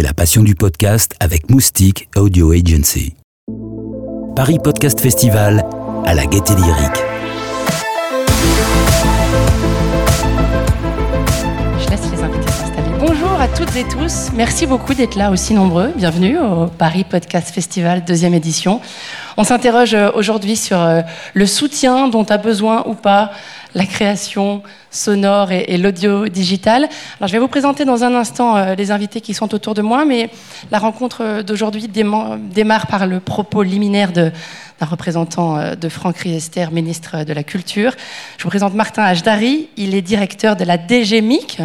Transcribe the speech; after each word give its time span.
La 0.00 0.14
passion 0.14 0.42
du 0.42 0.54
podcast 0.54 1.14
avec 1.20 1.50
Moustique 1.50 2.08
Audio 2.16 2.52
Agency. 2.52 3.14
Paris 4.34 4.56
Podcast 4.62 4.98
Festival 4.98 5.66
à 6.06 6.14
la 6.14 6.24
gaieté 6.24 6.54
lyrique. 6.54 7.02
Je 11.78 11.90
laisse 11.90 12.10
les 12.10 12.22
invités 12.22 12.50
s'installer. 12.50 12.88
Bonjour 12.98 13.38
à 13.38 13.48
toutes 13.48 13.76
et 13.76 13.84
tous. 13.84 14.30
Merci 14.34 14.66
beaucoup 14.66 14.94
d'être 14.94 15.16
là 15.16 15.30
aussi 15.30 15.52
nombreux. 15.52 15.92
Bienvenue 15.94 16.38
au 16.38 16.68
Paris 16.68 17.04
Podcast 17.04 17.54
Festival, 17.54 18.02
deuxième 18.02 18.32
édition. 18.32 18.80
On 19.36 19.44
s'interroge 19.44 19.92
euh, 19.92 20.10
aujourd'hui 20.14 20.56
sur 20.56 20.80
euh, 20.80 21.02
le 21.34 21.44
soutien 21.44 22.08
dont 22.08 22.24
a 22.24 22.38
besoin 22.38 22.82
ou 22.86 22.94
pas 22.94 23.32
la 23.74 23.86
création 23.86 24.62
sonore 24.90 25.52
et, 25.52 25.78
l'audio 25.78 26.28
digital. 26.28 26.88
Alors, 27.18 27.28
je 27.28 27.32
vais 27.32 27.38
vous 27.38 27.48
présenter 27.48 27.84
dans 27.84 28.04
un 28.04 28.14
instant 28.14 28.56
euh, 28.56 28.74
les 28.74 28.90
invités 28.90 29.20
qui 29.20 29.34
sont 29.34 29.54
autour 29.54 29.74
de 29.74 29.82
moi, 29.82 30.04
mais 30.04 30.30
la 30.70 30.78
rencontre 30.78 31.42
d'aujourd'hui 31.42 31.88
démarre 31.88 32.86
par 32.86 33.06
le 33.06 33.20
propos 33.20 33.62
liminaire 33.62 34.12
d'un 34.12 34.32
représentant 34.80 35.74
de 35.74 35.88
Franck 35.88 36.18
Riester, 36.18 36.66
ministre 36.72 37.24
de 37.24 37.32
la 37.32 37.44
Culture. 37.44 37.92
Je 38.38 38.42
vous 38.42 38.50
présente 38.50 38.74
Martin 38.74 39.04
Ajdari. 39.04 39.68
Il 39.76 39.94
est 39.94 40.02
directeur 40.02 40.56
de 40.56 40.64
la 40.64 40.76
DGMIC, 40.76 41.60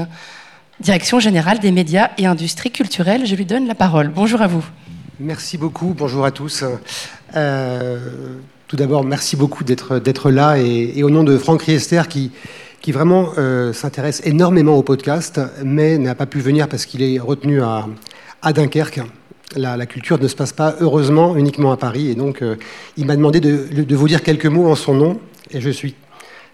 Direction 0.80 1.20
générale 1.20 1.58
des 1.58 1.72
médias 1.72 2.12
et 2.20 2.28
industries 2.28 2.70
culturelles. 2.70 3.26
Je 3.26 3.36
lui 3.36 3.46
donne 3.46 3.68
la 3.68 3.74
parole. 3.74 4.10
Bonjour 4.10 4.44
à 4.44 4.48
vous. 4.48 4.64
Merci 5.20 5.58
beaucoup, 5.58 5.96
bonjour 5.98 6.24
à 6.24 6.30
tous. 6.30 6.64
Euh, 7.36 8.38
tout 8.68 8.76
d'abord, 8.76 9.04
merci 9.04 9.36
beaucoup 9.36 9.64
d'être 9.64 10.30
là 10.30 10.58
et, 10.58 11.02
au 11.04 11.10
nom 11.10 11.24
de 11.24 11.38
Franck 11.38 11.64
Riester 11.64 12.02
qui, 12.10 12.32
vraiment 12.92 13.32
euh, 13.38 13.74
s'intéresse 13.74 14.22
énormément 14.24 14.78
au 14.78 14.84
podcast, 14.84 15.42
mais 15.64 15.98
n'a 15.98 16.16
pas 16.16 16.26
pu 16.26 16.40
venir 16.40 16.70
parce 16.70 16.86
qu'il 16.86 17.02
est 17.02 17.20
retenu 17.20 17.62
à, 17.62 17.86
Dunkerque. 18.54 19.02
La, 19.56 19.86
culture 19.86 20.20
ne 20.20 20.28
se 20.28 20.36
passe 20.36 20.54
pas 20.54 20.76
heureusement 20.80 21.36
uniquement 21.36 21.72
à 21.72 21.78
Paris 21.78 22.10
et 22.10 22.16
donc 22.16 22.42
euh, 22.42 22.56
il 22.96 23.06
m'a 23.06 23.16
demandé 23.16 23.40
de, 23.40 23.96
vous 23.96 24.08
dire 24.08 24.22
quelques 24.22 24.46
mots 24.46 24.70
en 24.70 24.76
son 24.76 24.94
nom 24.94 25.20
et 25.52 25.62
je 25.62 25.70
suis 25.70 25.96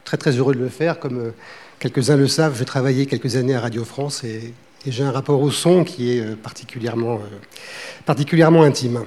très 0.03 0.17
très 0.17 0.31
heureux 0.31 0.53
de 0.55 0.59
le 0.59 0.69
faire. 0.69 0.99
Comme 0.99 1.33
quelques-uns 1.79 2.15
le 2.15 2.27
savent, 2.27 2.55
j'ai 2.57 2.65
travaillé 2.65 3.05
quelques 3.05 3.35
années 3.35 3.55
à 3.55 3.59
Radio 3.59 3.83
France 3.83 4.23
et, 4.23 4.53
et 4.85 4.91
j'ai 4.91 5.03
un 5.03 5.11
rapport 5.11 5.41
au 5.41 5.51
son 5.51 5.83
qui 5.83 6.17
est 6.17 6.21
euh, 6.21 6.35
particulièrement, 6.35 7.15
euh, 7.15 7.37
particulièrement 8.05 8.63
intime. 8.63 9.03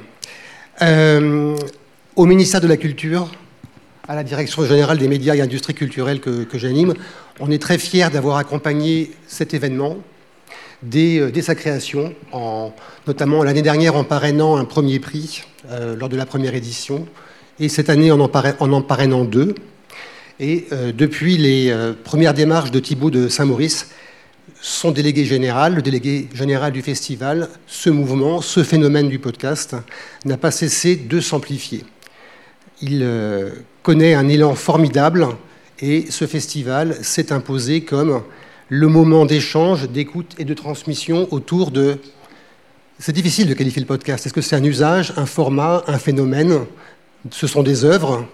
Euh, 2.16 2.22
au 2.22 2.26
ministère 2.26 2.60
de 2.60 2.66
la 2.66 2.76
Culture, 2.76 3.30
à 4.08 4.14
la 4.14 4.24
Direction 4.24 4.64
générale 4.64 4.98
des 4.98 5.08
médias 5.08 5.34
et 5.34 5.40
industries 5.40 5.74
culturelles 5.74 6.20
que, 6.20 6.46
j'anime, 6.54 6.94
on 7.40 7.50
est 7.50 7.60
très 7.60 7.78
fiers 7.78 8.08
d'avoir 8.10 8.38
accompagné 8.38 9.12
cet 9.26 9.54
événement 9.54 9.96
dès, 10.82 11.42
sa 11.42 11.54
création, 11.54 12.14
en, 12.32 12.72
notamment 13.06 13.42
l'année 13.42 13.62
dernière 13.62 13.96
en 13.96 14.04
parrainant 14.04 14.56
un 14.56 14.64
premier 14.64 14.98
prix 15.00 15.42
lors 15.98 16.08
de 16.08 16.16
la 16.16 16.26
première 16.26 16.54
édition, 16.54 17.06
et 17.58 17.68
cette 17.68 17.90
année 17.90 18.12
en 18.12 18.20
en, 18.20 18.82
parrainant 18.82 19.24
deux. 19.24 19.54
Et 20.38 20.66
depuis 20.94 21.38
les 21.38 21.74
premières 22.04 22.34
démarches 22.34 22.70
de 22.70 22.78
Thibault 22.78 23.10
de 23.10 23.28
Saint-Maurice, 23.28 23.90
son 24.60 24.90
délégué 24.90 25.24
général, 25.24 25.74
le 25.74 25.82
délégué 25.82 26.28
général 26.32 26.72
du 26.72 26.82
festival, 26.82 27.48
ce 27.66 27.90
mouvement, 27.90 28.40
ce 28.40 28.62
phénomène 28.62 29.08
du 29.08 29.18
podcast 29.18 29.74
n'a 30.24 30.36
pas 30.36 30.50
cessé 30.50 30.96
de 30.96 31.20
s'amplifier. 31.20 31.84
Il 32.82 33.00
euh, 33.02 33.50
connaît 33.82 34.14
un 34.14 34.28
élan 34.28 34.54
formidable 34.54 35.28
et 35.80 36.06
ce 36.10 36.26
festival 36.26 36.96
s'est 37.02 37.32
imposé 37.32 37.82
comme 37.82 38.22
le 38.68 38.88
moment 38.88 39.26
d'échange, 39.26 39.88
d'écoute 39.88 40.34
et 40.38 40.44
de 40.44 40.54
transmission 40.54 41.28
autour 41.30 41.70
de... 41.70 41.98
C'est 42.98 43.12
difficile 43.12 43.48
de 43.48 43.54
qualifier 43.54 43.80
le 43.80 43.86
podcast. 43.86 44.26
Est-ce 44.26 44.34
que 44.34 44.40
c'est 44.40 44.56
un 44.56 44.64
usage, 44.64 45.12
un 45.16 45.26
format, 45.26 45.84
un 45.86 45.98
phénomène? 45.98 46.64
Ce 47.30 47.46
sont 47.46 47.62
des 47.62 47.84
œuvres 47.84 48.26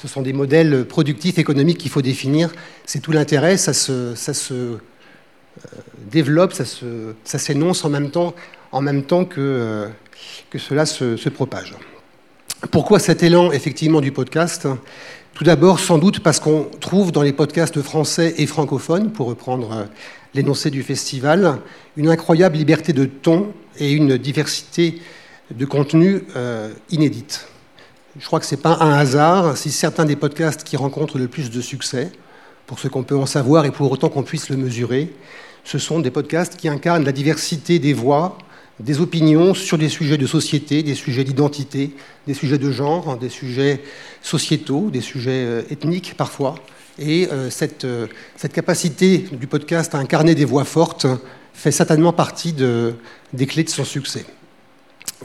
ce 0.00 0.08
sont 0.08 0.22
des 0.22 0.32
modèles 0.32 0.84
productifs, 0.84 1.38
économiques 1.38 1.78
qu'il 1.78 1.90
faut 1.90 2.02
définir. 2.02 2.50
C'est 2.86 3.00
tout 3.00 3.12
l'intérêt, 3.12 3.56
ça 3.56 3.72
se, 3.72 4.14
euh, 4.52 4.78
développe, 6.10 6.52
ça, 6.52 7.38
s'énonce 7.38 7.84
en 7.84 7.90
même 7.90 8.10
temps, 8.10 8.34
en 8.72 8.80
même 8.80 9.04
temps 9.04 9.24
que, 9.24 9.40
euh, 9.40 9.88
que 10.50 10.58
cela 10.58 10.86
se, 10.86 11.28
propage. 11.28 11.74
Pourquoi 12.70 13.00
cet 13.00 13.22
élan 13.24 13.50
effectivement 13.50 14.00
du 14.00 14.12
podcast? 14.12 14.68
Tout 15.34 15.42
d'abord, 15.42 15.80
sans 15.80 15.98
doute 15.98 16.20
parce 16.20 16.38
qu'on 16.38 16.68
trouve 16.80 17.10
dans 17.10 17.22
les 17.22 17.32
podcasts 17.32 17.82
français 17.82 18.34
et 18.38 18.46
francophones, 18.46 19.10
pour 19.12 19.26
reprendre 19.26 19.72
euh, 19.72 19.84
l'énoncé 20.32 20.70
du 20.70 20.82
festival, 20.84 21.58
une 21.96 22.08
incroyable 22.08 22.56
liberté 22.56 22.92
de 22.92 23.04
ton 23.04 23.52
et 23.78 23.92
une 23.92 24.16
diversité 24.16 25.00
de 25.50 25.64
contenu 25.64 26.22
inédite. 26.90 27.46
Je 28.18 28.24
crois 28.24 28.38
que 28.40 28.46
ce 28.46 28.54
n'est 28.54 28.60
pas 28.60 28.78
un 28.80 28.92
hasard 28.92 29.56
si 29.56 29.70
certains 29.70 30.04
des 30.04 30.16
podcasts 30.16 30.62
qui 30.62 30.76
rencontrent 30.76 31.18
le 31.18 31.28
plus 31.28 31.50
de 31.50 31.60
succès, 31.60 32.12
pour 32.66 32.78
ce 32.78 32.88
qu'on 32.88 33.02
peut 33.02 33.16
en 33.16 33.26
savoir 33.26 33.64
et 33.64 33.70
pour 33.70 33.90
autant 33.90 34.08
qu'on 34.08 34.22
puisse 34.22 34.48
le 34.48 34.56
mesurer, 34.56 35.12
ce 35.64 35.78
sont 35.78 36.00
des 36.00 36.10
podcasts 36.10 36.56
qui 36.56 36.68
incarnent 36.68 37.04
la 37.04 37.12
diversité 37.12 37.78
des 37.78 37.92
voix, 37.92 38.38
des 38.84 39.00
opinions 39.00 39.54
sur 39.54 39.78
des 39.78 39.88
sujets 39.88 40.18
de 40.18 40.26
société, 40.26 40.82
des 40.82 40.94
sujets 40.94 41.24
d'identité, 41.24 41.94
des 42.26 42.34
sujets 42.34 42.58
de 42.58 42.70
genre, 42.70 43.16
des 43.16 43.28
sujets 43.28 43.80
sociétaux, 44.22 44.90
des 44.90 45.00
sujets 45.00 45.44
euh, 45.44 45.62
ethniques 45.70 46.14
parfois. 46.16 46.56
Et 46.98 47.28
euh, 47.30 47.48
cette, 47.48 47.84
euh, 47.84 48.06
cette, 48.36 48.52
capacité 48.52 49.18
du 49.32 49.46
podcast 49.46 49.94
à 49.94 49.98
incarner 49.98 50.34
des 50.34 50.44
voix 50.44 50.64
fortes 50.64 51.06
fait 51.54 51.70
certainement 51.70 52.12
partie 52.12 52.52
de, 52.52 52.94
des 53.32 53.46
clés 53.46 53.64
de 53.64 53.70
son 53.70 53.84
succès. 53.84 54.24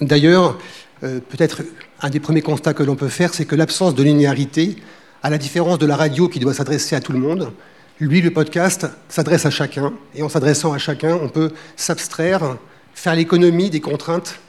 D'ailleurs, 0.01 0.57
peut-être 1.01 1.63
un 2.01 2.09
des 2.09 2.19
premiers 2.19 2.41
constats 2.41 2.73
que 2.73 2.83
l'on 2.83 2.95
peut 2.95 3.07
faire, 3.07 3.33
c'est 3.33 3.45
que 3.45 3.55
l'absence 3.55 3.95
de 3.95 4.03
linéarité, 4.03 4.75
à 5.23 5.29
la 5.29 5.37
différence 5.37 5.79
de 5.79 5.85
la 5.85 5.95
radio 5.95 6.27
qui 6.27 6.39
doit 6.39 6.53
s'adresser 6.53 6.95
à 6.95 6.99
tout 6.99 7.13
le 7.13 7.19
monde, 7.19 7.51
lui, 7.99 8.21
le 8.21 8.29
podcast 8.29 8.87
s'adresse 9.09 9.45
à 9.45 9.49
chacun, 9.49 9.93
et 10.13 10.21
en 10.21 10.29
s'adressant 10.29 10.73
à 10.73 10.77
chacun, 10.77 11.17
on 11.19 11.29
peut 11.29 11.51
s'abstraire, 11.75 12.57
faire 12.97 13.13
l'économie 13.13 13.69
des 13.69 13.79
contraintes 13.79 14.39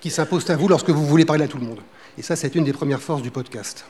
qui 0.00 0.08
s'imposent 0.08 0.48
à 0.48 0.56
vous 0.56 0.68
lorsque 0.68 0.88
vous 0.88 1.06
voulez 1.06 1.26
parler 1.26 1.44
à 1.44 1.48
tout 1.48 1.58
le 1.58 1.66
monde. 1.66 1.80
Et 2.16 2.22
ça, 2.22 2.34
c'est 2.34 2.54
une 2.54 2.64
des 2.64 2.72
premières 2.72 3.02
forces 3.02 3.20
du 3.20 3.30
podcast. 3.30 3.84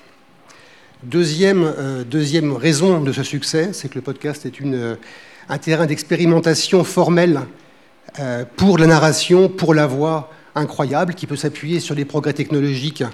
Deuxième, 1.04 1.62
euh, 1.62 2.03
deuxième 2.03 2.53
raison 2.53 3.00
de 3.00 3.12
ce 3.12 3.22
succès, 3.22 3.71
c'est 3.72 3.88
que 3.88 3.94
le 3.94 4.00
podcast 4.00 4.44
est 4.47 4.60
euh, 4.62 4.97
un 5.48 5.59
terrain 5.59 5.87
d'expérimentation 5.87 6.82
formelle 6.82 7.43
euh, 8.19 8.44
pour 8.56 8.78
la 8.78 8.88
narration, 8.88 9.48
pour 9.48 9.75
la 9.75 9.87
voix 9.87 10.32
incroyable, 10.56 11.15
qui 11.15 11.28
peut 11.28 11.37
s'appuyer 11.37 11.78
sur 11.78 11.94
les 11.94 12.04
progrès 12.04 12.32
technologiques 12.32 13.04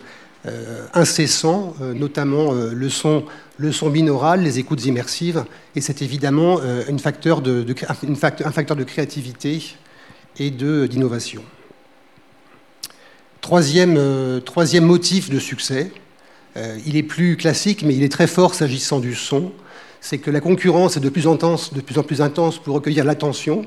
incessants, 0.95 1.75
notamment 1.81 2.53
le, 2.53 2.89
son, 2.89 3.25
le 3.57 3.73
son 3.73 3.91
binaural, 3.91 4.43
les 4.43 4.61
écoutes 4.61 4.85
immersives, 4.87 5.45
et 5.75 5.81
c'est 5.81 6.03
évidemment 6.03 6.61
un 6.61 6.99
facteur 6.99 7.41
de 7.43 8.85
créativité 8.85 9.75
et 10.39 10.51
d'innovation. 10.51 11.43
Troisième, 13.41 14.41
troisième 14.45 14.85
motif 14.85 15.31
de 15.31 15.39
succès, 15.39 15.93
il 16.87 16.97
est 16.97 17.03
plus 17.03 17.37
classique, 17.37 17.83
mais 17.85 17.95
il 17.95 18.03
est 18.03 18.11
très 18.11 18.27
fort 18.27 18.55
s'agissant 18.55 18.99
du 18.99 19.15
son, 19.15 19.53
c'est 20.01 20.19
que 20.19 20.31
la 20.31 20.41
concurrence 20.41 20.97
est 20.97 21.01
de 21.01 21.11
plus, 21.11 21.27
en 21.29 21.37
plus 22.03 22.21
intense 22.21 22.59
pour 22.59 22.75
recueillir 22.75 23.05
l'attention 23.05 23.65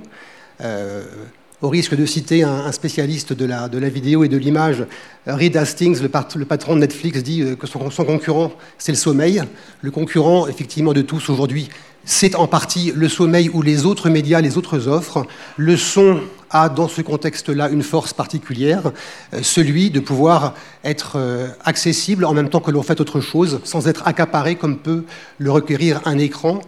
au 1.61 1.69
risque 1.69 1.95
de 1.95 2.05
citer 2.05 2.43
un, 2.43 2.71
spécialiste 2.71 3.33
de 3.33 3.45
la, 3.45 3.67
de 3.67 3.77
la, 3.77 3.89
vidéo 3.89 4.23
et 4.23 4.29
de 4.29 4.37
l'image, 4.37 4.85
Reed 5.25 5.57
Hastings, 5.57 6.01
le, 6.01 6.07
patron 6.45 6.75
de 6.75 6.79
Netflix, 6.79 7.21
dit 7.21 7.41
euh, 7.41 7.55
que 7.55 7.67
son 7.67 7.79
concurrent, 8.05 8.53
c'est 8.77 8.93
le 8.93 8.97
sommeil. 8.97 9.43
Le 9.81 9.91
concurrent, 9.91 10.47
effectivement, 10.47 10.93
de 10.93 11.01
tous 11.01 11.29
aujourd'hui, 11.29 11.69
c'est 12.09 12.33
en 12.33 12.47
partie 12.47 12.91
le 12.95 13.07
sommeil 13.07 13.51
ou 13.53 13.61
les 13.61 13.85
autres 13.85 14.09
médias, 14.09 14.41
les 14.41 14.57
autres 14.57 14.87
offres. 14.87 15.27
Le 15.57 15.77
son 15.77 16.19
a, 16.49 16.67
dans 16.67 16.87
ce 16.87 17.03
contexte-là, 17.03 17.69
une 17.69 17.83
force 17.83 18.13
particulière, 18.13 18.91
euh, 19.35 19.43
celui 19.43 19.91
de 19.91 19.99
pouvoir 19.99 20.55
être 20.83 21.17
euh, 21.17 21.49
accessible 21.63 22.25
en 22.25 22.33
même 22.33 22.49
temps 22.49 22.61
que 22.61 22.71
l'on 22.71 22.81
fait 22.81 22.99
autre 22.99 23.21
chose, 23.21 23.61
sans 23.63 23.87
être 23.87 24.07
accaparé 24.07 24.55
comme 24.55 24.79
peut 24.79 25.05
le 25.37 25.51
requérir 25.51 26.01
un 26.05 26.17
écran 26.17 26.61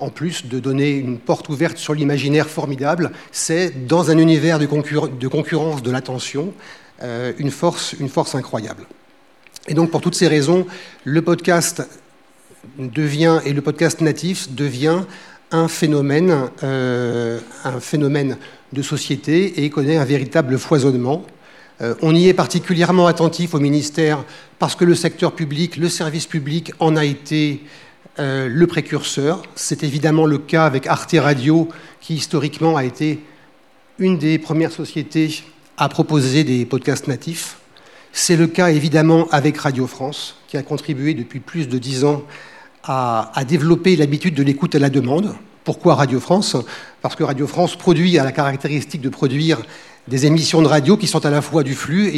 en 0.00 0.08
plus 0.08 0.46
de 0.46 0.58
donner 0.58 0.90
une 0.90 1.18
porte 1.18 1.48
ouverte 1.50 1.78
sur 1.78 1.94
l'imaginaire 1.94 2.48
formidable, 2.48 3.12
c'est 3.30 3.86
dans 3.86 4.10
un 4.10 4.18
univers 4.18 4.58
de, 4.58 4.66
concurrence 4.66 5.82
de 5.82 5.90
l'attention 5.92 6.52
euh, 7.02 7.32
une, 7.38 7.52
force, 7.52 7.94
une 8.00 8.08
force 8.08 8.34
incroyable. 8.34 8.86
Et 9.68 9.74
donc 9.74 9.90
pour 9.90 10.00
toutes 10.00 10.16
ces 10.16 10.26
raisons, 10.26 10.66
le 11.04 11.22
podcast 11.22 11.86
devient, 12.78 13.40
et 13.44 13.52
le 13.52 13.62
podcast 13.62 14.00
natif 14.00 14.50
devient 14.52 15.02
un 15.50 15.68
phénomène, 15.68 16.48
euh, 16.62 17.40
un 17.64 17.80
phénomène 17.80 18.36
de 18.72 18.82
société 18.82 19.64
et 19.64 19.70
connaît 19.70 19.96
un 19.96 20.04
véritable 20.04 20.58
foisonnement. 20.58 21.24
Euh, 21.80 21.94
on 22.02 22.14
y 22.14 22.28
est 22.28 22.34
particulièrement 22.34 23.06
attentif 23.06 23.54
au 23.54 23.58
ministère 23.58 24.24
parce 24.58 24.76
que 24.76 24.84
le 24.84 24.94
secteur 24.94 25.32
public, 25.32 25.76
le 25.76 25.88
service 25.88 26.26
public 26.26 26.72
en 26.78 26.96
a 26.96 27.04
été 27.04 27.62
euh, 28.18 28.48
le 28.48 28.66
précurseur. 28.66 29.42
C'est 29.54 29.82
évidemment 29.82 30.26
le 30.26 30.38
cas 30.38 30.66
avec 30.66 30.86
Arte 30.86 31.16
Radio, 31.18 31.68
qui 32.00 32.14
historiquement 32.14 32.76
a 32.76 32.84
été 32.84 33.20
une 33.98 34.18
des 34.18 34.38
premières 34.38 34.72
sociétés 34.72 35.42
à 35.76 35.88
proposer 35.88 36.44
des 36.44 36.64
podcasts 36.64 37.08
natifs. 37.08 37.56
C'est 38.12 38.36
le 38.36 38.46
cas 38.46 38.70
évidemment 38.70 39.28
avec 39.30 39.56
Radio 39.56 39.86
France, 39.86 40.36
qui 40.48 40.56
a 40.56 40.62
contribué 40.62 41.14
depuis 41.14 41.40
plus 41.40 41.68
de 41.68 41.78
dix 41.78 42.04
ans 42.04 42.22
à, 42.84 43.44
développer 43.46 43.96
l'habitude 43.96 44.34
de 44.34 44.42
l'écoute 44.42 44.74
à 44.74 44.78
la 44.78 44.90
demande. 44.90 45.34
Pourquoi 45.64 45.94
Radio 45.94 46.20
France? 46.20 46.56
Parce 47.02 47.16
que 47.16 47.24
Radio 47.24 47.46
France 47.46 47.76
produit, 47.76 48.18
a 48.18 48.24
la 48.24 48.32
caractéristique 48.32 49.00
de 49.00 49.08
produire 49.08 49.60
des 50.08 50.26
émissions 50.26 50.62
de 50.62 50.66
radio 50.66 50.96
qui 50.96 51.06
sont 51.06 51.24
à 51.24 51.30
la 51.30 51.42
fois 51.42 51.62
du 51.62 51.74
flux 51.74 52.08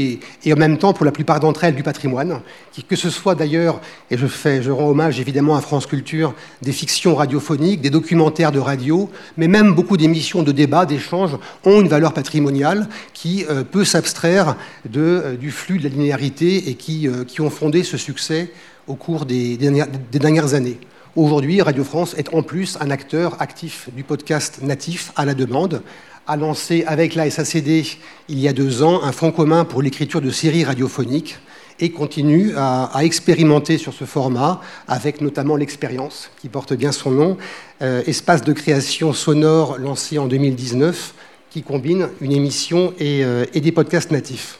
et, 0.45 0.53
en 0.53 0.57
même 0.57 0.79
temps, 0.79 0.93
pour 0.93 1.05
la 1.05 1.13
plupart 1.13 1.41
d'entre 1.41 1.65
elles, 1.65 1.75
du 1.75 1.83
patrimoine. 1.83 2.41
Que 2.89 2.97
ce 2.97 3.11
soit 3.11 3.35
d'ailleurs, 3.35 3.81
et 4.11 4.17
je, 4.17 4.71
rends 4.71 4.89
hommage 4.89 5.21
évidemment 5.21 5.57
à 5.57 5.61
France 5.61 5.87
Culture, 5.87 6.35
des 6.63 6.73
fictions 6.73 7.15
radiophoniques, 7.15 7.81
des 7.81 7.91
documentaires 7.91 8.53
de 8.53 8.61
radio, 8.61 9.11
mais 9.37 9.49
même 9.49 9.75
beaucoup 9.75 9.97
d'émissions 9.97 10.43
de 10.43 10.53
débat, 10.53 10.87
d'échanges, 10.87 11.37
ont 11.65 11.81
une 11.81 11.89
valeur 11.89 12.15
patrimoniale 12.15 12.89
qui 13.13 13.45
euh, 13.51 13.65
peut 13.65 13.85
s'abstraire 13.85 14.57
euh, 14.97 15.37
du 15.37 15.51
flux, 15.51 15.79
de 15.79 15.85
la 15.85 15.91
linéarité 15.91 16.71
et 16.71 16.75
qui, 16.75 17.09
euh, 17.09 17.25
qui 17.25 17.41
ont 17.41 17.51
fondé 17.51 17.83
ce 17.83 17.99
succès 17.99 18.51
au 18.87 18.95
cours 18.95 19.27
des, 19.27 19.57
dernières 19.57 20.55
années. 20.55 20.79
Aujourd'hui, 21.15 21.61
Radio 21.61 21.85
France 21.85 22.15
est 22.17 22.35
en 22.35 22.43
plus 22.43 22.79
un 22.81 22.91
acteur 22.91 23.41
actif 23.41 23.89
du 23.95 24.03
podcast 24.03 24.61
natif 24.63 25.13
à 25.17 25.25
la 25.25 25.35
demande, 25.35 25.83
a 26.27 26.37
lancé 26.37 26.85
avec 26.87 27.15
la 27.15 27.31
SACD 27.31 27.85
il 28.29 28.39
y 28.39 28.49
a 28.49 28.53
deux 28.53 28.83
ans 28.83 29.03
un 29.03 29.13
fonds 29.13 29.33
commun 29.33 29.65
pour 29.65 29.83
l'écriture 29.83 30.21
de 30.21 30.31
séries 30.31 30.65
radiophoniques 30.65 31.39
et 31.81 31.91
continue 31.91 32.53
à, 32.57 32.91
expérimenter 33.03 33.77
sur 33.77 33.93
ce 33.93 34.05
format 34.05 34.61
avec 34.87 35.21
notamment 35.21 35.57
l'expérience 35.57 36.31
qui 36.41 36.49
porte 36.49 36.75
bien 36.75 36.93
son 36.93 37.11
nom, 37.11 37.37
euh, 37.83 38.03
espace 38.07 38.43
de 38.43 38.53
création 38.53 39.13
sonore 39.13 39.79
lancé 39.79 40.19
en 40.19 40.27
2019 40.27 41.15
qui 41.51 41.63
combine 41.63 42.09
une 42.21 42.33
émission 42.33 42.95
et, 42.99 43.25
euh, 43.25 43.45
et 43.53 43.61
des 43.61 43.73
podcasts 43.73 44.11
natifs. 44.11 44.59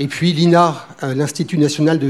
Et 0.00 0.08
puis 0.08 0.32
l'INA, 0.32 0.86
euh, 1.02 1.14
l'Institut 1.14 1.58
national 1.58 2.00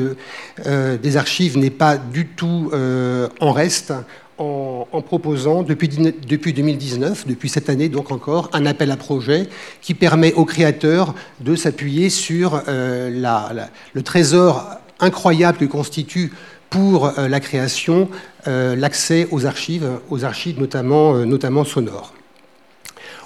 euh, 0.66 0.96
des 0.96 1.16
archives, 1.16 1.58
n'est 1.58 1.70
pas 1.70 1.96
du 1.96 2.26
tout 2.26 2.70
euh, 2.72 3.28
en 3.40 3.52
reste 3.52 3.92
en, 4.38 4.86
proposant 5.06 5.62
depuis, 5.62 5.88
depuis 5.88 6.52
2019, 6.52 7.26
depuis 7.26 7.48
cette 7.48 7.68
année 7.68 7.88
donc 7.88 8.10
encore, 8.10 8.50
un 8.52 8.66
appel 8.66 8.90
à 8.90 8.96
projet 8.96 9.48
qui 9.80 9.94
permet 9.94 10.32
aux 10.32 10.44
créateurs 10.44 11.14
de 11.40 11.54
s'appuyer 11.54 12.10
sur 12.10 12.60
le 12.66 14.02
trésor 14.02 14.66
incroyable 14.98 15.58
que 15.58 15.64
constitue 15.66 16.32
pour 16.68 17.12
la 17.16 17.38
création 17.38 18.08
l'accès 18.46 19.28
aux 19.30 19.46
archives, 19.46 19.88
aux 20.10 20.24
archives 20.24 20.58
notamment 20.58 21.64
sonores. 21.64 22.12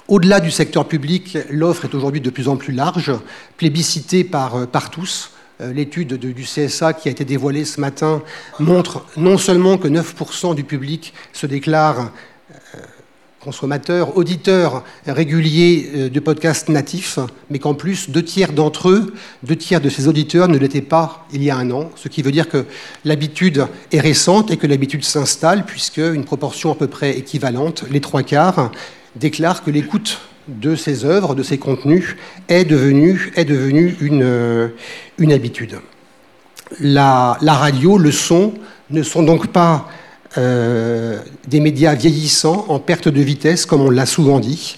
Au-delà 0.09 0.39
du 0.39 0.49
secteur 0.49 0.87
public, 0.87 1.37
l'offre 1.51 1.85
est 1.85 1.93
aujourd'hui 1.93 2.19
de 2.19 2.31
plus 2.31 2.47
en 2.47 2.55
plus 2.57 2.73
large, 2.73 3.11
plébiscitée 3.57 4.23
par, 4.23 4.65
par 4.65 4.89
tous. 4.89 5.29
Euh, 5.61 5.71
l'étude 5.71 6.15
du 6.15 6.43
CSA 6.45 6.93
qui 6.93 7.09
a 7.09 7.11
été 7.11 7.25
dévoilée 7.25 7.63
ce 7.63 7.79
matin 7.79 8.23
montre 8.57 9.05
non 9.17 9.37
seulement 9.37 9.77
que 9.77 9.87
9% 9.87 10.55
du 10.55 10.63
public 10.63 11.13
se 11.31 11.45
déclare 11.45 12.11
euh, 12.51 12.79
consommateurs, 13.39 14.17
auditeurs 14.17 14.83
réguliers 15.05 15.91
euh, 15.93 16.09
de 16.09 16.19
podcasts 16.19 16.69
natifs, 16.69 17.19
mais 17.51 17.59
qu'en 17.59 17.75
plus, 17.75 18.09
deux 18.09 18.23
tiers 18.23 18.51
d'entre 18.51 18.89
eux, 18.89 19.13
deux 19.43 19.57
tiers 19.57 19.79
de 19.79 19.89
ces 19.89 20.07
auditeurs 20.07 20.47
ne 20.47 20.57
l'étaient 20.57 20.81
pas 20.81 21.27
il 21.33 21.43
y 21.43 21.51
a 21.51 21.55
un 21.55 21.69
an, 21.69 21.91
ce 21.95 22.07
qui 22.07 22.23
veut 22.23 22.31
dire 22.31 22.49
que 22.49 22.65
l'habitude 23.05 23.67
est 23.91 23.99
récente 23.99 24.49
et 24.49 24.57
que 24.57 24.65
l'habitude 24.65 25.03
s'installe, 25.03 25.65
puisque 25.67 25.97
une 25.97 26.25
proportion 26.25 26.71
à 26.71 26.75
peu 26.75 26.87
près 26.87 27.15
équivalente, 27.15 27.83
les 27.91 28.01
trois 28.01 28.23
quarts, 28.23 28.71
déclarent 29.15 29.63
que 29.63 29.71
l'écoute 29.71 30.19
de 30.47 30.75
ces 30.75 31.05
œuvres, 31.05 31.35
de 31.35 31.43
ces 31.43 31.57
contenus, 31.57 32.15
est 32.47 32.65
devenue, 32.65 33.31
est 33.35 33.45
devenue 33.45 33.95
une, 34.01 34.71
une 35.17 35.31
habitude. 35.31 35.79
La, 36.79 37.37
la, 37.41 37.53
radio, 37.53 37.97
le 37.97 38.11
son, 38.11 38.53
ne 38.89 39.03
sont 39.03 39.23
donc 39.23 39.47
pas 39.47 39.87
euh, 40.37 41.19
des 41.47 41.59
médias 41.59 41.95
vieillissants 41.95 42.65
en 42.69 42.79
perte 42.79 43.07
de 43.07 43.21
vitesse, 43.21 43.65
comme 43.65 43.81
on 43.81 43.89
l'a 43.89 44.05
souvent 44.05 44.39
dit. 44.39 44.77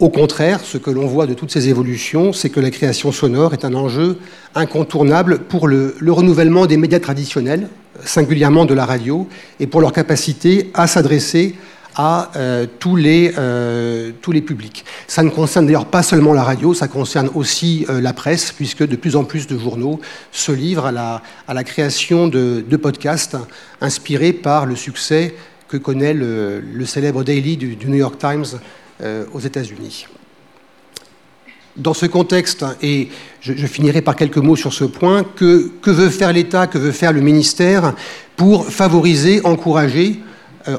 Au 0.00 0.10
contraire, 0.10 0.60
ce 0.62 0.78
que 0.78 0.90
l'on 0.90 1.06
voit 1.06 1.26
de 1.26 1.34
toutes 1.34 1.50
ces 1.50 1.68
évolutions, 1.68 2.32
c'est 2.32 2.50
que 2.50 2.60
la 2.60 2.70
création 2.70 3.10
sonore 3.10 3.52
est 3.52 3.64
un 3.64 3.74
enjeu 3.74 4.18
incontournable 4.54 5.40
pour 5.40 5.66
le, 5.66 5.96
le 5.98 6.12
renouvellement 6.12 6.66
des 6.66 6.76
médias 6.76 7.00
traditionnels, 7.00 7.68
singulièrement 8.04 8.64
de 8.64 8.74
la 8.74 8.86
radio, 8.86 9.28
et 9.58 9.66
pour 9.66 9.80
leur 9.80 9.92
capacité 9.92 10.70
à 10.74 10.86
s'adresser 10.86 11.56
à 11.98 12.30
euh, 12.36 12.66
tous, 12.78 12.94
les, 12.94 13.34
euh, 13.36 14.12
tous 14.22 14.30
les 14.30 14.40
publics. 14.40 14.84
Ça 15.08 15.24
ne 15.24 15.30
concerne 15.30 15.66
d'ailleurs 15.66 15.86
pas 15.86 16.04
seulement 16.04 16.32
la 16.32 16.44
radio, 16.44 16.72
ça 16.72 16.86
concerne 16.86 17.28
aussi 17.34 17.84
euh, 17.90 18.00
la 18.00 18.12
presse, 18.12 18.52
puisque 18.52 18.86
de 18.86 18.94
plus 18.94 19.16
en 19.16 19.24
plus 19.24 19.48
de 19.48 19.58
journaux 19.58 20.00
se 20.30 20.52
livrent 20.52 20.86
à 20.86 20.92
la, 20.92 21.64
création 21.64 22.28
de, 22.28 22.62
podcasts 22.80 23.36
inspirés 23.80 24.32
par 24.32 24.64
le 24.64 24.76
succès 24.76 25.34
que 25.66 25.76
connaît 25.76 26.14
le, 26.14 26.62
célèbre 26.86 27.24
Daily 27.24 27.56
du, 27.56 27.76
New 27.86 27.96
York 27.96 28.16
Times 28.18 28.46
aux 29.32 29.40
États-Unis. 29.40 30.06
Dans 31.76 31.94
ce 31.94 32.06
contexte, 32.06 32.64
et 32.80 33.08
je, 33.40 33.52
finirai 33.66 34.02
par 34.02 34.16
quelques 34.16 34.38
mots 34.38 34.56
sur 34.56 34.72
ce 34.72 34.84
point, 34.84 35.24
que, 35.24 35.70
veut 35.86 36.10
faire 36.10 36.32
l'État, 36.32 36.68
que 36.68 36.78
veut 36.78 36.92
faire 36.92 37.12
le 37.12 37.20
ministère 37.20 37.94
pour 38.36 38.66
favoriser, 38.66 39.40
encourager 39.44 40.20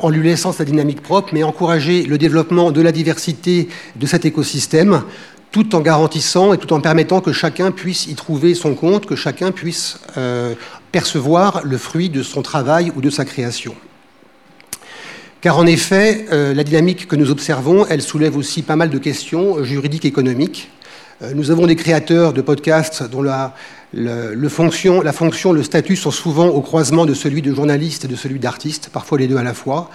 en 0.01 0.09
lui 0.09 0.27
laissant 0.27 0.51
sa 0.51 0.65
dynamique 0.65 1.01
propre, 1.01 1.29
mais 1.33 1.43
encourager 1.43 2.03
le 2.03 2.17
développement 2.17 2.71
de 2.71 2.81
la 2.81 2.91
diversité 2.91 3.69
de 3.95 4.05
cet 4.05 4.25
écosystème, 4.25 5.03
tout 5.51 5.75
en 5.75 5.81
garantissant 5.81 6.53
et 6.53 6.57
tout 6.57 6.73
en 6.73 6.79
permettant 6.79 7.21
que 7.21 7.33
chacun 7.33 7.71
puisse 7.71 8.07
y 8.07 8.15
trouver 8.15 8.53
son 8.53 8.75
compte, 8.75 9.05
que 9.05 9.15
chacun 9.15 9.51
puisse 9.51 9.99
euh, 10.17 10.53
percevoir 10.91 11.61
le 11.63 11.77
fruit 11.77 12.09
de 12.09 12.23
son 12.23 12.41
travail 12.41 12.91
ou 12.95 13.01
de 13.01 13.09
sa 13.09 13.25
création. 13.25 13.75
Car 15.41 15.57
en 15.57 15.65
effet, 15.65 16.25
euh, 16.31 16.53
la 16.53 16.63
dynamique 16.63 17.07
que 17.07 17.15
nous 17.15 17.31
observons, 17.31 17.85
elle 17.89 18.01
soulève 18.01 18.35
aussi 18.35 18.61
pas 18.61 18.75
mal 18.75 18.89
de 18.89 18.97
questions 18.97 19.63
juridiques 19.63 20.05
et 20.05 20.09
économiques. 20.09 20.69
Euh, 21.21 21.33
nous 21.33 21.51
avons 21.51 21.67
des 21.67 21.75
créateurs 21.75 22.31
de 22.31 22.41
podcasts 22.41 23.03
dont 23.03 23.21
la, 23.21 23.53
fonction, 24.47 25.01
la 25.01 25.11
fonction, 25.11 25.51
le 25.51 25.63
statut 25.63 25.97
sont 25.97 26.11
souvent 26.11 26.47
au 26.47 26.61
croisement 26.61 27.05
de 27.05 27.13
celui 27.13 27.41
de 27.41 27.53
journaliste 27.53 28.05
et 28.05 28.07
de 28.07 28.15
celui 28.15 28.39
d'artiste, 28.39 28.89
parfois 28.93 29.17
les 29.17 29.27
deux 29.27 29.37
à 29.37 29.43
la 29.43 29.53
fois. 29.53 29.89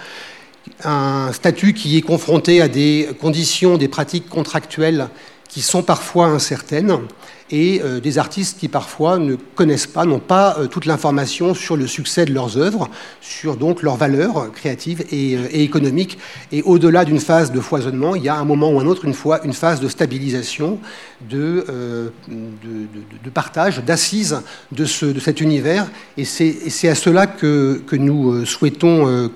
Un 0.83 1.31
statut 1.33 1.73
qui 1.73 1.97
est 1.97 2.01
confronté 2.01 2.61
à 2.61 2.67
des 2.67 3.09
conditions, 3.19 3.77
des 3.77 3.87
pratiques 3.87 4.29
contractuelles 4.29 5.07
qui 5.49 5.61
sont 5.61 5.81
parfois 5.81 6.27
incertaines 6.27 6.99
et 7.51 7.81
euh, 7.83 7.99
des 7.99 8.17
artistes 8.17 8.59
qui 8.59 8.67
parfois 8.67 9.19
ne 9.19 9.35
connaissent 9.35 9.85
pas, 9.85 10.05
n'ont 10.05 10.19
pas 10.19 10.57
euh, 10.57 10.67
toute 10.67 10.85
l'information 10.85 11.53
sur 11.53 11.77
le 11.77 11.85
succès 11.85 12.25
de 12.25 12.33
leurs 12.33 12.57
œuvres, 12.57 12.89
sur 13.21 13.55
donc 13.55 13.83
leurs 13.83 13.97
valeurs 13.97 14.51
créatives 14.51 15.03
et, 15.11 15.35
euh, 15.35 15.47
et 15.51 15.61
économiques. 15.63 16.17
Et 16.51 16.63
au-delà 16.63 17.05
d'une 17.05 17.19
phase 17.19 17.51
de 17.51 17.59
foisonnement, 17.59 18.15
il 18.15 18.23
y 18.23 18.29
a 18.29 18.35
un 18.35 18.45
moment 18.45 18.71
ou 18.71 18.79
un 18.79 18.87
autre, 18.87 19.05
une 19.05 19.13
fois, 19.13 19.43
une 19.45 19.53
phase 19.53 19.79
de 19.79 19.87
stabilisation, 19.87 20.79
de, 21.29 22.11
partage, 23.33 23.83
d'assise 23.83 24.41
de, 24.71 24.85
ce, 24.85 25.05
de 25.05 25.19
cet 25.19 25.39
univers. 25.39 25.87
Et 26.17 26.25
c'est 26.25 26.89
à 26.89 26.95
cela 26.95 27.27
que 27.27 27.81
nous 27.95 28.45
souhaitons 28.45 29.27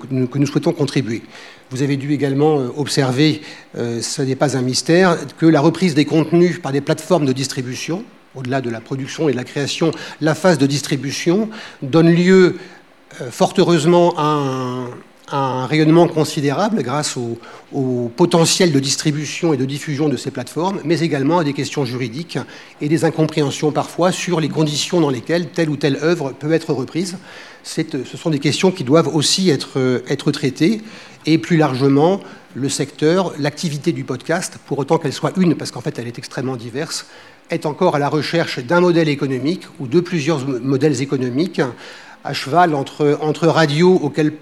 contribuer. 0.76 1.22
Vous 1.70 1.82
avez 1.82 1.96
dû 1.96 2.12
également 2.12 2.56
observer, 2.76 3.42
euh, 3.78 4.02
ce 4.02 4.22
n'est 4.22 4.34
pas 4.34 4.56
un 4.56 4.62
mystère, 4.62 5.16
que 5.38 5.46
la 5.46 5.60
reprise 5.60 5.94
des 5.94 6.04
contenus 6.04 6.60
par 6.60 6.72
des 6.72 6.80
plateformes 6.80 7.26
de 7.26 7.32
distribution, 7.32 8.02
au-delà 8.34 8.60
de 8.60 8.70
la 8.70 8.80
production 8.80 9.28
et 9.28 9.32
de 9.32 9.36
la 9.36 9.44
création, 9.44 9.92
la 10.20 10.34
phase 10.34 10.58
de 10.58 10.66
distribution 10.66 11.48
donne 11.80 12.12
lieu, 12.12 12.56
euh, 13.20 13.30
fort 13.30 13.54
heureusement, 13.56 14.14
à 14.18 14.88
un, 15.32 15.66
rayonnement 15.66 16.08
considérable 16.08 16.82
grâce 16.82 17.16
au, 17.16 17.38
potentiel 18.16 18.72
de 18.72 18.80
distribution 18.80 19.54
et 19.54 19.56
de 19.56 19.64
diffusion 19.64 20.08
de 20.08 20.16
ces 20.16 20.32
plateformes, 20.32 20.80
mais 20.84 20.98
également 20.98 21.38
à 21.38 21.44
des 21.44 21.52
questions 21.52 21.84
juridiques 21.84 22.36
et 22.80 22.88
des 22.88 23.04
incompréhensions 23.04 23.70
parfois 23.70 24.10
sur 24.10 24.40
les 24.40 24.48
conditions 24.48 25.00
dans 25.00 25.08
lesquelles 25.08 25.50
telle 25.50 25.70
ou 25.70 25.76
telle 25.76 25.98
œuvre 26.02 26.32
peut 26.32 26.52
être 26.52 26.72
reprise. 26.72 27.16
Ce 27.62 28.16
sont 28.16 28.30
des 28.30 28.38
questions 28.38 28.70
qui 28.70 28.84
doivent 28.84 29.14
aussi 29.14 29.50
être, 29.50 30.02
être 30.08 30.32
traitées. 30.32 30.82
Et 31.26 31.36
plus 31.36 31.58
largement 31.58 32.20
le 32.54 32.68
secteur, 32.68 33.34
l'activité 33.38 33.92
du 33.92 34.04
podcast, 34.04 34.58
pour 34.66 34.78
autant 34.78 34.98
qu'elle 34.98 35.12
soit 35.12 35.32
une, 35.36 35.54
parce 35.54 35.70
qu'en 35.70 35.80
fait 35.80 35.98
elle 35.98 36.06
est 36.06 36.18
extrêmement 36.18 36.56
diverse, 36.56 37.06
est 37.50 37.66
encore 37.66 37.96
à 37.96 37.98
la 37.98 38.08
recherche 38.08 38.58
d'un 38.60 38.80
modèle 38.80 39.08
économique 39.08 39.64
ou 39.78 39.86
de 39.86 40.00
plusieurs 40.00 40.46
modèles 40.46 41.02
économiques 41.02 41.60
à 42.24 42.32
cheval 42.32 42.74
entre, 42.74 43.18
entre 43.20 43.48
radio 43.48 43.98
auquel 44.02 44.32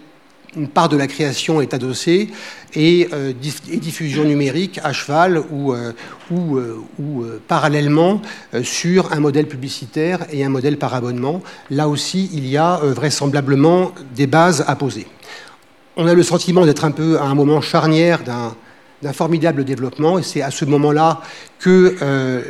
une 0.57 0.69
part 0.69 0.89
de 0.89 0.97
la 0.97 1.07
création 1.07 1.61
est 1.61 1.75
adossée 1.75 2.29
et, 2.75 3.09
euh, 3.13 3.33
diffusion 3.33 4.25
numérique 4.25 4.81
à 4.83 4.93
cheval 4.93 5.43
ou, 5.51 5.73
euh, 5.73 5.93
euh, 6.33 7.41
parallèlement 7.47 8.23
sur 8.63 9.13
un 9.13 9.21
modèle 9.21 9.47
publicitaire 9.47 10.27
et 10.33 10.45
un 10.45 10.49
modèle 10.49 10.79
par 10.79 10.95
abonnement. 10.95 11.43
Là 11.71 11.89
aussi, 11.89 12.31
il 12.33 12.47
y 12.47 12.57
a 12.57 12.77
vraisemblablement 12.83 13.93
des 14.15 14.27
bases 14.27 14.65
à 14.67 14.77
poser 14.77 15.07
on 16.01 16.07
a 16.07 16.15
le 16.15 16.23
sentiment 16.23 16.65
d'être 16.65 16.85
un 16.85 16.93
peu 16.93 17.19
à 17.19 17.25
un 17.25 17.35
moment 17.35 17.61
charnière 17.61 18.23
d'un 18.23 19.13
formidable 19.13 19.65
développement. 19.65 20.17
Et 20.21 20.23
c'est 20.23 20.43
à 20.43 20.53
ce 20.53 20.65
moment-là 20.65 21.23
que 21.59 21.97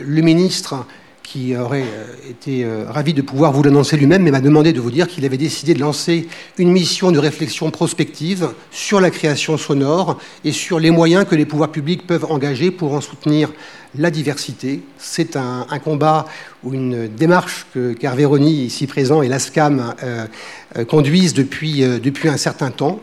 le 0.04 0.20
ministre 0.20 0.84
qui 1.30 1.54
aurait 1.54 1.82
euh, 1.82 2.30
été 2.30 2.64
euh, 2.64 2.86
ravi 2.88 3.12
de 3.12 3.20
pouvoir 3.20 3.52
vous 3.52 3.62
l'annoncer 3.62 3.98
lui-même, 3.98 4.22
mais 4.22 4.30
m'a 4.30 4.40
demandé 4.40 4.72
de 4.72 4.80
vous 4.80 4.90
dire 4.90 5.06
qu'il 5.06 5.26
avait 5.26 5.36
décidé 5.36 5.74
de 5.74 5.80
lancer 5.80 6.26
une 6.56 6.72
mission 6.72 7.12
de 7.12 7.18
réflexion 7.18 7.70
prospective 7.70 8.48
sur 8.70 8.98
la 8.98 9.10
création 9.10 9.58
sonore 9.58 10.18
et 10.44 10.52
sur 10.52 10.80
les 10.80 10.90
moyens 10.90 11.26
que 11.26 11.34
les 11.34 11.44
pouvoirs 11.44 11.70
publics 11.70 12.06
peuvent 12.06 12.24
engager 12.30 12.70
pour 12.70 12.94
en 12.94 13.02
soutenir 13.02 13.52
la 13.96 14.10
diversité. 14.10 14.82
C'est 14.98 15.36
un, 15.36 15.66
combat 15.82 16.26
ou 16.64 16.74
une 16.74 17.08
démarche 17.08 17.66
que 17.72 17.92
Carvé 17.92 18.26
ici 18.40 18.86
présent, 18.86 19.22
et 19.22 19.28
l'ASCAM 19.28 19.94
euh, 20.02 20.84
conduisent 20.84 21.34
depuis, 21.34 21.80
depuis 22.00 22.28
un 22.28 22.36
certain 22.36 22.70
temps. 22.70 23.00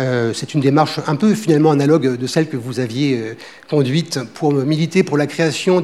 Euh, 0.00 0.32
c'est 0.32 0.54
une 0.54 0.60
démarche 0.60 1.00
un 1.06 1.16
peu 1.16 1.34
finalement 1.34 1.72
analogue 1.72 2.16
de 2.16 2.26
celle 2.26 2.48
que 2.48 2.56
vous 2.56 2.78
aviez 2.78 3.18
euh, 3.18 3.34
conduite 3.68 4.20
pour 4.34 4.52
militer 4.52 5.02
pour 5.02 5.16
la 5.16 5.26
création 5.26 5.82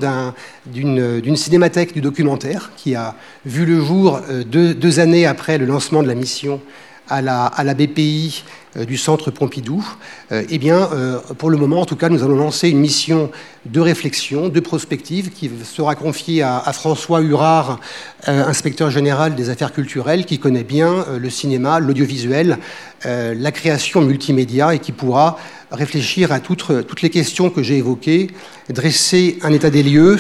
d'une 0.67 1.37
cinémathèque 1.37 1.95
du 1.95 2.01
documentaire 2.01 2.71
qui 2.77 2.95
a 2.95 3.17
vu 3.45 3.67
le 3.67 3.81
jour 3.81 4.21
euh, 4.31 4.45
deux, 4.45 5.01
années 5.01 5.27
après 5.27 5.59
le 5.59 5.67
lancement 5.67 6.03
de 6.03 6.09
la 6.09 6.15
mission 6.15 6.61
à 7.09 7.23
la, 7.23 7.75
BPI 7.75 8.45
euh, 8.77 8.85
du 8.85 8.97
centre 8.97 9.31
Pompidou, 9.31 9.85
euh, 10.33 10.43
eh 10.49 10.59
bien, 10.59 10.89
euh, 10.93 11.19
pour 11.39 11.51
le 11.51 11.57
moment, 11.57 11.81
en 11.81 11.85
tout 11.85 11.97
cas, 11.97 12.09
nous 12.09 12.23
allons 12.23 12.37
lancer 12.37 12.71
une 12.71 12.79
mission 12.79 13.31
de 13.67 13.81
réflexion, 13.81 14.49
de 14.49 14.61
prospective, 14.61 15.31
qui 15.31 15.51
sera 15.65 15.95
confiée 15.95 16.43
à, 16.43 16.61
François 16.73 17.21
Hurard, 17.21 17.81
inspecteur 18.27 18.91
général 18.91 19.35
des 19.35 19.49
affaires 19.49 19.73
culturelles, 19.73 20.27
qui 20.27 20.39
connaît 20.39 20.65
bien 20.65 21.07
le 21.19 21.31
cinéma, 21.31 21.81
l'audiovisuel, 21.81 22.59
la 23.05 23.53
création 23.53 24.03
multimédia 24.03 24.75
et 24.75 24.81
qui 24.81 24.93
pourra 24.93 25.39
réfléchir 25.71 26.31
à 26.31 26.41
toutes, 26.41 26.87
toutes 26.87 27.01
les 27.01 27.09
questions 27.09 27.49
que 27.49 27.63
j'ai 27.63 27.79
évoquées, 27.79 28.33
dresser 28.69 29.39
un 29.43 29.53
état 29.53 29.71
des 29.71 29.83
lieux, 29.83 30.19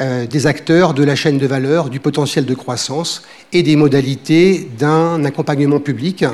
des 0.00 0.46
acteurs 0.46 0.94
de 0.94 1.04
la 1.04 1.14
chaîne 1.14 1.38
de 1.38 1.46
valeur, 1.46 1.90
du 1.90 2.00
potentiel 2.00 2.46
de 2.46 2.54
croissance 2.54 3.22
et 3.52 3.62
des 3.62 3.76
modalités 3.76 4.68
d'un 4.78 5.24
accompagnement 5.24 5.80
public 5.80 6.24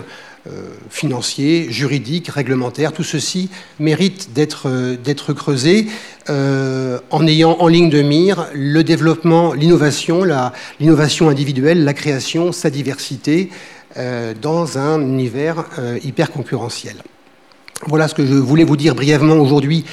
euh, 0.49 0.69
financiers, 0.89 1.67
juridiques, 1.69 2.29
réglementaires, 2.29 2.93
tout 2.93 3.03
ceci 3.03 3.51
mérite 3.81 4.33
d'être 4.33 4.69
euh, 4.69 5.35
creusé 5.35 5.89
euh, 6.31 7.01
en 7.11 7.27
ayant 7.27 7.57
en 7.59 7.67
ligne 7.67 7.91
de 7.91 8.01
mire 8.01 8.47
le 8.55 8.83
développement, 8.83 9.53
l'innovation, 9.53 10.25
l'innovation 10.81 11.29
individuelle, 11.29 11.85
la 11.85 11.93
création, 11.93 12.53
sa 12.53 12.71
diversité 12.71 13.51
dans 14.41 14.79
un 14.79 15.01
univers 15.01 15.65
hyper 16.05 16.31
concurrentiel. 16.31 16.95
Voilà 17.87 18.07
ce 18.07 18.15
que 18.15 18.25
je 18.25 18.35
voulais 18.35 18.63
vous 18.63 18.77
dire 18.77 18.95
brièvement 18.95 19.37
aujourd'hui 19.37 19.85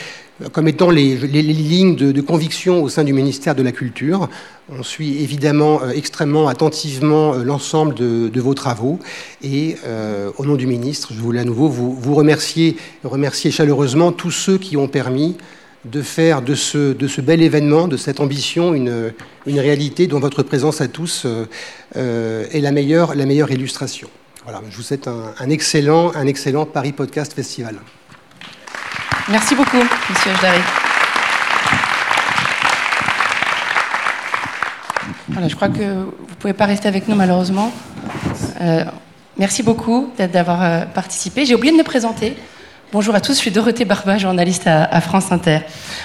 comme 0.52 0.68
étant 0.68 0.90
les, 0.90 1.16
lignes 1.16 1.96
de, 1.96 2.22
conviction 2.22 2.84
au 2.84 2.90
sein 2.90 3.04
du 3.04 3.14
ministère 3.14 3.56
de 3.56 3.64
la 3.64 3.72
Culture. 3.72 4.30
On 4.70 4.84
suit 4.84 5.22
évidemment 5.24 5.82
euh, 5.82 5.92
extrêmement 5.92 6.48
attentivement 6.48 7.34
euh, 7.34 7.44
l'ensemble 7.44 7.94
de, 7.96 8.42
vos 8.42 8.54
travaux 8.54 9.00
et 9.42 9.78
euh, 9.86 10.32
au 10.38 10.46
nom 10.46 10.56
du 10.56 10.68
ministre, 10.68 11.14
je 11.14 11.20
voulais 11.20 11.40
à 11.40 11.46
nouveau 11.46 11.70
vous, 11.70 12.16
remercier, 12.16 12.76
remercier 13.04 13.50
chaleureusement 13.52 14.12
tous 14.12 14.32
ceux 14.32 14.58
qui 14.58 14.76
ont 14.76 14.88
permis 14.88 15.38
de 15.86 16.02
faire 16.02 16.42
de 16.42 16.56
ce, 16.56 17.22
bel 17.22 17.42
événement, 17.42 17.88
de 17.88 17.96
cette 17.96 18.20
ambition, 18.20 18.74
une, 18.74 19.14
réalité 19.48 20.08
dont 20.08 20.20
votre 20.20 20.42
présence 20.42 20.82
à 20.82 20.88
tous 20.88 21.28
est 21.96 22.60
la 22.60 22.72
meilleure, 22.72 23.52
illustration. 23.52 24.10
Voilà, 24.44 24.62
je 24.70 24.76
vous 24.76 24.82
souhaite 24.82 25.08
un 25.08 25.50
excellent, 25.50 26.12
un 26.16 26.26
excellent 26.26 26.66
Paris 26.66 26.92
Podcast 26.92 27.34
Festival. 27.34 27.76
Merci 29.28 29.56
beaucoup, 29.56 29.78
Monsieur 29.78 30.32
Jdari. 30.36 30.60
Voilà, 35.30 35.48
je 35.48 35.56
crois 35.56 35.70
que 35.70 35.82
vous 35.82 36.12
ne 36.30 36.36
pouvez 36.40 36.54
pas 36.54 36.66
rester 36.66 36.88
avec 36.88 37.08
nous 37.08 37.16
malheureusement. 37.16 37.72
Euh, 38.62 38.86
merci 39.38 39.64
beaucoup 39.64 40.12
d'avoir 40.20 40.62
euh, 40.62 40.86
participé. 40.86 41.44
J'ai 41.46 41.56
oublié 41.56 41.74
de 41.74 41.78
me 41.78 41.84
présenter. 41.84 42.38
Bonjour 42.94 43.16
à 43.16 43.20
tous, 43.20 43.34
je 43.34 43.40
suis 43.40 43.50
Dorothée 43.50 43.84
Barba, 43.84 44.20
journaliste 44.20 44.68
à, 44.68 45.02
France 45.02 45.32
Inter. 45.32 45.62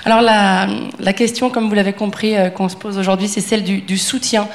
Alors 0.06 0.22
la, 0.22 1.12
question, 1.12 1.50
comme 1.50 1.68
vous 1.68 1.74
l'avez 1.74 1.92
compris, 1.92 2.38
euh, 2.38 2.48
qu'on 2.48 2.70
se 2.70 2.76
pose 2.76 2.96
aujourd'hui, 2.96 3.28
c'est 3.28 3.42
celle 3.42 3.64
du, 3.64 3.82
du, 3.82 3.98
soutien. 3.98 4.48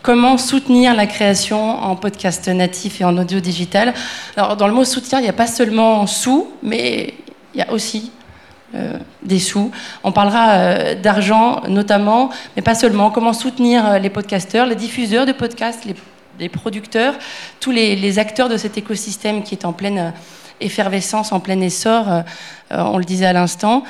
Comment 0.00 0.38
soutenir 0.38 0.94
la 0.94 1.06
création 1.06 1.82
en 1.82 1.96
podcast 1.96 2.46
natif 2.46 3.00
et 3.00 3.04
en 3.04 3.18
audio 3.18 3.40
digital? 3.40 3.94
Alors 4.36 4.56
dans 4.56 4.68
le 4.68 4.74
mot 4.74 4.84
soutien, 4.84 5.18
il 5.18 5.22
n'y 5.22 5.28
a 5.28 5.34
pas 5.34 5.48
seulement 5.48 6.06
sous, 6.06 6.52
mais 6.62 7.14
il 7.54 7.58
y 7.58 7.62
a 7.62 7.72
aussi 7.72 8.10
euh, 8.74 8.98
des 9.22 9.38
sous. 9.38 9.70
On 10.02 10.12
parlera 10.12 10.52
euh, 10.52 10.94
d'argent 10.94 11.60
notamment, 11.68 12.30
mais 12.56 12.62
pas 12.62 12.74
seulement. 12.74 13.10
Comment 13.10 13.34
soutenir 13.34 13.86
euh, 13.86 13.98
les 13.98 14.08
podcasteurs, 14.08 14.64
les 14.64 14.76
diffuseurs 14.76 15.26
de 15.26 15.32
podcasts, 15.32 15.84
les, 15.84 16.48
producteurs, 16.48 17.14
tous 17.60 17.70
les, 17.70 18.18
acteurs 18.18 18.48
de 18.48 18.56
cet 18.56 18.78
écosystème 18.78 19.42
qui 19.42 19.54
est 19.54 19.66
en 19.66 19.74
pleine 19.74 20.14
effervescence, 20.60 21.32
en 21.32 21.40
plein 21.40 21.60
essor, 21.60 22.24
on 22.70 22.98
le 22.98 23.04
disait 23.04 23.26
à 23.26 23.32
l'instant. 23.32 23.84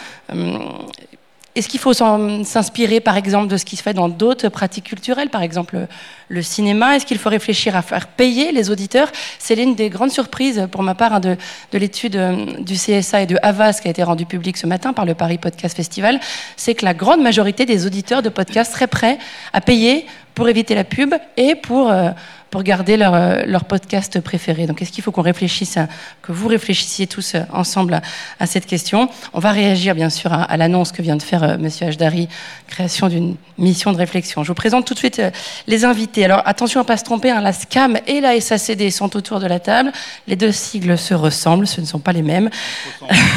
Est-ce 1.54 1.68
qu'il 1.68 1.80
faut 1.80 1.92
s'inspirer, 1.92 3.00
par 3.00 3.18
exemple, 3.18 3.48
de 3.48 3.58
ce 3.58 3.66
qui 3.66 3.76
se 3.76 3.82
fait 3.82 3.92
dans 3.92 4.08
d'autres 4.08 4.48
pratiques 4.48 4.84
culturelles, 4.84 5.28
par 5.28 5.42
exemple 5.42 5.86
le 6.28 6.42
cinéma? 6.42 6.96
Est-ce 6.96 7.04
qu'il 7.04 7.18
faut 7.18 7.28
réfléchir 7.28 7.76
à 7.76 7.82
faire 7.82 8.06
payer 8.06 8.52
les 8.52 8.70
auditeurs? 8.70 9.12
C'est 9.38 9.54
l'une 9.54 9.74
des 9.74 9.90
grandes 9.90 10.10
surprises, 10.10 10.66
pour 10.72 10.82
ma 10.82 10.94
part, 10.94 11.12
hein, 11.12 11.20
de, 11.20 11.36
l'étude 11.74 12.16
euh, 12.16 12.46
du 12.60 12.74
CSA 12.74 13.22
et 13.22 13.26
de 13.26 13.36
Havas 13.42 13.80
qui 13.82 13.88
a 13.88 13.90
été 13.90 14.02
rendue 14.02 14.24
publique 14.24 14.56
ce 14.56 14.66
matin 14.66 14.94
par 14.94 15.04
le 15.04 15.14
Paris 15.14 15.36
Podcast 15.36 15.76
Festival. 15.76 16.20
C'est 16.56 16.74
que 16.74 16.86
la 16.86 16.94
grande 16.94 17.20
majorité 17.20 17.66
des 17.66 17.84
auditeurs 17.84 18.22
de 18.22 18.30
podcasts 18.30 18.72
seraient 18.72 18.86
prêts 18.86 19.18
à 19.52 19.60
payer 19.60 20.06
pour 20.34 20.48
éviter 20.48 20.74
la 20.74 20.84
pub 20.84 21.14
et 21.36 21.54
pour 21.54 21.90
euh, 21.90 22.10
pour 22.52 22.62
garder 22.62 22.98
leur, 22.98 23.14
euh, 23.14 23.42
leur 23.46 23.64
podcast 23.64 24.20
préféré. 24.20 24.66
Donc, 24.66 24.82
est-ce 24.82 24.92
qu'il 24.92 25.02
faut 25.02 25.10
qu'on 25.10 25.22
réfléchisse, 25.22 25.78
que 26.20 26.32
vous 26.32 26.48
réfléchissiez 26.48 27.06
tous 27.06 27.34
euh, 27.34 27.40
ensemble 27.50 28.02
à, 28.38 28.46
cette 28.46 28.66
question? 28.66 29.08
On 29.32 29.38
va 29.38 29.52
réagir, 29.52 29.94
bien 29.94 30.10
sûr, 30.10 30.34
à, 30.34 30.54
l'annonce 30.58 30.92
que 30.92 31.00
vient 31.00 31.16
de 31.16 31.22
faire 31.22 31.42
M. 31.44 31.52
Euh, 31.52 31.58
Monsieur 31.58 31.86
Hdari, 31.86 32.28
création 32.66 33.08
d'une 33.08 33.36
mission 33.56 33.90
de 33.90 33.96
réflexion. 33.96 34.44
Je 34.44 34.48
vous 34.48 34.54
présente 34.54 34.86
tout 34.86 34.92
de 34.92 34.98
suite 34.98 35.22
les 35.66 35.86
invités. 35.86 36.26
Alors, 36.26 36.42
attention 36.44 36.80
à 36.80 36.82
ne 36.82 36.86
pas 36.88 36.98
se 36.98 37.04
tromper, 37.04 37.30
hein, 37.30 37.40
la 37.40 37.54
SCAM 37.54 37.96
et 38.06 38.20
la 38.20 38.38
SACD 38.38 38.90
sont 38.90 39.16
autour 39.16 39.40
de 39.40 39.46
la 39.46 39.58
table. 39.58 39.90
Les 40.28 40.36
deux 40.36 40.52
sigles 40.52 40.98
se 40.98 41.14
ressemblent, 41.14 41.66
ce 41.66 41.80
ne 41.80 41.86
sont 41.86 42.00
pas 42.00 42.12
les 42.12 42.22
mêmes. 42.22 42.50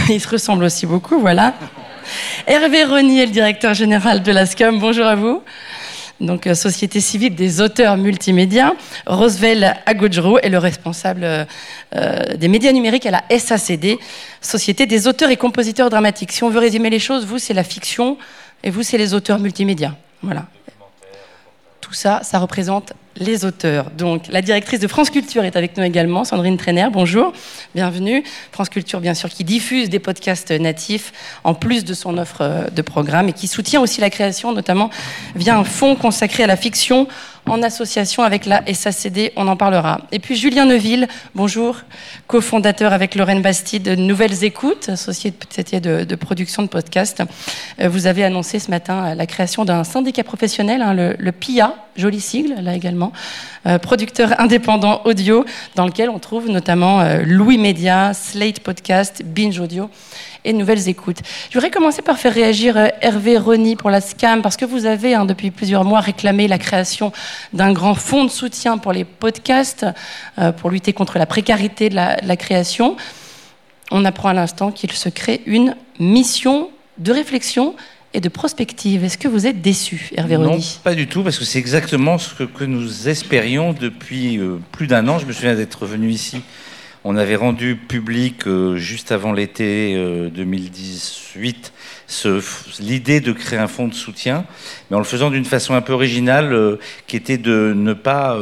Ils 0.09 0.19
se 0.19 0.27
ressemblent 0.27 0.63
aussi 0.65 0.85
beaucoup, 0.85 1.21
voilà. 1.21 1.53
Hervé 2.47 2.83
Rony 2.83 3.21
est 3.21 3.27
le 3.27 3.31
directeur 3.31 3.73
général 3.73 4.23
de 4.23 4.31
la 4.33 4.45
SCAM. 4.45 4.77
Bonjour 4.77 5.05
à 5.05 5.15
vous 5.15 5.41
donc 6.21 6.47
euh, 6.47 6.53
Société 6.53 7.01
civile 7.01 7.35
des 7.35 7.61
auteurs 7.61 7.97
multimédia. 7.97 8.73
Roosevelt 9.05 9.77
Agojro 9.85 10.39
est 10.39 10.49
le 10.49 10.57
responsable 10.57 11.23
euh, 11.23 11.45
euh, 11.95 12.35
des 12.35 12.47
médias 12.47 12.71
numériques 12.71 13.05
à 13.05 13.11
la 13.11 13.23
SACD, 13.37 13.97
Société 14.41 14.85
des 14.85 15.07
auteurs 15.07 15.29
et 15.29 15.37
compositeurs 15.37 15.89
dramatiques. 15.89 16.31
Si 16.31 16.43
on 16.43 16.49
veut 16.49 16.59
résumer 16.59 16.89
les 16.89 16.99
choses, 16.99 17.25
vous 17.25 17.37
c'est 17.37 17.53
la 17.53 17.63
fiction 17.63 18.17
et 18.63 18.69
vous 18.69 18.83
c'est 18.83 18.97
les 18.97 19.13
auteurs 19.13 19.39
multimédia. 19.39 19.95
Voilà. 20.21 20.45
Tout 21.81 21.93
ça, 21.93 22.21
ça 22.23 22.39
représente 22.39 22.93
les 23.17 23.45
auteurs. 23.45 23.91
Donc, 23.91 24.27
la 24.29 24.41
directrice 24.41 24.79
de 24.79 24.87
France 24.87 25.09
Culture 25.09 25.43
est 25.43 25.55
avec 25.55 25.77
nous 25.77 25.83
également, 25.83 26.25
Sandrine 26.25 26.57
Trainer. 26.57 26.87
Bonjour, 26.91 27.31
bienvenue. 27.73 28.23
France 28.51 28.69
Culture, 28.69 28.99
bien 28.99 29.13
sûr, 29.13 29.29
qui 29.29 29.43
diffuse 29.43 29.89
des 29.89 29.99
podcasts 29.99 30.51
natifs 30.51 31.13
en 31.43 31.53
plus 31.53 31.85
de 31.85 31.93
son 31.93 32.17
offre 32.17 32.41
euh, 32.41 32.69
de 32.69 32.81
programme 32.81 33.29
et 33.29 33.33
qui 33.33 33.47
soutient 33.47 33.81
aussi 33.81 34.01
la 34.01 34.09
création, 34.09 34.51
notamment 34.51 34.89
via 35.35 35.57
un 35.57 35.63
fonds 35.63 35.95
consacré 35.95 36.43
à 36.43 36.47
la 36.47 36.57
fiction 36.57 37.07
en 37.47 37.61
association 37.61 38.23
avec 38.23 38.45
la 38.45 38.63
SACD, 38.73 39.31
on 39.35 39.47
en 39.47 39.55
parlera. 39.55 40.01
Et 40.11 40.19
puis 40.19 40.35
Julien 40.35 40.65
Neuville, 40.65 41.07
bonjour, 41.35 41.77
cofondateur 42.27 42.91
avec 42.91 43.15
Lorraine 43.15 43.41
Bastide 43.41 43.83
de 43.83 43.95
Nouvelles 43.95 44.43
Écoutes, 44.43 44.95
société 44.95 45.79
de, 45.79 46.15
production 46.15 46.63
de 46.63 46.67
podcasts. 46.67 47.23
Euh, 47.79 47.87
vous 47.87 48.07
avez 48.07 48.23
annoncé 48.23 48.59
ce 48.59 48.71
matin 48.71 49.13
la 49.13 49.27
création 49.27 49.63
d'un 49.63 49.83
syndicat 49.83 50.23
professionnel, 50.23 50.81
hein, 50.81 50.93
le, 50.93 51.15
le 51.19 51.31
PIA, 51.31 51.75
joli 51.95 52.19
sigle 52.19 52.55
là 52.61 52.73
également, 52.73 53.04
euh, 53.67 53.79
producteur 53.79 54.39
indépendant 54.39 55.01
audio, 55.05 55.45
dans 55.75 55.85
lequel 55.85 56.09
on 56.09 56.19
trouve 56.19 56.49
notamment 56.49 57.01
euh, 57.01 57.23
Louis 57.25 57.57
Média, 57.57 58.13
Slate 58.13 58.59
Podcast, 58.59 59.23
Binge 59.25 59.59
Audio 59.59 59.89
et 60.43 60.53
Nouvelles 60.53 60.87
Écoutes. 60.87 61.19
Je 61.49 61.55
voudrais 61.55 61.71
commencer 61.71 62.01
par 62.01 62.17
faire 62.17 62.33
réagir 62.33 62.77
euh, 62.77 62.87
Hervé 63.01 63.37
Rony 63.37 63.75
pour 63.75 63.89
la 63.89 64.01
SCAM, 64.01 64.41
parce 64.41 64.57
que 64.57 64.65
vous 64.65 64.85
avez 64.85 65.15
hein, 65.15 65.25
depuis 65.25 65.51
plusieurs 65.51 65.83
mois 65.83 65.99
réclamé 65.99 66.47
la 66.47 66.57
création 66.57 67.11
d'un 67.53 67.73
grand 67.73 67.95
fonds 67.95 68.25
de 68.25 68.29
soutien 68.29 68.77
pour 68.77 68.93
les 68.93 69.03
podcasts, 69.03 69.85
pour 70.57 70.69
lutter 70.69 70.93
contre 70.93 71.17
la 71.17 71.25
précarité 71.25 71.89
de 71.89 71.95
la, 71.95 72.17
de 72.17 72.27
la 72.27 72.37
création. 72.37 72.95
On 73.91 74.05
apprend 74.05 74.29
à 74.29 74.33
l'instant 74.33 74.71
qu'il 74.71 74.91
se 74.91 75.09
crée 75.09 75.41
une 75.45 75.75
mission 75.99 76.69
de 76.97 77.11
réflexion 77.11 77.75
et 78.15 78.21
de 78.21 78.29
prospective. 78.29 79.03
Est-ce 79.03 79.17
que 79.17 79.27
vous 79.27 79.45
êtes 79.45 79.61
déçu, 79.61 80.09
Hervé 80.15 80.37
Non, 80.37 80.57
pas 80.83 80.95
du 80.95 81.07
tout, 81.07 81.21
parce 81.21 81.37
que 81.37 81.43
c'est 81.43 81.59
exactement 81.59 82.17
ce 82.17 82.43
que, 82.43 82.63
nous 82.63 83.09
espérions 83.09 83.73
depuis 83.73 84.39
euh, 84.39 84.57
plus 84.71 84.87
d'un 84.87 85.07
an. 85.09 85.19
Je 85.19 85.25
me 85.25 85.33
souviens 85.33 85.53
d'être 85.53 85.85
venu 85.85 86.09
ici 86.09 86.41
On 87.03 87.17
avait 87.17 87.35
rendu 87.35 87.75
public 87.75 88.47
euh, 88.47 88.77
juste 88.77 89.11
avant 89.11 89.33
l'été 89.33 89.95
2018 90.33 91.73
l'idée 92.79 93.19
de 93.19 93.33
créer 93.33 93.59
un 93.59 93.67
fonds 93.67 93.87
de 93.87 93.93
soutien, 93.93 94.45
mais 94.89 94.95
en 94.95 94.99
le 94.99 95.05
faisant 95.05 95.29
d'une 95.29 95.43
façon 95.43 95.73
un 95.73 95.81
peu 95.81 95.91
originale, 95.91 96.77
qui 97.07 97.17
était 97.17 97.39
de 97.39 97.73
ne 97.75 97.93
pas 97.93 98.37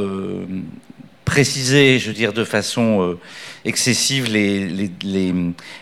préciser, 1.24 1.98
je 1.98 2.08
veux 2.08 2.14
dire, 2.14 2.34
de 2.34 2.44
façon 2.44 3.18
excessive 3.64 4.30
les, 4.30 4.68
les, 4.68 5.34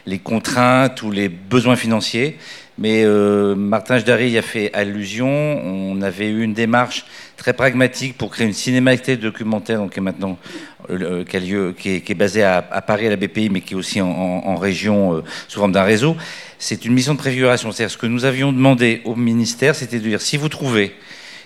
les, 0.05 0.19
contraintes 0.19 1.01
ou 1.01 1.09
les 1.09 1.27
besoins 1.27 1.75
financiers, 1.75 2.37
mais 2.77 3.03
euh, 3.03 3.55
Martin 3.55 3.99
Jdari 3.99 4.31
y 4.31 4.37
a 4.37 4.41
fait 4.41 4.73
allusion. 4.73 5.27
On 5.27 6.01
avait 6.01 6.29
eu 6.29 6.41
une 6.41 6.53
démarche 6.53 7.05
très 7.37 7.53
pragmatique 7.53 8.17
pour 8.17 8.31
créer 8.31 8.47
une 8.47 8.53
cinémathèque 8.53 9.19
documentaire, 9.19 9.81
qui 9.91 9.99
est 9.99 10.01
maintenant 10.01 10.37
euh, 10.89 11.23
qui, 11.25 11.39
lieu, 11.39 11.75
qui, 11.77 11.95
est, 11.95 12.13
basée 12.13 12.43
à, 12.43 12.61
Paris 12.85 13.07
à 13.07 13.09
la 13.09 13.15
BPI, 13.17 13.49
mais 13.49 13.61
qui 13.61 13.73
est 13.73 13.77
aussi 13.77 14.01
en, 14.01 14.55
région 14.55 15.15
euh, 15.15 15.23
sous 15.47 15.59
forme 15.59 15.71
d'un 15.71 15.83
réseau. 15.83 16.15
C'est 16.59 16.85
une 16.85 16.93
mission 16.93 17.13
de 17.13 17.19
préfiguration. 17.19 17.71
C'est-à-dire 17.71 17.91
ce 17.91 17.97
que 17.97 18.07
nous 18.07 18.25
avions 18.25 18.51
demandé 18.51 19.01
au 19.05 19.15
ministère, 19.15 19.75
c'était 19.75 19.99
de 19.99 20.07
dire 20.07 20.21
si 20.21 20.37
vous 20.37 20.49
trouvez 20.49 20.95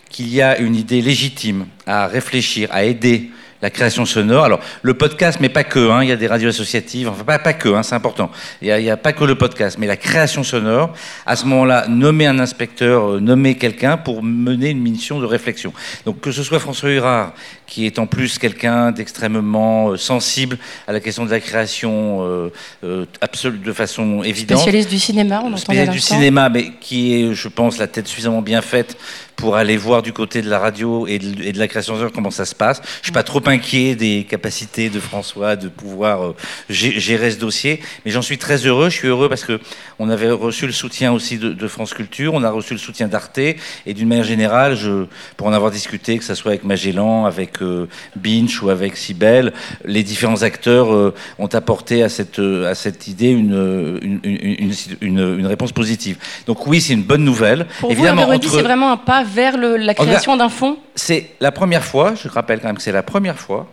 qu'il 0.10 0.34
y 0.34 0.41
a 0.41 0.60
une 0.60 0.75
idée 0.75 1.01
légitime 1.01 1.65
à 1.86 2.08
réfléchir, 2.08 2.70
à 2.72 2.86
aider 2.86 3.32
la 3.62 3.69
création 3.69 4.05
sonore. 4.05 4.45
Alors, 4.45 4.59
le 4.81 4.93
podcast, 4.93 5.39
mais 5.41 5.50
pas 5.50 5.63
que, 5.63 5.89
hein, 5.89 6.03
il 6.03 6.09
y 6.09 6.12
a 6.12 6.15
des 6.15 6.27
radios 6.27 6.50
associatives, 6.50 7.07
enfin, 7.07 7.24
pas, 7.24 7.39
pas 7.39 7.53
que, 7.53 7.69
hein, 7.69 7.83
c'est 7.83 7.95
important. 7.95 8.29
Il 8.62 8.74
n'y 8.75 8.89
a, 8.89 8.97
pas 8.97 9.13
que 9.13 9.24
le 9.24 9.35
podcast, 9.35 9.77
mais 9.79 9.88
la 9.88 9.97
création 9.97 10.43
sonore. 10.43 10.93
À 11.25 11.35
ce 11.35 11.45
moment-là, 11.45 11.88
nommer 11.88 12.27
un 12.27 12.39
inspecteur, 12.39 13.13
euh, 13.13 13.19
nommer 13.19 13.55
quelqu'un 13.55 13.97
pour 13.97 14.24
mener 14.24 14.69
une 14.69 14.81
mission 14.81 15.19
de 15.19 15.25
réflexion. 15.25 15.74
Donc, 16.05 16.19
que 16.21 16.31
ce 16.31 16.43
soit 16.43 16.59
François 16.59 16.91
Hurard, 16.91 17.33
qui 17.67 17.85
est 17.85 18.00
en 18.00 18.07
plus 18.07 18.38
quelqu'un 18.38 18.91
d'extrêmement 18.91 19.89
euh, 19.89 19.97
sensible 19.97 20.57
à 20.88 20.93
la 20.93 21.00
question 21.00 21.25
de 21.25 21.31
la 21.31 21.39
création 21.39 22.19
euh, 22.21 22.50
euh 22.83 23.05
de 23.45 23.74
façon 23.74 24.24
évidente. 24.24 24.59
Spécialiste 24.59 24.89
du 24.89 25.00
cinéma, 25.00 25.41
on 25.43 25.47
entend 25.47 25.57
Spécialiste 25.57 25.93
du 25.93 26.00
cinéma, 26.00 26.50
mais 26.50 26.71
qui 26.79 27.13
est, 27.13 27.33
je 27.33 27.47
pense, 27.47 27.77
la 27.77 27.88
tête 27.88 28.07
suffisamment 28.07 28.41
bien 28.41 28.62
faite 28.62 28.97
pour 29.35 29.55
aller 29.55 29.77
voir 29.77 30.01
du 30.01 30.13
côté 30.13 30.41
de 30.41 30.49
la 30.49 30.59
radio 30.59 31.07
et 31.07 31.19
de, 31.19 31.57
la 31.57 31.67
création 31.67 31.95
sonore 31.95 32.11
comment 32.11 32.31
ça 32.31 32.45
se 32.45 32.55
passe. 32.55 32.81
Je 33.01 33.07
suis 33.07 33.11
pas 33.11 33.23
trop 33.23 33.41
inquiet 33.47 33.95
des 33.95 34.25
capacités 34.29 34.89
de 34.89 34.99
François 34.99 35.55
de 35.55 35.67
pouvoir 35.67 36.25
euh, 36.25 36.35
gérer 36.69 37.31
ce 37.31 37.37
dossier, 37.37 37.81
mais 38.05 38.11
j'en 38.11 38.21
suis 38.21 38.37
très 38.37 38.65
heureux. 38.65 38.89
Je 38.89 38.95
suis 38.95 39.07
heureux 39.07 39.29
parce 39.29 39.43
que 39.43 39.59
on 39.99 40.09
avait 40.09 40.31
reçu 40.31 40.65
le 40.65 40.73
soutien 40.73 41.11
aussi 41.11 41.37
de, 41.37 41.67
France 41.67 41.93
Culture, 41.93 42.33
on 42.33 42.43
a 42.43 42.51
reçu 42.51 42.73
le 42.73 42.79
soutien 42.79 43.07
d'Arte 43.07 43.39
et 43.39 43.93
d'une 43.93 44.07
manière 44.07 44.23
générale, 44.23 44.75
je, 44.75 45.05
pour 45.35 45.47
en 45.47 45.53
avoir 45.53 45.71
discuté, 45.71 46.17
que 46.17 46.23
ce 46.23 46.35
soit 46.35 46.51
avec 46.51 46.63
Magellan, 46.63 47.25
avec 47.25 47.61
euh, 47.61 47.87
Binch 48.15 48.61
ou 48.61 48.69
avec 48.69 48.97
Sibel, 48.97 49.51
les 49.83 50.03
différents 50.03 50.43
acteurs 50.43 50.93
euh, 50.93 51.13
ont 51.39 51.47
apporté 51.47 52.03
à 52.03 52.09
cette, 52.09 52.39
à 52.39 52.75
cette 52.75 53.07
idée 53.07 53.29
une, 53.29 54.21
une, 54.23 54.71
une, 55.01 55.39
une 55.39 55.47
réponse 55.47 55.71
positive. 55.71 56.17
Donc 56.45 56.65
oui, 56.67 56.79
c'est 56.79 56.93
une 56.93 57.03
bonne 57.03 57.23
nouvelle. 57.23 57.65
Pour 57.79 57.91
Évidemment, 57.91 58.25
vous, 58.27 58.49
c'est 58.49 58.61
vraiment 58.61 58.91
un 58.91 58.97
pas 58.97 59.25
vers 59.25 59.58
la 59.58 59.94
création 59.94 60.38
d'un 60.38 60.50
fonds 60.50 60.77
C'est 60.96 61.32
la 61.39 61.51
première 61.51 61.84
fois, 61.84 62.13
je 62.15 62.27
rappelle 62.27 62.60
quand 62.60 62.67
même 62.67 62.77
que 62.77 62.82
c'est 62.82 62.91
la 62.91 63.03
première 63.03 63.39
fois 63.39 63.67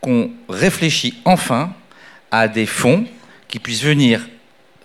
qu'on 0.00 0.30
réfléchit 0.48 1.14
enfin 1.24 1.72
à 2.30 2.48
des 2.48 2.66
fonds 2.66 3.04
qui 3.48 3.58
puissent 3.58 3.82
venir 3.82 4.26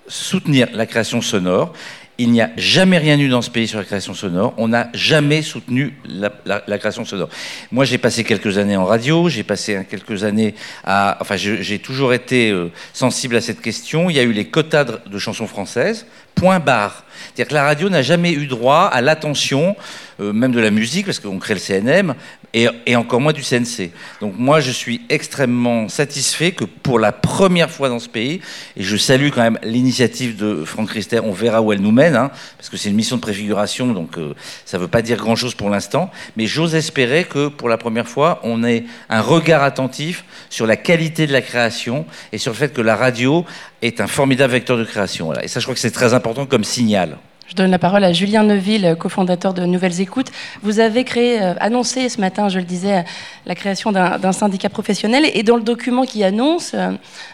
soutenir 0.07 0.67
la 0.73 0.85
création 0.85 1.21
sonore. 1.21 1.73
Il 2.21 2.29
n'y 2.29 2.41
a 2.41 2.51
jamais 2.55 2.99
rien 2.99 3.17
eu 3.17 3.29
dans 3.29 3.41
ce 3.41 3.49
pays 3.49 3.67
sur 3.67 3.79
la 3.79 3.83
création 3.83 4.13
sonore. 4.13 4.53
On 4.57 4.67
n'a 4.67 4.89
jamais 4.93 5.41
soutenu 5.41 5.97
la, 6.05 6.77
création 6.77 7.03
sonore. 7.03 7.29
Moi, 7.71 7.83
j'ai 7.83 7.97
passé 7.97 8.23
quelques 8.23 8.59
années 8.59 8.77
en 8.77 8.85
radio, 8.85 9.27
j'ai 9.27 9.41
passé 9.41 9.87
quelques 9.89 10.23
années 10.23 10.53
à. 10.83 11.17
Enfin, 11.19 11.35
j'ai 11.35 11.79
toujours 11.79 12.13
été 12.13 12.51
euh, 12.51 12.69
sensible 12.93 13.35
à 13.37 13.41
cette 13.41 13.59
question. 13.59 14.11
Il 14.11 14.15
y 14.15 14.19
a 14.19 14.21
eu 14.21 14.33
les 14.33 14.45
quotas 14.45 14.83
de 14.83 15.17
chansons 15.17 15.47
françaises, 15.47 16.05
point 16.35 16.59
barre. 16.59 17.05
C'est-à-dire 17.23 17.47
que 17.47 17.53
la 17.55 17.63
radio 17.63 17.89
n'a 17.89 18.03
jamais 18.03 18.33
eu 18.33 18.45
droit 18.45 18.83
à 18.83 19.01
l'attention, 19.01 19.75
euh, 20.19 20.31
même 20.31 20.51
de 20.51 20.59
la 20.59 20.69
musique, 20.69 21.07
parce 21.07 21.19
qu'on 21.19 21.39
crée 21.39 21.55
le 21.55 21.59
CNM, 21.59 22.13
et, 22.53 22.95
encore 22.95 23.21
moins 23.21 23.33
du 23.33 23.41
CNC. 23.41 23.91
Donc 24.19 24.33
moi, 24.37 24.59
je 24.59 24.71
suis 24.71 25.01
extrêmement 25.09 25.87
satisfait 25.89 26.51
que 26.51 26.65
pour 26.65 26.99
la 26.99 27.11
première 27.11 27.69
fois 27.69 27.89
dans 27.89 27.99
ce 27.99 28.09
pays, 28.09 28.41
et 28.75 28.83
je 28.83 28.97
salue 28.97 29.29
quand 29.33 29.41
même 29.41 29.59
l'initiative 29.63 30.35
de 30.35 30.63
Franck 30.65 30.91
Rister, 30.91 31.19
on 31.23 31.31
verra 31.31 31.61
où 31.61 31.71
elle 31.71 31.81
nous 31.81 31.91
mène, 31.91 32.15
hein, 32.15 32.31
parce 32.57 32.69
que 32.69 32.77
c'est 32.77 32.89
une 32.89 32.95
mission 32.95 33.15
de 33.15 33.21
préfiguration, 33.21 33.87
donc 33.93 34.17
euh, 34.17 34.33
ça 34.65 34.77
ne 34.77 34.83
veut 34.83 34.89
pas 34.89 35.01
dire 35.01 35.17
grand-chose 35.17 35.55
pour 35.55 35.69
l'instant, 35.69 36.11
mais 36.35 36.47
j'ose 36.47 36.75
espérer 36.75 37.23
que 37.23 37.47
pour 37.47 37.69
la 37.69 37.77
première 37.77 38.07
fois, 38.07 38.39
on 38.43 38.63
ait 38.63 38.85
un 39.09 39.21
regard 39.21 39.63
attentif 39.63 40.25
sur 40.49 40.67
la 40.67 40.75
qualité 40.75 41.27
de 41.27 41.33
la 41.33 41.41
création 41.41 42.05
et 42.31 42.37
sur 42.37 42.51
le 42.51 42.57
fait 42.57 42.73
que 42.73 42.81
la 42.81 42.95
radio 42.95 43.45
est 43.81 44.01
un 44.01 44.07
formidable 44.07 44.53
vecteur 44.53 44.77
de 44.77 44.83
création. 44.83 45.33
Et 45.41 45.47
ça, 45.47 45.59
je 45.59 45.65
crois 45.65 45.73
que 45.73 45.79
c'est 45.81 45.91
très 45.91 46.13
important 46.13 46.45
comme 46.45 46.63
signal. 46.63 47.17
Je 47.51 47.55
donne 47.57 47.71
la 47.71 47.79
parole 47.79 48.05
à 48.05 48.13
Julien 48.13 48.43
Neuville, 48.43 48.95
cofondateur 48.97 49.53
de 49.53 49.65
Nouvelles 49.65 49.99
Écoutes. 49.99 50.31
Vous 50.63 50.79
avez 50.79 51.03
euh, 51.17 51.53
annoncé 51.59 52.07
ce 52.07 52.21
matin, 52.21 52.47
je 52.47 52.59
le 52.59 52.63
disais, 52.63 53.03
la 53.45 53.55
création 53.55 53.91
d'un 53.91 54.31
syndicat 54.31 54.69
professionnel. 54.69 55.25
Et 55.33 55.43
dans 55.43 55.57
le 55.57 55.61
document 55.61 56.05
qui 56.05 56.23
annonce 56.23 56.71
euh, 56.73 56.91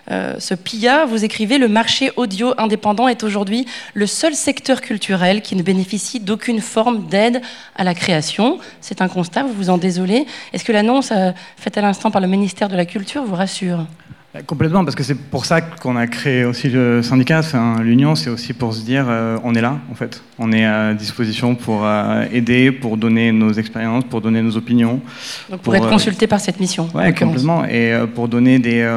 euh, 0.10 0.34
ce 0.40 0.56
PIA, 0.56 1.06
vous 1.06 1.24
écrivez 1.24 1.60
Le 1.60 1.68
marché 1.68 2.10
audio 2.16 2.56
indépendant 2.58 3.08
est 3.08 3.22
aujourd'hui 3.22 3.68
le 3.94 4.08
seul 4.08 4.34
secteur 4.34 4.82
culturel 4.82 5.44
qui 5.44 5.56
ne 5.56 5.62
bénéficie 5.62 6.20
d'aucune 6.20 6.62
forme 6.62 7.06
d'aide 7.06 7.40
à 7.76 7.84
la 7.84 7.94
création. 7.94 8.58
C'est 8.82 9.04
un 9.04 9.10
constat, 9.10 9.44
vous 9.44 9.54
vous 9.54 9.70
en 9.70 9.78
désolez. 9.78 10.26
Est-ce 10.52 10.64
que 10.64 10.72
l'annonce 10.72 11.14
faite 11.58 11.78
à 11.78 11.82
l'instant 11.82 12.10
par 12.10 12.22
le 12.22 12.28
ministère 12.28 12.70
de 12.70 12.76
la 12.76 12.86
Culture 12.86 13.24
vous 13.24 13.36
rassure? 13.36 13.86
Complètement, 14.46 14.84
parce 14.84 14.96
que 14.96 15.04
c'est 15.04 15.16
pour 15.16 15.46
ça 15.46 15.62
qu'on 15.62 15.96
a 15.96 16.08
créé 16.08 16.46
aussi 16.46 16.70
le 16.70 17.02
syndicat, 17.02 17.40
enfin, 17.40 17.82
l'union, 17.82 18.16
c'est 18.16 18.30
aussi 18.30 18.54
pour 18.54 18.74
se 18.74 18.82
dire 18.82 19.06
euh, 19.08 19.38
on 19.44 19.56
est 19.56 19.62
là, 19.62 19.80
en 19.92 19.96
fait. 19.96 20.22
On 20.38 20.52
est 20.52 20.66
à 20.66 20.94
disposition 20.94 21.56
pour 21.56 21.86
euh, 21.86 22.26
aider, 22.32 22.72
pour 22.72 22.98
donner 22.98 23.32
nos 23.32 23.52
expériences, 23.54 24.04
pour 24.06 24.22
donner 24.22 24.42
nos 24.42 24.56
opinions. 24.58 25.02
Donc 25.50 25.62
pour, 25.62 25.76
être 25.76 25.90
consulté 25.90 26.28
par 26.28 26.40
cette 26.40 26.60
mission. 26.60 26.90
Oui, 26.94 27.14
complètement. 27.14 27.66
Et 27.66 27.94
pour 28.14 28.28
donner 28.28 28.60
des, 28.60 28.88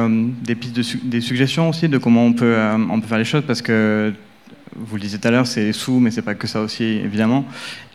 des 0.43 0.55
pistes, 0.55 0.75
de 0.75 0.83
des 1.03 1.21
suggestions 1.21 1.69
aussi 1.69 1.89
de 1.89 1.97
comment 1.97 2.25
on 2.25 2.33
peut, 2.33 2.57
on 2.89 2.99
peut 2.99 3.07
faire 3.07 3.17
les 3.17 3.25
choses, 3.25 3.43
parce 3.47 3.61
que 3.61 4.13
vous 4.75 4.95
le 4.95 5.01
disiez 5.01 5.19
tout 5.19 5.27
à 5.27 5.31
l'heure, 5.31 5.47
c'est 5.47 5.71
sous, 5.73 5.99
mais 5.99 6.11
c'est 6.11 6.21
pas 6.21 6.35
que 6.35 6.47
ça 6.47 6.61
aussi, 6.61 6.83
évidemment. 6.83 7.45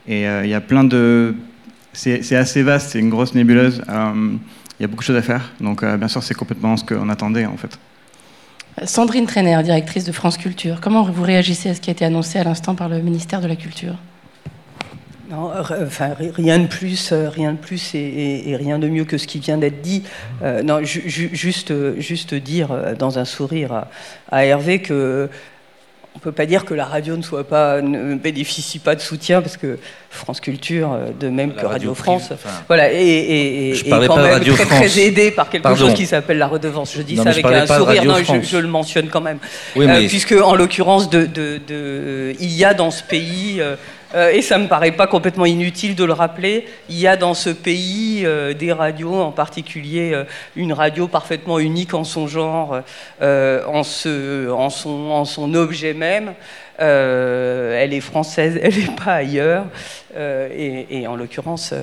Et 0.09 0.25
il 0.25 0.49
y 0.49 0.55
a 0.55 0.61
plein 0.61 0.85
de. 0.85 1.35
C'est 1.93 2.37
assez 2.37 2.63
vaste, 2.63 2.91
c'est 2.91 2.99
une 2.99 3.11
grosse 3.11 3.35
nébuleuse 3.35 3.83
il 4.79 4.83
y 4.83 4.85
a 4.85 4.89
beaucoup 4.89 5.03
de 5.03 5.07
choses 5.07 5.17
à 5.17 5.23
faire. 5.23 5.53
Donc, 5.61 5.83
euh, 5.83 5.97
bien 5.97 6.09
sûr, 6.09 6.23
c'est 6.23 6.35
complètement 6.35 6.77
ce 6.77 6.85
qu'on 6.85 7.09
attendait, 7.09 7.47
en 7.47 7.57
fait. 7.57 7.79
Sandrine 8.85 9.27
Trainer, 9.27 9.63
directrice 9.63 10.05
de 10.05 10.13
France 10.13 10.37
Culture, 10.37 10.81
comment 10.83 11.03
vous 11.03 11.23
réagissez 11.23 11.71
à 11.71 11.75
ce 11.75 11.81
qui 11.81 11.89
a 11.89 11.93
été 11.93 12.05
annoncé 12.05 12.39
à 12.39 12.45
l'instant 12.45 12.75
par 12.75 12.91
le 12.91 13.01
ministère 13.01 13.41
de 13.41 13.47
la 13.47 13.57
Culture? 13.57 13.95
Non, 15.31 15.51
enfin, 15.83 16.11
rien 16.19 16.59
de 16.61 16.67
plus, 16.67 17.11
euh, 17.11 17.29
rien 17.29 17.53
de 17.53 17.59
plus 17.59 17.95
et, 17.95 18.55
rien 18.57 18.79
de 18.79 18.89
mieux 18.89 19.05
que 19.05 19.19
ce 19.19 19.27
qui 19.27 19.41
vient 19.41 19.59
d'être 19.59 19.81
dit. 19.81 20.05
Euh, 20.43 20.63
non, 20.63 20.85
juste, 20.85 21.73
juste 21.99 22.35
dire 22.35 22.69
dans 22.99 23.19
un 23.19 23.25
sourire 23.25 23.73
à, 23.73 23.89
à 24.31 24.45
Hervé 24.45 24.83
que 24.83 25.29
on 26.17 26.19
ne 26.19 26.23
peut 26.23 26.33
pas 26.33 26.47
dire 26.47 26.65
que 26.65 26.73
la 26.73 26.87
radio 26.87 27.15
ne 27.15 27.23
soit 27.23 27.45
pas 27.45 27.83
ne 27.83 28.15
bénéficie 28.15 28.79
pas 28.79 28.95
de 28.95 29.03
soutien 29.03 29.43
parce 29.43 29.59
que 29.59 29.79
France 30.09 30.41
Culture, 30.41 30.95
euh, 30.95 31.11
de 31.21 31.29
même 31.29 31.53
que 31.53 31.67
Radio, 31.67 31.95
France, 31.95 32.33
voilà, 32.69 32.91
et, 32.91 33.75
quand 33.87 34.01
même 34.01 34.41
très, 34.43 34.65
très 34.65 34.99
aidé 35.01 35.31
par 35.31 35.51
quelque 35.51 35.75
chose 35.75 35.93
qui 35.93 36.07
s'appelle 36.07 36.39
la 36.39 36.47
redevance. 36.47 36.95
Je 36.97 37.03
dis 37.03 37.17
ça 37.17 37.29
avec 37.29 37.45
un 37.45 37.67
sourire, 37.67 38.05
non, 38.07 38.15
je, 38.43 38.57
le 38.57 38.67
mentionne 38.67 39.09
quand 39.09 39.21
même, 39.21 39.39
euh, 39.77 40.09
puisque 40.09 40.33
en 40.33 40.55
l'occurrence, 40.55 41.11
de, 41.11 41.29
il 42.41 42.53
y 42.53 42.65
a 42.65 42.73
dans 42.73 42.91
ce 42.91 43.03
pays 43.03 43.59
euh, 43.61 43.77
euh, 44.15 44.31
et 44.31 44.43
ça 44.43 44.59
ne 44.59 44.65
me 44.65 44.69
paraît 44.69 44.93
pas 44.93 45.07
complètement 45.07 45.47
inutile 45.47 45.95
de 45.95 46.05
le 46.05 46.13
rappeler, 46.13 46.67
il 46.89 46.99
y 46.99 47.07
a 47.07 47.17
dans 47.17 47.35
ce 47.35 47.51
pays 47.51 48.23
euh, 48.25 48.55
des 48.55 48.73
radios, 48.73 49.15
en 49.15 49.33
particulier 49.33 50.13
euh, 50.13 50.25
une 50.55 50.73
radio 50.73 51.09
parfaitement 51.09 51.59
unique 51.59 51.95
en 51.95 52.05
son 52.05 52.27
genre, 52.27 52.81
en, 53.21 53.83
son, 53.83 55.55
objet 55.55 55.95
même. 55.95 56.35
elle 56.79 57.93
est 57.93 58.01
française, 58.01 58.59
elle 58.63 58.75
n'est 58.75 58.97
pas 59.05 59.15
ailleurs. 59.15 59.65
et, 60.17 61.07
en 61.07 61.17
l'occurrence, 61.17 61.75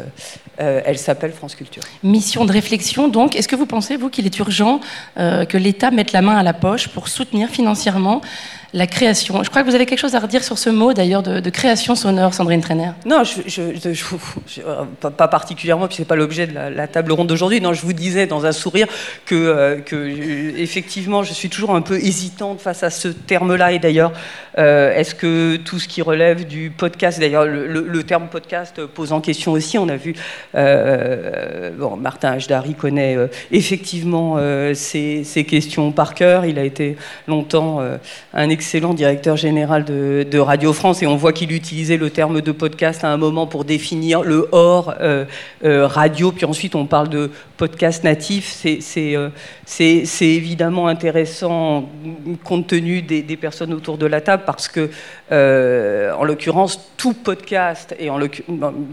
elle 0.57 0.97
s'appelle 0.97 1.33
France 1.33 1.55
Culture. 1.55 1.83
Mission 2.03 2.45
de 2.45 2.51
réflexion, 2.51 3.07
donc. 3.07 3.35
Est-ce 3.35 3.47
que 3.47 3.55
vous 3.55 3.65
pensez, 3.65 3.97
vous, 3.97 4.09
qu'il 4.09 4.25
est 4.25 4.39
urgent 4.39 4.79
que 5.15 5.57
l'État 5.57 5.91
mette 5.91 6.11
la 6.11 6.21
main 6.21 6.37
à 6.37 6.43
la 6.43 6.53
poche 6.53 6.87
pour 6.87 7.07
soutenir 7.07 7.49
financièrement 7.49 8.21
la 8.73 8.87
création. 8.87 9.43
Je 9.43 9.49
crois 9.49 9.61
que 9.61 9.69
vous 9.69 9.75
avez 9.75 9.85
quelque 9.85 9.99
chose 9.99 10.15
à 10.15 10.19
redire 10.19 10.43
sur 10.43 10.57
ce 10.57 10.69
mot 10.69 10.93
d'ailleurs 10.93 11.21
de, 11.21 11.49
création 11.49 11.95
sonore, 11.95 12.33
Sandrine 12.33 12.61
Trainer. 12.61 12.91
Non, 13.05 13.21
euh, 13.21 14.83
pas, 14.99 15.27
particulièrement, 15.27 15.87
puis 15.87 15.97
c'est 15.97 16.05
pas 16.05 16.15
l'objet 16.15 16.47
de 16.47 16.53
la, 16.53 16.87
table 16.87 17.11
ronde 17.11 17.27
d'aujourd'hui. 17.27 17.61
Non, 17.61 17.73
je 17.73 17.81
vous 17.83 17.93
disais 17.93 18.25
dans 18.25 18.45
un 18.47 18.51
sourire 18.51 18.87
que, 19.25 19.35
euh, 19.35 19.77
euh, 19.93 20.51
effectivement, 20.57 21.21
je 21.21 21.33
suis 21.33 21.49
toujours 21.49 21.75
un 21.75 21.81
peu 21.81 21.97
hésitante 21.97 22.61
face 22.61 22.81
à 22.81 22.89
ce 22.89 23.09
terme-là. 23.09 23.73
Et 23.73 23.79
d'ailleurs, 23.79 24.11
est-ce 24.57 25.13
que 25.15 25.57
tout 25.57 25.79
ce 25.79 25.87
qui 25.87 26.01
relève 26.01 26.45
du 26.45 26.71
podcast, 26.75 27.19
d'ailleurs, 27.19 27.45
le, 27.45 28.03
terme 28.03 28.27
podcast 28.27 28.85
pose 28.85 29.13
en 29.13 29.21
question 29.21 29.53
aussi. 29.53 29.77
On 29.77 29.87
a 29.87 29.95
vu, 29.95 30.13
bon, 30.53 31.95
Martin 31.95 32.33
Ajdari 32.33 32.73
connaît 32.73 33.17
effectivement 33.51 34.37
ces, 34.73 35.45
questions 35.47 35.91
par 35.91 36.15
cœur. 36.15 36.45
Il 36.45 36.59
a 36.59 36.63
été 36.63 36.97
longtemps 37.27 37.81
un 38.33 38.49
excellent 38.63 38.93
directeur 38.93 39.35
général 39.35 39.83
de, 39.83 40.39
Radio 40.39 40.71
France 40.71 41.03
et 41.03 41.07
on 41.07 41.17
voit 41.17 41.33
qu'il 41.33 41.51
utilisait 41.51 41.97
le 41.97 42.09
terme 42.09 42.39
de 42.39 42.51
podcast 42.53 43.03
à 43.03 43.09
un 43.09 43.17
moment 43.17 43.45
pour 43.45 43.65
définir 43.65 44.23
le 44.23 44.47
hors 44.53 44.93
euh, 45.01 45.25
euh, 45.65 45.85
radio, 45.85 46.31
puis 46.31 46.45
ensuite 46.45 46.73
on 46.73 46.85
parle 46.85 47.09
de 47.09 47.29
podcast 47.57 48.05
natif. 48.05 48.45
C'est 48.45 49.15
euh, 49.15 49.29
évidemment 50.21 50.87
intéressant 50.87 51.89
compte 52.45 52.67
tenu 52.67 53.01
des, 53.01 53.35
personnes 53.35 53.73
autour 53.73 53.97
de 53.97 54.05
la 54.05 54.21
table 54.21 54.43
parce 54.45 54.69
que, 54.69 54.89
en 55.29 56.23
l'occurrence, 56.23 56.79
tout 56.95 57.13
podcast, 57.13 57.93
et 57.99 58.09
en 58.09 58.19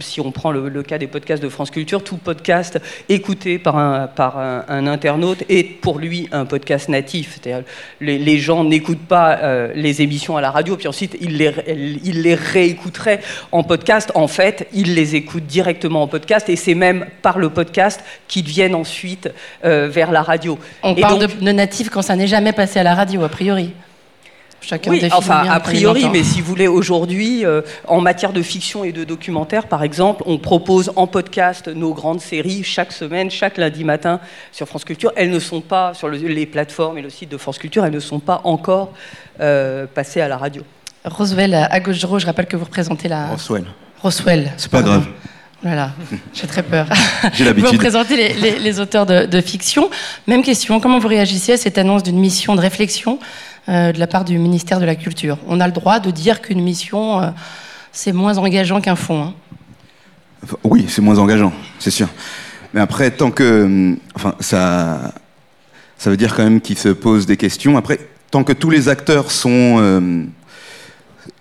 si 0.00 0.20
on 0.20 0.32
prend 0.32 0.50
le, 0.50 0.82
cas 0.82 0.98
des 0.98 1.06
podcasts 1.06 1.42
de 1.42 1.48
France 1.48 1.70
Culture, 1.70 2.02
tout 2.02 2.16
podcast 2.16 2.80
écouté 3.08 3.60
par 3.60 3.78
un, 3.78 4.08
par 4.08 4.36
un, 4.38 4.86
internaute 4.88 5.44
est 5.48 5.62
pour 5.80 5.98
lui 5.98 6.28
un 6.32 6.44
podcast 6.44 6.88
natif. 6.88 7.38
Les, 8.00 8.18
les 8.18 8.38
gens 8.38 8.64
n'écoutent 8.64 9.06
pas 9.06 9.59
euh, 9.60 9.72
les 9.74 10.02
émissions 10.02 10.36
à 10.36 10.40
la 10.40 10.50
radio, 10.50 10.76
puis 10.76 10.88
ensuite 10.88 11.16
il 11.20 11.36
les, 11.36 11.52
il 12.04 12.22
les 12.22 12.34
réécouterait 12.34 13.20
en 13.52 13.62
podcast. 13.62 14.10
En 14.14 14.28
fait, 14.28 14.68
il 14.72 14.94
les 14.94 15.14
écoute 15.14 15.46
directement 15.46 16.02
en 16.02 16.08
podcast, 16.08 16.48
et 16.48 16.56
c'est 16.56 16.74
même 16.74 17.06
par 17.22 17.38
le 17.38 17.50
podcast 17.50 18.02
qu'ils 18.28 18.46
viennent 18.46 18.74
ensuite 18.74 19.30
euh, 19.64 19.88
vers 19.88 20.12
la 20.12 20.22
radio. 20.22 20.58
On 20.82 20.94
parle 20.94 21.26
de, 21.26 21.44
de 21.44 21.52
natifs 21.52 21.90
quand 21.90 22.02
ça 22.02 22.16
n'est 22.16 22.26
jamais 22.26 22.52
passé 22.52 22.78
à 22.78 22.82
la 22.82 22.94
radio, 22.94 23.22
a 23.24 23.28
priori. 23.28 23.72
Chacun 24.60 24.90
oui, 24.90 25.08
enfin, 25.12 25.48
a 25.48 25.58
priori, 25.60 26.08
mais 26.10 26.22
si 26.22 26.40
vous 26.40 26.48
voulez, 26.48 26.68
aujourd'hui, 26.68 27.44
euh, 27.46 27.62
en 27.88 28.00
matière 28.00 28.32
de 28.32 28.42
fiction 28.42 28.84
et 28.84 28.92
de 28.92 29.04
documentaire, 29.04 29.66
par 29.66 29.82
exemple, 29.82 30.22
on 30.26 30.38
propose 30.38 30.92
en 30.96 31.06
podcast 31.06 31.68
nos 31.68 31.94
grandes 31.94 32.20
séries 32.20 32.62
chaque 32.62 32.92
semaine, 32.92 33.30
chaque 33.30 33.56
lundi 33.56 33.84
matin 33.84 34.20
sur 34.52 34.66
France 34.66 34.84
Culture. 34.84 35.12
Elles 35.16 35.30
ne 35.30 35.38
sont 35.38 35.60
pas, 35.60 35.94
sur 35.94 36.08
les 36.08 36.46
plateformes 36.46 36.98
et 36.98 37.02
le 37.02 37.10
site 37.10 37.30
de 37.30 37.38
France 37.38 37.58
Culture, 37.58 37.84
elles 37.84 37.92
ne 37.92 38.00
sont 38.00 38.20
pas 38.20 38.42
encore 38.44 38.92
euh, 39.40 39.86
passées 39.86 40.20
à 40.20 40.28
la 40.28 40.36
radio. 40.36 40.62
Roswell, 41.04 41.54
à 41.54 41.80
gauche 41.80 41.98
de 41.98 42.18
je 42.18 42.26
rappelle 42.26 42.46
que 42.46 42.56
vous 42.56 42.66
représentez 42.66 43.08
la... 43.08 43.28
Roswell. 43.28 43.64
Roswell. 44.02 44.52
C'est 44.58 44.70
pas 44.70 44.82
grave. 44.82 45.06
Voilà, 45.62 45.92
j'ai 46.34 46.46
très 46.46 46.62
peur. 46.62 46.86
J'ai 47.34 47.44
l'habitude. 47.44 47.66
Vous 47.66 47.72
représentez 47.72 48.16
les, 48.16 48.58
les, 48.58 48.80
auteurs 48.80 49.04
de, 49.04 49.26
de, 49.26 49.40
fiction. 49.40 49.90
Même 50.26 50.42
question, 50.42 50.80
comment 50.80 50.98
vous 50.98 51.08
réagissez 51.08 51.52
à 51.52 51.56
cette 51.58 51.76
annonce 51.76 52.02
d'une 52.02 52.18
mission 52.18 52.54
de 52.54 52.60
réflexion 52.60 53.18
de 53.70 53.98
la 53.98 54.06
part 54.06 54.24
du 54.24 54.38
ministère 54.38 54.80
de 54.80 54.84
la 54.84 54.96
Culture. 54.96 55.38
On 55.46 55.60
a 55.60 55.66
le 55.66 55.72
droit 55.72 56.00
de 56.00 56.10
dire 56.10 56.40
qu'une 56.42 56.62
mission, 56.62 57.20
euh, 57.20 57.30
c'est 57.92 58.12
moins 58.12 58.38
engageant 58.38 58.80
qu'un 58.80 58.96
fonds. 58.96 59.22
Hein. 59.22 59.34
Oui, 60.64 60.86
c'est 60.88 61.02
moins 61.02 61.18
engageant, 61.18 61.52
c'est 61.78 61.90
sûr. 61.90 62.08
Mais 62.74 62.80
après, 62.80 63.10
tant 63.10 63.30
que. 63.30 63.44
Euh, 63.44 63.94
enfin, 64.14 64.34
ça, 64.40 65.14
ça 65.98 66.10
veut 66.10 66.16
dire 66.16 66.34
quand 66.34 66.44
même 66.44 66.60
qu'il 66.60 66.78
se 66.78 66.88
pose 66.88 67.26
des 67.26 67.36
questions. 67.36 67.76
Après, 67.76 67.98
tant 68.30 68.44
que 68.44 68.52
tous 68.52 68.70
les 68.70 68.88
acteurs 68.88 69.30
sont, 69.30 70.26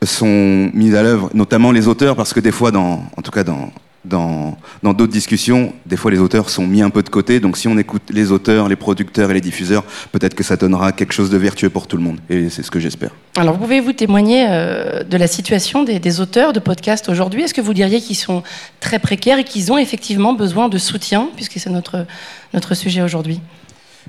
sont 0.03 0.71
mis 0.73 0.95
à 0.95 1.03
l'œuvre, 1.03 1.29
notamment 1.33 1.71
les 1.71 1.87
auteurs, 1.87 2.15
parce 2.15 2.33
que 2.33 2.39
des 2.39 2.51
fois, 2.51 2.71
dans, 2.71 3.03
en 3.15 3.21
tout 3.21 3.31
cas 3.31 3.43
dans, 3.43 3.71
dans 4.05 4.57
d'autres 4.83 5.11
discussions, 5.11 5.73
des 5.85 5.97
fois 5.97 6.11
les 6.11 6.19
auteurs 6.19 6.49
sont 6.49 6.65
mis 6.65 6.81
un 6.81 6.89
peu 6.89 7.03
de 7.03 7.09
côté. 7.09 7.39
Donc 7.39 7.57
si 7.57 7.67
on 7.67 7.77
écoute 7.77 8.03
les 8.09 8.31
auteurs, 8.31 8.69
les 8.69 8.75
producteurs 8.75 9.29
et 9.31 9.33
les 9.33 9.41
diffuseurs, 9.41 9.83
peut-être 10.11 10.35
que 10.35 10.43
ça 10.43 10.55
donnera 10.55 10.91
quelque 10.91 11.13
chose 11.13 11.29
de 11.29 11.37
vertueux 11.37 11.69
pour 11.69 11.87
tout 11.87 11.97
le 11.97 12.03
monde. 12.03 12.19
Et 12.29 12.49
c'est 12.49 12.63
ce 12.63 12.71
que 12.71 12.79
j'espère. 12.79 13.11
Alors 13.37 13.57
pouvez-vous 13.57 13.93
témoigner 13.93 14.45
euh, 14.49 15.03
de 15.03 15.17
la 15.17 15.27
situation 15.27 15.83
des, 15.83 16.21
auteurs 16.21 16.53
de 16.53 16.59
podcasts 16.59 17.09
aujourd'hui 17.09 17.43
Est-ce 17.43 17.53
que 17.53 17.61
vous 17.61 17.73
diriez 17.73 18.01
qu'ils 18.01 18.15
sont 18.15 18.43
très 18.79 18.99
précaires 18.99 19.39
et 19.39 19.43
qu'ils 19.43 19.71
ont 19.71 19.77
effectivement 19.77 20.33
besoin 20.33 20.69
de 20.69 20.77
soutien, 20.77 21.29
puisque 21.35 21.59
c'est 21.59 21.69
notre, 21.69 22.05
notre 22.53 22.73
sujet 22.75 23.01
aujourd'hui? 23.01 23.41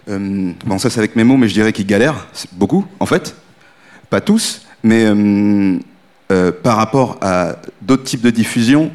Euh, 0.08 0.52
Bon, 0.64 0.78
ça 0.78 0.90
c'est 0.90 0.98
avec 0.98 1.16
mes 1.16 1.24
mots, 1.24 1.36
mais 1.36 1.48
je 1.48 1.54
dirais 1.54 1.72
qu'ils 1.72 1.86
galèrent 1.86 2.28
beaucoup, 2.52 2.86
en 3.00 3.06
fait. 3.06 3.36
Pas 4.08 4.20
tous, 4.20 4.62
mais 4.82 5.04
euh, 5.06 6.52
par 6.62 6.76
rapport 6.76 7.18
à 7.20 7.56
d'autres 7.82 8.04
types 8.04 8.22
de 8.22 8.30
diffusion, 8.30 8.90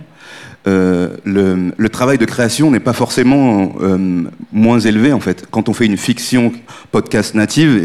euh, 0.67 1.09
le, 1.23 1.89
travail 1.89 2.17
de 2.17 2.25
création 2.25 2.71
n'est 2.71 2.79
pas 2.79 2.93
forcément 2.93 3.75
euh, 3.81 4.23
moins 4.51 4.79
élevé 4.79 5.13
en 5.13 5.19
fait. 5.19 5.45
Quand 5.51 5.69
on 5.69 5.73
fait 5.73 5.85
une 5.85 5.97
fiction 5.97 6.51
podcast 6.91 7.35
native, 7.35 7.83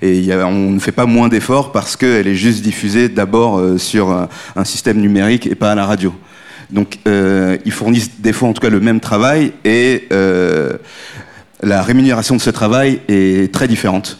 et, 0.00 0.32
on 0.32 0.70
ne 0.70 0.78
fait 0.78 0.92
pas 0.92 1.06
moins 1.06 1.28
d'efforts 1.28 1.72
parce 1.72 1.96
qu'elle 1.96 2.28
est 2.28 2.36
juste 2.36 2.62
diffusée 2.62 3.08
d'abord 3.08 3.58
euh, 3.58 3.78
sur 3.78 4.10
un, 4.10 4.64
système 4.64 5.00
numérique 5.00 5.46
et 5.46 5.54
pas 5.54 5.72
à 5.72 5.74
la 5.74 5.86
radio. 5.86 6.14
Donc 6.70 6.98
ils 7.06 7.72
fournissent 7.72 8.20
des 8.20 8.34
fois 8.34 8.48
en 8.48 8.52
tout 8.52 8.60
cas 8.60 8.68
le 8.68 8.80
même 8.80 9.00
travail 9.00 9.52
et 9.64 10.06
la 10.10 11.82
rémunération 11.82 12.36
de 12.36 12.40
ce 12.40 12.50
travail 12.50 13.00
est 13.08 13.52
très 13.52 13.66
différente. 13.66 14.18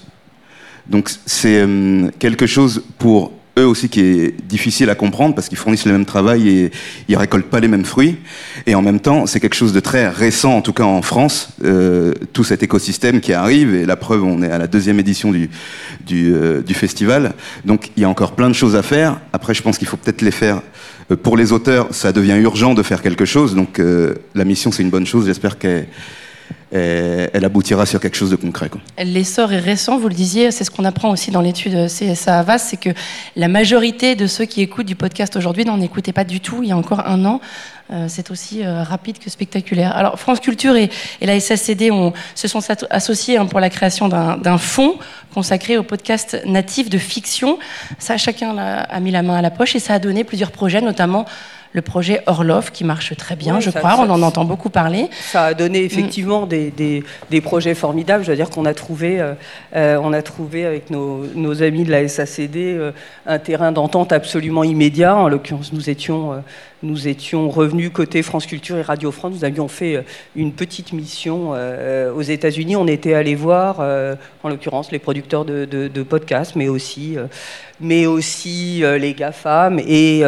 Donc 0.87 1.11
c'est 1.27 1.67
quelque 2.19 2.47
chose 2.47 2.83
pour 2.99 3.33
eux 3.59 3.67
aussi 3.67 3.89
qui 3.89 4.01
est 4.01 4.35
difficile 4.47 4.91
à 4.91 4.95
comprendre 4.95 5.35
parce 5.35 5.49
qu'ils 5.49 5.59
fournissent 5.59 5.87
le 5.87 5.93
même 5.93 6.07
travail 6.07 6.49
et 6.49 6.71
ils 7.09 7.17
récoltent 7.17 7.51
pas 7.51 7.61
les 7.61 7.69
mêmes 7.69 7.85
fruits. 7.85 8.19
Et 8.67 8.75
en 8.75 8.83
même 8.83 9.01
temps, 9.01 9.27
c'est 9.27 9.41
quelque 9.41 9.55
chose 9.55 9.73
de 9.73 9.81
très 9.81 10.09
récent, 10.09 10.53
en 10.53 10.63
tout 10.63 10.73
cas 10.73 10.85
en 10.85 11.03
France, 11.03 11.51
euh, 11.65 12.15
tout 12.33 12.45
cet 12.45 12.63
écosystème 12.63 13.21
qui 13.21 13.33
arrive. 13.33 13.75
Et 13.75 13.87
la 13.87 13.97
preuve, 13.97 14.25
on 14.25 14.43
est 14.43 14.51
à 14.51 14.59
la 14.59 14.67
deuxième 14.67 14.99
édition 15.01 15.31
du, 15.33 15.51
euh, 16.13 16.63
du 16.63 16.75
festival. 16.75 17.35
Donc 17.65 17.91
il 17.97 18.03
y 18.03 18.05
a 18.05 18.09
encore 18.09 18.33
plein 18.33 18.49
de 18.49 18.55
choses 18.55 18.77
à 18.77 18.83
faire. 18.83 19.21
Après, 19.33 19.55
je 19.55 19.63
pense 19.63 19.79
qu'il 19.79 19.89
faut 19.89 19.97
peut-être 19.97 20.23
les 20.23 20.31
faire. 20.31 20.63
Euh, 21.11 21.17
pour 21.17 21.37
les 21.37 21.53
auteurs, 21.53 21.89
ça 21.91 22.13
devient 22.13 22.37
urgent 22.37 22.75
de 22.75 22.83
faire 22.83 23.03
quelque 23.03 23.25
chose. 23.25 23.55
Donc 23.55 23.81
la 24.35 24.45
mission, 24.45 24.73
c'est 24.73 24.83
une 24.83 24.91
bonne 24.91 25.07
chose. 25.07 25.27
J'espère 25.27 25.59
qu'elle 25.59 25.87
elle 26.73 27.45
aboutira 27.45 27.87
sur 27.87 28.01
quelque 28.01 28.17
chose 28.17 28.31
de 28.31 28.37
concret. 28.37 28.71
L'essor 29.03 29.53
est 29.53 29.59
récent, 29.59 29.99
vous 29.99 30.09
le 30.09 30.15
disiez, 30.15 30.51
c'est 30.51 30.65
ce 30.65 30.71
qu'on 30.71 30.85
apprend 30.85 31.11
aussi 31.11 31.31
dans 31.31 31.41
l'étude 31.41 31.87
CSA 31.87 32.39
Avas, 32.39 32.59
c'est 32.59 32.77
que 32.77 32.91
la 33.37 33.49
majorité 33.49 34.17
de 34.17 34.27
ceux 34.27 34.45
qui 34.45 34.61
écoutent 34.61 34.87
du 34.87 34.97
podcast 34.97 35.37
aujourd'hui 35.37 35.65
n'en 35.65 35.81
écoutaient 35.81 36.13
pas 36.13 36.25
du 36.25 36.41
tout 36.41 36.63
il 36.63 36.69
y 36.69 36.73
a 36.73 36.77
encore 36.77 37.07
un 37.07 37.25
an. 37.25 37.41
Euh, 37.91 38.05
c'est 38.09 38.31
aussi 38.31 38.63
euh, 38.63 38.83
rapide 38.83 39.19
que 39.19 39.31
spectaculaire. 39.31 39.97
Alors 39.97 40.19
France 40.19 40.41
Culture 40.41 40.77
et, 40.77 40.91
la 41.23 41.41
SACD 41.41 41.91
se 42.35 42.47
sont 42.47 42.61
associés 42.91 43.39
hein, 43.39 43.47
pour 43.47 43.61
la 43.61 43.71
création 43.71 44.09
d'un 44.09 44.59
fonds 44.59 44.99
consacré 45.33 45.79
au 45.79 45.83
podcast 45.83 46.39
natif 46.45 46.91
de 46.91 46.99
fiction. 46.99 47.59
Ça, 47.99 48.19
chacun 48.19 48.57
a 48.59 49.01
mis 49.01 49.11
la 49.11 49.23
main 49.23 49.37
à 49.37 49.43
la 49.43 49.51
poche 49.51 49.75
et 49.75 49.79
ça 49.79 49.95
a 49.95 49.99
donné 49.99 50.25
plusieurs 50.25 50.51
projets, 50.51 50.81
notamment 50.81 51.25
le 51.73 51.83
projet 51.83 52.23
Orlov 52.27 52.73
qui 52.73 52.85
marche 52.85 53.15
très 53.17 53.37
bien, 53.37 53.61
je 53.61 53.71
crois. 53.71 53.97
on 53.99 54.11
en 54.11 54.23
entend 54.23 54.45
beaucoup 54.45 54.71
parler. 54.71 55.09
Ça 55.21 55.47
a 55.47 55.55
donné 55.55 55.85
effectivement 55.85 56.47
des, 56.47 56.71
des, 56.71 57.41
projets 57.41 57.75
formidables. 57.75 58.25
Je 58.25 58.31
veux 58.31 58.37
dire 58.37 58.51
qu'on 58.51 58.65
a 58.65 58.75
trouvé, 58.75 59.21
euh, 59.21 59.35
euh, 59.77 60.01
on 60.03 60.13
a 60.13 60.23
trouvé 60.23 60.65
avec 60.65 60.91
nos, 60.91 61.25
nos, 61.35 61.63
amis 61.63 61.85
de 61.85 61.91
la 61.91 62.07
SACD 62.09 62.57
euh, 62.57 62.93
un 63.27 63.39
terrain 63.39 63.73
d'entente 63.73 64.13
absolument 64.13 64.65
immédiat. 64.65 65.17
En 65.17 65.29
l'occurrence, 65.29 65.73
nous 65.73 65.91
étions 65.91 66.43
nous 66.83 67.09
étions 67.09 67.49
revenus 67.49 67.91
côté 67.93 68.23
France 68.23 68.47
Culture 68.47 68.77
et 68.77 68.83
Radio 68.83 69.11
France. 69.11 69.33
Nous 69.35 69.45
avions 69.45 69.69
fait 69.69 69.97
euh, 69.97 70.03
une 70.37 70.53
petite 70.53 70.93
mission 70.93 71.51
euh, 71.55 72.13
aux 72.13 72.23
États-Unis. 72.23 72.77
On 72.77 72.87
était 72.87 73.15
allé 73.15 73.35
voir, 73.35 73.79
euh, 73.81 74.15
en 74.43 74.49
l'occurrence, 74.49 74.93
les 74.93 74.99
producteurs 74.99 75.45
de, 75.45 76.03
podcasts, 76.09 76.55
mais 76.55 76.69
aussi, 76.69 77.17
les 77.81 79.15
GAFAM 79.15 79.81
et, 79.81 80.25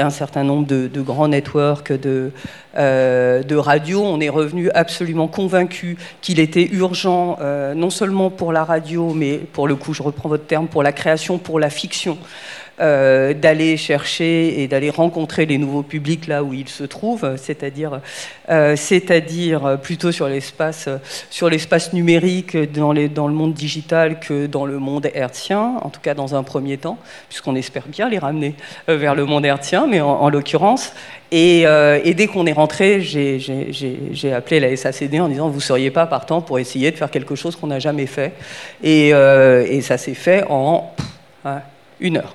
un 0.00 0.10
certain 0.10 0.44
nombre 0.44 0.66
de, 0.66 1.00
grands 1.00 1.28
networks 1.28 1.92
de, 1.92 2.30
de 2.76 3.56
radio. 3.56 4.02
On 4.02 4.20
est 4.20 4.28
revenu 4.28 4.70
absolument 4.70 5.26
convaincus 5.26 5.96
qu'il 6.20 6.38
était 6.38 6.68
urgent, 6.72 7.38
non 7.74 7.90
seulement 7.90 8.30
pour 8.30 8.52
la 8.52 8.64
radio, 8.64 9.12
mais 9.12 9.38
pour 9.38 9.66
le 9.66 9.74
coup, 9.74 9.92
je 9.92 10.02
reprends 10.02 10.28
votre 10.28 10.46
terme, 10.46 10.68
pour 10.68 10.82
la 10.82 10.92
création, 10.92 11.38
pour 11.38 11.58
la 11.58 11.70
fiction. 11.70 12.16
Euh, 12.80 13.34
d'aller 13.34 13.76
chercher 13.76 14.62
et 14.62 14.66
d'aller 14.66 14.88
rencontrer 14.88 15.44
les 15.44 15.58
nouveaux 15.58 15.82
publics 15.82 16.26
là 16.26 16.42
où 16.42 16.54
ils 16.54 16.68
se 16.70 16.82
trouvent, 16.84 17.36
c'est-à-dire, 17.36 18.00
euh, 18.48 19.76
plutôt 19.76 20.12
sur 20.12 20.28
l'espace, 20.28 20.88
sur 21.28 21.50
l'espace 21.50 21.92
numérique 21.92 22.56
dans, 22.72 22.94
le 22.94 23.34
monde 23.34 23.52
digital 23.52 24.18
que 24.18 24.46
dans 24.46 24.64
le 24.64 24.78
monde 24.78 25.10
hertzien, 25.12 25.74
en 25.82 25.90
tout 25.90 26.00
cas 26.00 26.14
dans 26.14 26.34
un 26.34 26.42
premier 26.42 26.78
temps, 26.78 26.96
puisqu'on 27.28 27.54
espère 27.54 27.86
bien 27.86 28.08
les 28.08 28.18
ramener 28.18 28.54
euh, 28.88 28.96
vers 28.96 29.14
le 29.14 29.26
monde 29.26 29.44
hertzien, 29.44 29.86
mais 29.86 30.00
en, 30.00 30.30
l'occurrence. 30.30 30.94
Et, 31.32 31.66
dès 32.16 32.28
qu'on 32.28 32.46
est 32.46 32.52
rentré, 32.52 33.02
j'ai 33.02 34.32
appelé 34.32 34.58
la 34.58 34.74
SACD 34.74 35.20
en 35.20 35.28
disant 35.28 35.50
vous 35.50 35.60
seriez 35.60 35.90
pas 35.90 36.06
partant 36.06 36.40
pour 36.40 36.58
essayer 36.58 36.90
de 36.90 36.96
faire 36.96 37.10
quelque 37.10 37.34
chose 37.34 37.56
qu'on 37.56 37.66
n'a 37.66 37.78
jamais 37.78 38.06
fait. 38.06 38.32
Et 38.82 39.12
ça 39.82 39.98
s'est 39.98 40.14
fait 40.14 40.44
en 40.48 40.94
une 42.00 42.16
heure. 42.16 42.34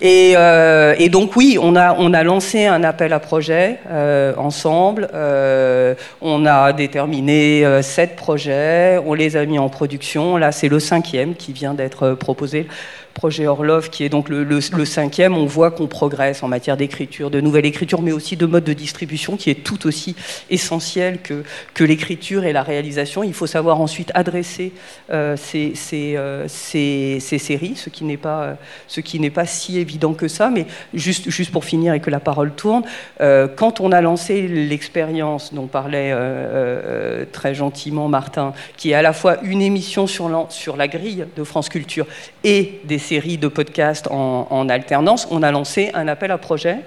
Et, 0.00 0.34
euh, 0.36 0.94
et, 0.98 1.08
donc 1.08 1.36
oui, 1.36 1.58
on 1.60 1.74
a, 1.74 1.94
on 1.98 2.12
a 2.12 2.22
lancé 2.22 2.66
un 2.66 2.84
appel 2.84 3.12
à 3.12 3.18
projet 3.18 3.78
euh, 3.88 4.34
ensemble. 4.36 5.08
Euh, 5.14 5.94
on 6.20 6.44
a 6.44 6.72
déterminé 6.72 7.64
sept 7.82 8.16
projets, 8.16 8.98
on 9.04 9.14
les 9.14 9.36
a 9.36 9.46
mis 9.46 9.58
en 9.58 9.68
production. 9.68 10.36
Là, 10.36 10.52
c'est 10.52 10.68
le 10.68 10.80
cinquième 10.80 11.34
qui 11.34 11.52
vient 11.52 11.74
d'être 11.74 12.12
proposé 12.12 12.66
projet 13.14 13.46
Orlov, 13.46 13.88
qui 13.88 14.04
est 14.04 14.10
donc 14.10 14.28
le, 14.28 14.60
cinquième, 14.60 15.38
on 15.38 15.46
voit 15.46 15.70
qu'on 15.70 15.86
progresse 15.86 16.42
en 16.42 16.48
matière 16.48 16.76
d'écriture, 16.76 17.30
de 17.30 17.40
nouvelle 17.40 17.64
écriture, 17.64 18.02
mais 18.02 18.12
aussi 18.12 18.36
de 18.36 18.44
mode 18.44 18.64
de 18.64 18.74
distribution, 18.74 19.38
qui 19.38 19.48
est 19.48 19.64
tout 19.64 19.86
aussi 19.86 20.14
essentiel 20.50 21.22
que, 21.22 21.42
que 21.72 21.82
l'écriture 21.82 22.44
et 22.44 22.52
la 22.52 22.62
réalisation. 22.62 23.24
Il 23.24 23.32
faut 23.32 23.46
savoir 23.46 23.80
ensuite 23.80 24.10
adresser 24.12 24.72
ces, 25.08 25.72
ces, 25.74 26.18
ces, 26.46 27.18
ces, 27.20 27.38
séries, 27.38 27.76
ce 27.76 27.88
qui 27.88 28.04
n'est 28.04 28.18
pas, 28.18 28.58
ce 28.86 29.00
qui 29.00 29.18
n'est 29.18 29.30
pas 29.30 29.45
si 29.46 29.78
évident 29.78 30.14
que 30.14 30.28
ça. 30.28 30.50
Mais 30.50 30.66
juste, 30.94 31.30
juste 31.30 31.52
pour 31.52 31.64
finir 31.64 31.94
et 31.94 32.00
que 32.00 32.10
la 32.10 32.20
parole 32.20 32.52
tourne, 32.52 32.82
euh, 33.20 33.48
quand 33.54 33.80
on 33.80 33.92
a 33.92 34.00
lancé 34.00 34.46
l'expérience 34.48 35.54
dont 35.54 35.66
parlait 35.66 36.12
euh, 36.12 36.16
euh, 36.16 37.24
très 37.30 37.54
gentiment 37.54 38.08
Martin, 38.08 38.52
qui 38.76 38.90
est 38.90 38.94
à 38.94 39.02
la 39.02 39.12
fois 39.12 39.38
une 39.42 39.62
émission 39.62 40.06
sur 40.06 40.28
la, 40.28 40.46
sur 40.48 40.76
la 40.76 40.88
grille 40.88 41.26
de 41.36 41.44
France 41.44 41.68
Culture 41.68 42.06
et 42.44 42.80
des 42.84 42.98
série 42.98 43.38
de 43.38 43.48
podcasts 43.48 44.08
en, 44.10 44.68
alternance, 44.68 45.28
on 45.30 45.42
a 45.42 45.52
lancé 45.52 45.90
un 45.94 46.08
appel 46.08 46.30
à 46.30 46.38
projet 46.38 46.78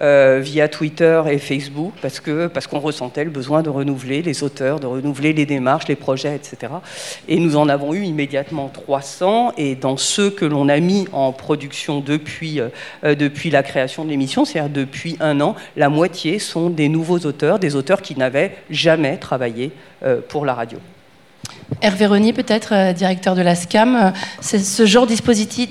via 0.00 0.68
Twitter 0.68 1.20
et 1.28 1.38
Facebook 1.38 1.92
parce 2.00 2.20
que 2.20 2.46
parce 2.46 2.68
qu'on 2.68 2.78
ressentait 2.78 3.24
le 3.24 3.30
besoin 3.30 3.62
de 3.62 3.70
renouveler 3.70 4.22
les 4.22 4.44
auteurs, 4.44 4.78
de 4.78 4.86
renouveler 4.86 5.32
les 5.32 5.46
démarches, 5.46 5.88
les 5.88 5.96
projets, 5.96 6.36
etc. 6.36 6.72
Et 7.26 7.38
nous 7.40 7.56
en 7.56 7.68
avons 7.68 7.94
eu 7.94 8.04
immédiatement 8.04 8.68
300 8.68 9.54
et 9.56 9.74
dans 9.74 9.96
ceux 9.96 10.30
que 10.30 10.44
l'on 10.44 10.68
a 10.68 10.78
mis 10.78 11.08
en 11.12 11.32
production 11.32 11.87
depuis 12.00 12.60
euh, 12.60 13.14
depuis 13.14 13.50
la 13.50 13.62
création 13.62 14.04
de 14.04 14.10
l'émission, 14.10 14.44
c'est-à-dire 14.44 14.72
depuis 14.72 15.16
un 15.20 15.40
an, 15.40 15.56
la 15.76 15.88
moitié 15.88 16.38
sont 16.38 16.70
des 16.70 16.88
nouveaux 16.88 17.18
auteurs, 17.20 17.58
des 17.58 17.76
auteurs 17.76 18.02
qui 18.02 18.16
n'avaient 18.16 18.56
jamais 18.70 19.16
travaillé 19.16 19.72
euh, 20.02 20.20
pour 20.26 20.44
la 20.44 20.54
radio. 20.54 20.78
Hervé 21.80 22.06
Rony, 22.06 22.32
peut-être, 22.32 22.72
euh, 22.72 22.92
directeur 22.92 23.36
de 23.36 23.42
la 23.42 23.54
SCAM, 23.54 23.94
euh, 23.94 24.10
c'est 24.40 24.58
ce 24.58 24.86
genre 24.86 25.06
de 25.06 25.12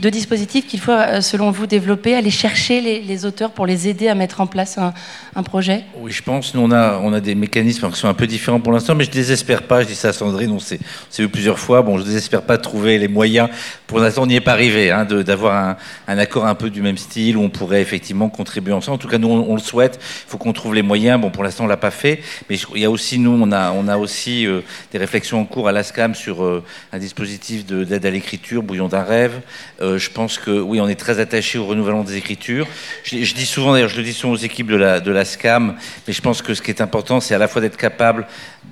dispositif 0.09 0.67
qu'il 0.67 0.79
faut, 0.79 0.91
euh, 0.91 1.21
selon 1.21 1.51
vous, 1.51 1.65
développer, 1.65 2.15
aller 2.15 2.29
chercher 2.29 2.81
les, 2.81 3.25
auteurs 3.25 3.51
pour 3.51 3.65
les 3.65 3.87
aider 3.87 4.07
à 4.07 4.15
mettre 4.15 4.39
en 4.39 4.47
place 4.47 4.77
un, 4.77 5.43
projet? 5.43 5.83
Oui, 5.99 6.11
je 6.11 6.21
pense. 6.21 6.53
Nous, 6.53 6.61
on 6.61 6.71
a, 6.71 6.99
on 7.03 7.13
a 7.13 7.19
des 7.19 7.35
mécanismes 7.35 7.89
qui 7.91 7.99
sont 7.99 8.07
un 8.07 8.13
peu 8.13 8.27
différents 8.27 8.59
pour 8.59 8.71
l'instant, 8.71 8.95
mais 8.95 9.03
je 9.03 9.09
ne 9.09 9.15
désespère 9.15 9.63
pas, 9.63 9.81
je 9.81 9.87
dis 9.87 9.95
ça 9.95 10.09
à 10.09 10.13
Sandrine, 10.13 10.51
on 10.51 10.59
s'est 10.59 10.79
vu 11.19 11.29
plusieurs 11.29 11.59
fois, 11.59 11.81
bon, 11.81 11.97
je 11.97 12.03
ne 12.03 12.07
désespère 12.07 12.43
pas 12.43 12.57
de 12.57 12.61
trouver 12.61 12.97
les 12.99 13.07
moyens. 13.07 13.49
Pour 13.87 13.99
l'instant, 13.99 14.23
on 14.23 14.27
n'y 14.27 14.35
est 14.35 14.41
pas 14.41 14.53
arrivé, 14.53 14.91
hein, 14.91 15.05
d'avoir 15.05 15.55
un, 15.55 15.77
un, 16.07 16.17
accord 16.17 16.45
un 16.45 16.55
peu 16.55 16.69
du 16.69 16.81
même 16.81 16.97
style 16.97 17.37
où 17.37 17.41
on 17.41 17.49
pourrait 17.49 17.81
effectivement 17.81 18.29
contribuer 18.29 18.73
ensemble. 18.73 18.95
En 18.95 18.99
tout 18.99 19.07
cas, 19.07 19.17
nous, 19.17 19.29
on, 19.29 19.55
le 19.55 19.61
souhaite. 19.61 19.99
Il 20.01 20.29
faut 20.29 20.37
qu'on 20.37 20.53
trouve 20.53 20.73
les 20.73 20.81
moyens. 20.83 21.19
Bon, 21.19 21.31
pour 21.31 21.43
l'instant, 21.43 21.63
on 21.63 21.67
ne 21.67 21.71
l'a 21.71 21.77
pas 21.77 21.91
fait, 21.91 22.21
mais 22.49 22.57
il 22.75 22.81
y 22.81 22.85
a 22.85 22.91
aussi, 22.91 23.19
nous, 23.19 23.37
on 23.41 23.51
a, 23.51 23.71
on 23.71 23.87
a 23.87 23.97
aussi 23.97 24.47
des 24.91 24.97
réflexions 24.97 25.41
en 25.41 25.45
cours 25.45 25.66
à 25.67 25.71
la 25.71 25.83
SCAM 25.83 26.15
sur 26.15 26.43
euh, 26.43 26.63
un 26.93 26.97
dispositif 26.97 27.65
d'aide 27.65 28.05
à 28.05 28.09
l'écriture, 28.09 28.63
bouillon 28.63 28.87
d'un 28.87 29.03
rêve. 29.03 29.41
Euh, 29.81 29.97
je 29.97 30.09
pense 30.09 30.37
que 30.37 30.51
oui, 30.51 30.79
on 30.81 30.87
est 30.87 30.95
très 30.95 31.19
attaché 31.19 31.57
au 31.57 31.65
renouvellement 31.65 32.03
des 32.03 32.15
écritures. 32.15 32.67
Je, 33.03 33.33
dis 33.33 33.45
souvent, 33.45 33.73
d'ailleurs, 33.73 33.89
je 33.89 33.97
le 33.97 34.03
dis 34.03 34.13
souvent 34.13 34.33
aux 34.33 34.37
équipes 34.37 34.67
de 34.67 34.75
la, 34.75 34.99
de 34.99 35.11
la 35.11 35.25
SCAM, 35.25 35.75
mais 36.07 36.13
je 36.13 36.21
pense 36.21 36.41
que 36.41 36.53
ce 36.53 36.61
qui 36.61 36.71
est 36.71 36.81
important, 36.81 37.19
c'est 37.19 37.35
à 37.35 37.37
la 37.37 37.47
fois 37.47 37.61
d'être 37.61 37.77
capable, 37.77 38.27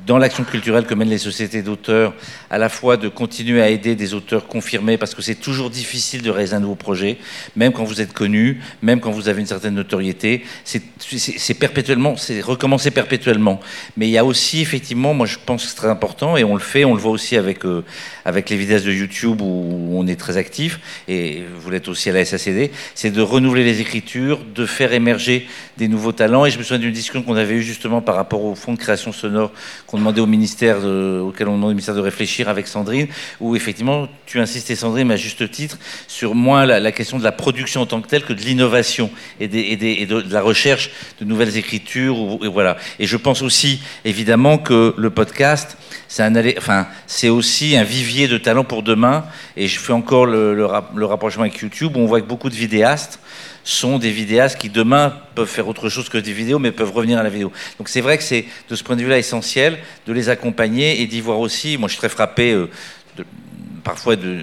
dans 0.06 0.18
l'action 0.18 0.44
culturelle 0.44 0.86
que 0.86 0.94
mènent 0.94 1.10
les 1.10 1.18
sociétés 1.18 1.62
d'auteurs, 1.62 2.14
à 2.50 2.58
la 2.58 2.70
fois 2.70 2.98
de 2.98 3.10
continuer 3.10 3.62
à 3.62 3.70
aider 3.70 3.96
des 3.96 4.14
auteurs 4.14 4.48
confirmés, 4.48 4.98
parce 4.98 5.16
que 5.16 5.22
c'est 5.22 5.36
toujours 5.36 5.70
difficile 5.70 6.22
de 6.22 6.30
réaliser 6.30 6.56
un 6.56 6.60
nouveau 6.60 6.76
projet, 6.76 7.18
même 7.56 7.72
quand 7.72 7.84
vous 7.84 8.02
êtes 8.02 8.14
connu, 8.14 8.62
même 8.82 9.00
quand 9.00 9.12
vous 9.12 9.30
avez 9.30 9.42
une 9.42 9.48
certaine 9.48 9.74
notoriété. 9.74 10.44
C'est 10.64 11.54
perpétuellement, 11.56 12.18
c'est 12.18 12.42
recommencer 12.42 12.92
perpétuellement. 12.92 13.60
Mais 13.98 14.08
il 14.08 14.12
y 14.12 14.18
a 14.18 14.26
aussi, 14.26 14.62
effectivement, 14.62 15.14
moi 15.14 15.26
je 15.26 15.38
pense 15.44 15.64
que 15.64 15.70
c'est 15.70 15.76
très 15.76 15.90
important, 15.90 16.38
et 16.38 16.44
on 16.44 16.54
le 16.54 16.60
fait, 16.62 16.85
on 16.86 16.94
le 16.94 17.00
voit 17.00 17.12
aussi 17.12 17.38
avec, 17.38 17.66
euh, 17.66 17.84
les 18.26 18.56
vidéos 18.56 18.80
de 18.80 18.92
YouTube 18.92 19.42
où 19.42 19.90
on 19.94 20.08
est 20.08 20.16
très 20.16 20.38
actif, 20.38 20.80
et 21.08 21.44
vous 21.60 21.70
l'êtes 21.70 21.88
aussi 21.88 22.10
à 22.10 22.14
la 22.14 22.24
SACD, 22.26 22.72
c'est 22.94 23.12
de 23.12 23.22
renouveler 23.22 23.64
les 23.64 23.82
écritures, 23.82 24.40
de 24.54 24.66
faire 24.66 24.94
émerger 24.94 25.48
des 25.78 25.88
nouveaux 25.88 26.12
talents. 26.12 26.46
Et 26.46 26.52
je 26.52 26.58
me 26.58 26.64
souviens 26.64 26.80
d'une 26.80 26.92
discussion 26.92 27.24
qu'on 27.24 27.36
avait 27.36 27.56
eue 27.56 27.64
justement 27.64 28.02
par 28.02 28.16
rapport 28.16 28.44
au 28.44 28.56
fonds 28.56 28.74
de 28.74 28.80
création 28.80 29.12
sonore 29.12 29.52
qu'on 29.88 29.98
demandait 29.98 30.22
au 30.22 30.26
ministère, 30.26 30.78
auquel 30.78 31.48
on 31.48 31.56
demandait 31.56 31.72
au 31.72 31.76
ministère 31.76 31.96
de 31.96 32.00
réfléchir 32.00 32.50
avec 32.50 32.68
Sandrine, 32.68 33.08
où 33.40 33.56
effectivement 33.56 34.08
tu 34.26 34.40
insistais 34.40 34.76
Sandrine, 34.76 35.12
à 35.12 35.16
juste 35.16 35.50
titre, 35.52 35.78
sur 36.08 36.36
moins 36.36 36.66
la, 36.66 36.92
question 36.92 37.20
de 37.20 37.24
la 37.24 37.32
production 37.32 37.82
en 37.82 37.86
tant 37.86 38.02
que 38.02 38.08
telle 38.08 38.24
que 38.24 38.34
de 38.34 38.42
l'innovation 38.42 39.10
et, 39.40 39.48
de, 39.48 40.34
la 40.34 40.42
recherche 40.42 40.92
de 41.20 41.26
nouvelles 41.26 41.58
écritures. 41.58 42.40
Et 42.44 42.48
voilà. 42.48 42.78
Et 43.00 43.08
je 43.08 43.18
pense 43.18 43.42
aussi 43.42 43.82
évidemment 44.04 44.58
que 44.58 44.94
le 44.98 45.10
podcast, 45.10 45.78
c'est 46.08 47.30
aussi 47.30 47.76
un 47.76 47.84
vivier 47.84 48.28
de 48.28 48.38
talent 48.38 48.64
pour 48.64 48.84
demain. 48.84 49.26
Et 49.58 49.68
je 49.68 49.80
fais 49.80 49.94
encore 49.94 50.26
le, 50.26 50.54
le, 50.54 51.06
rapprochement 51.06 51.44
avec 51.44 51.58
YouTube, 51.58 51.96
où 51.96 52.00
on 52.00 52.06
voit 52.06 52.22
que 52.22 52.28
beaucoup 52.28 52.50
de 52.50 52.56
vidéastes 52.56 53.20
sont 53.64 53.98
des 53.98 54.12
vidéastes 54.12 54.60
qui 54.60 54.70
demain 54.70 55.18
peuvent 55.34 55.48
faire 55.48 55.68
autre 55.68 55.90
chose 55.90 56.08
que 56.08 56.18
des 56.18 56.34
vidéos, 56.34 56.60
mais 56.60 56.72
peuvent 56.72 56.92
revenir 56.92 57.18
à 57.18 57.24
la 57.24 57.30
vidéo. 57.30 57.52
Donc 57.80 57.90
c'est 57.90 58.02
vrai 58.02 58.18
que 58.18 58.24
c'est 58.24 58.46
de 58.70 58.76
ce 58.76 58.84
point 58.84 58.96
de 58.96 59.02
vue-là 59.02 59.18
essentiel 59.18 59.80
de 60.06 60.14
les 60.14 60.30
accompagner 60.30 61.02
et 61.02 61.08
d'y 61.08 61.20
voir 61.20 61.40
aussi. 61.40 61.78
Moi, 61.78 61.88
je 61.88 61.94
suis 61.94 62.00
très 62.00 62.10
frappé 62.10 62.54
euh, 62.54 62.70
parfois 63.84 64.16
de 64.16 64.42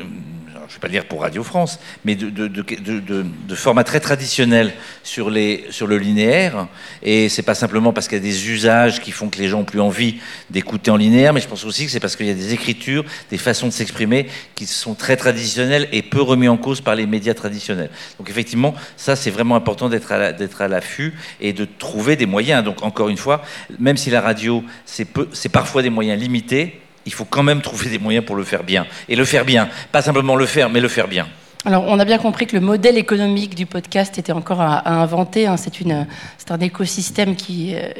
pas 0.82 0.88
dire 0.88 1.04
pour 1.04 1.22
Radio 1.22 1.44
France, 1.44 1.78
mais 2.04 2.16
de, 2.16 2.28
de, 2.28 3.54
format 3.54 3.84
très 3.84 4.00
traditionnel 4.00 4.72
sur 5.04 5.30
le 5.30 5.96
linéaire. 5.96 6.66
Et 7.04 7.28
c'est 7.28 7.42
pas 7.42 7.54
simplement 7.54 7.92
parce 7.92 8.08
qu'il 8.08 8.18
y 8.18 8.20
a 8.20 8.24
des 8.24 8.50
usages 8.50 9.00
qui 9.00 9.12
font 9.12 9.28
que 9.28 9.38
les 9.38 9.48
gens 9.48 9.60
ont 9.60 9.64
plus 9.64 9.80
envie 9.80 10.16
d'écouter 10.50 10.90
en 10.90 10.96
linéaire, 10.96 11.32
mais 11.32 11.40
je 11.40 11.46
pense 11.46 11.64
aussi 11.64 11.86
que 11.86 11.92
c'est 11.92 12.00
parce 12.00 12.16
qu'il 12.16 12.26
y 12.26 12.30
a 12.30 12.34
des 12.34 12.52
écritures, 12.52 13.04
des 13.30 13.38
façons 13.38 13.68
de 13.68 13.72
s'exprimer 13.72 14.26
qui 14.56 14.66
sont 14.66 14.94
très 14.94 15.16
traditionnelles 15.16 15.88
et 15.92 16.02
peu 16.02 16.20
remis 16.20 16.48
en 16.48 16.56
cause 16.56 16.80
par 16.80 16.96
les 16.96 17.06
médias 17.06 17.34
traditionnels. 17.34 17.90
Donc 18.18 18.28
effectivement, 18.28 18.74
ça 18.96 19.14
c'est 19.14 19.30
vraiment 19.30 19.54
important 19.54 19.88
d'être 19.88 20.10
à 20.10 20.68
l'affût 20.68 21.14
et 21.40 21.52
de 21.52 21.64
trouver 21.64 22.16
des 22.16 22.26
moyens. 22.26 22.64
Donc 22.64 22.82
encore 22.82 23.08
une 23.08 23.16
fois, 23.16 23.42
même 23.78 23.96
si 23.96 24.10
la 24.10 24.20
radio, 24.20 24.64
c'est 24.84 25.48
parfois 25.48 25.82
des 25.82 25.90
moyens 25.90 26.20
limités, 26.20 26.80
il 27.06 27.12
faut 27.12 27.24
quand 27.24 27.42
même 27.42 27.62
trouver 27.62 27.90
des 27.90 27.98
moyens 27.98 28.24
pour 28.24 28.36
le 28.36 28.44
faire 28.44 28.62
bien. 28.62 28.86
Et 29.08 29.16
le 29.16 29.24
faire 29.24 29.44
bien, 29.44 29.68
pas 29.90 30.02
simplement 30.02 30.36
le 30.36 30.46
faire, 30.46 30.70
mais 30.70 30.80
le 30.80 30.88
faire 30.88 31.08
bien. 31.08 31.26
Alors, 31.64 31.84
on 31.86 31.98
a 32.00 32.04
bien 32.04 32.18
compris 32.18 32.46
que 32.46 32.56
le 32.56 32.60
modèle 32.60 32.98
économique 32.98 33.54
du 33.54 33.66
podcast 33.66 34.18
était 34.18 34.32
encore 34.32 34.60
à, 34.60 34.88
inventer. 35.00 35.46
Hein. 35.46 35.56
C'est 35.56 36.50
un 36.50 36.58
écosystème 36.58 37.36
qui, 37.36 37.74
euh, 37.76 37.92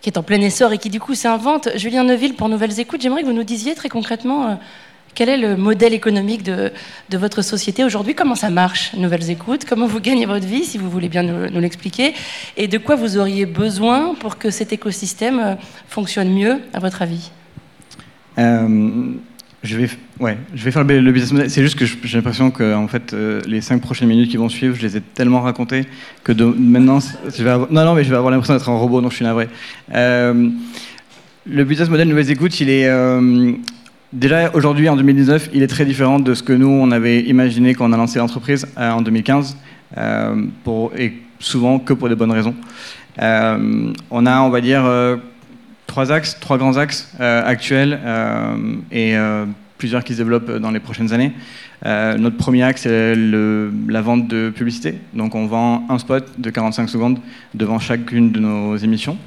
qui, 0.00 0.08
est 0.08 0.16
en 0.16 0.22
plein 0.22 0.40
essor 0.40 0.72
et 0.72 0.78
qui, 0.78 0.88
du 0.88 0.98
coup, 0.98 1.14
s'invente. 1.14 1.68
Julien 1.76 2.02
Neuville, 2.02 2.34
pour 2.34 2.48
Nouvelles 2.48 2.80
Écoutes, 2.80 3.02
j'aimerais 3.02 3.22
que 3.22 3.26
vous 3.26 3.34
nous 3.34 3.44
disiez 3.44 3.74
très 3.74 3.90
concrètement 3.90 4.46
euh, 4.46 4.54
quel 5.14 5.28
est 5.28 5.36
le 5.36 5.56
modèle 5.58 5.92
économique 5.92 6.42
de, 6.42 6.72
votre 7.10 7.42
société 7.42 7.84
aujourd'hui? 7.84 8.14
Comment 8.14 8.34
ça 8.34 8.48
marche, 8.48 8.94
Nouvelles 8.94 9.30
Écoutes? 9.30 9.66
Comment 9.66 9.86
vous 9.86 10.00
gagnez 10.00 10.24
votre 10.24 10.46
vie, 10.46 10.64
si 10.64 10.78
vous 10.78 10.88
voulez 10.88 11.10
bien 11.10 11.22
nous, 11.22 11.60
l'expliquer? 11.60 12.14
Et 12.56 12.68
de 12.68 12.78
quoi 12.78 12.96
vous 12.96 13.18
auriez 13.18 13.44
besoin 13.44 14.14
pour 14.14 14.38
que 14.38 14.50
cet 14.50 14.72
écosystème 14.72 15.38
euh, 15.38 15.54
fonctionne 15.88 16.32
mieux, 16.32 16.62
à 16.72 16.78
votre 16.78 17.02
avis? 17.02 17.30
Je 19.62 19.76
vais, 19.76 19.88
ouais, 20.18 20.38
je 20.54 20.64
vais 20.64 20.70
faire 20.72 20.82
le, 20.82 21.12
business 21.12 21.32
model. 21.32 21.50
C'est 21.50 21.62
juste 21.62 21.78
que 21.78 21.84
j'ai 21.86 22.16
l'impression 22.16 22.50
que 22.50 22.74
en 22.74 22.88
fait, 22.88 23.12
euh, 23.12 23.40
les 23.46 23.60
cinq 23.60 23.80
prochaines 23.80 24.08
minutes 24.08 24.30
qui 24.30 24.36
vont 24.36 24.48
suivre, 24.48 24.74
je 24.76 24.82
les 24.82 24.96
ai 24.96 25.00
tellement 25.00 25.40
racontées 25.40 25.84
que 26.24 26.32
maintenant, 26.32 26.98
non, 27.70 27.84
non, 27.84 27.94
mais 27.94 28.02
je 28.02 28.10
vais 28.10 28.16
avoir 28.16 28.32
l'impression 28.32 28.54
d'être 28.54 28.68
un 28.68 28.76
robot, 28.76 29.00
donc 29.00 29.12
je 29.12 29.16
suis 29.16 29.24
navré. 29.24 29.48
Euh, 29.94 30.48
le 31.46 31.64
business 31.64 31.88
model 31.88 32.08
Nouvelles 32.08 32.30
Écoutes, 32.30 32.58
il 32.60 32.70
est 32.70 32.88
euh, 32.88 33.52
déjà 34.12 34.50
aujourd'hui 34.52 34.88
en 34.88 34.96
2019, 34.96 35.50
il 35.54 35.62
est 35.62 35.68
très 35.68 35.84
différent 35.84 36.18
de 36.18 36.34
ce 36.34 36.42
que 36.42 36.52
nous 36.52 36.68
on 36.68 36.90
avait 36.90 37.20
imaginé 37.20 37.74
quand 37.74 37.88
on 37.88 37.92
a 37.92 37.96
lancé 37.96 38.18
l'entreprise 38.18 38.66
en 38.76 39.00
2015, 39.00 39.56
pour, 40.64 40.92
et 40.96 41.14
souvent 41.38 41.78
que 41.78 41.92
pour 41.92 42.08
des 42.08 42.14
bonnes 42.16 42.32
raisons. 42.32 42.54
on 43.18 44.26
a, 44.26 44.40
on 44.40 44.50
va 44.50 44.60
dire 44.60 44.84
trois 45.92 46.10
axes, 46.10 46.38
trois 46.40 46.56
grands 46.56 46.78
axes 46.78 47.06
euh, 47.20 47.42
actuels 47.44 48.00
euh, 48.02 48.56
et 48.90 49.14
euh, 49.14 49.44
plusieurs 49.76 50.02
qui 50.02 50.14
se 50.14 50.18
développent 50.18 50.50
dans 50.50 50.70
les 50.70 50.80
prochaines 50.80 51.12
années. 51.12 51.32
Euh, 51.84 52.16
notre 52.16 52.38
premier 52.38 52.62
axe, 52.62 52.82
c'est 52.82 53.14
la 53.14 54.00
vente 54.00 54.26
de 54.26 54.48
publicité. 54.48 54.94
Donc, 55.12 55.34
on 55.34 55.46
vend 55.46 55.84
un 55.90 55.98
spot 55.98 56.24
de 56.38 56.48
45 56.48 56.88
secondes 56.88 57.18
devant 57.52 57.78
chacune 57.78 58.32
de 58.32 58.40
nos 58.40 58.74
émissions. 58.76 59.18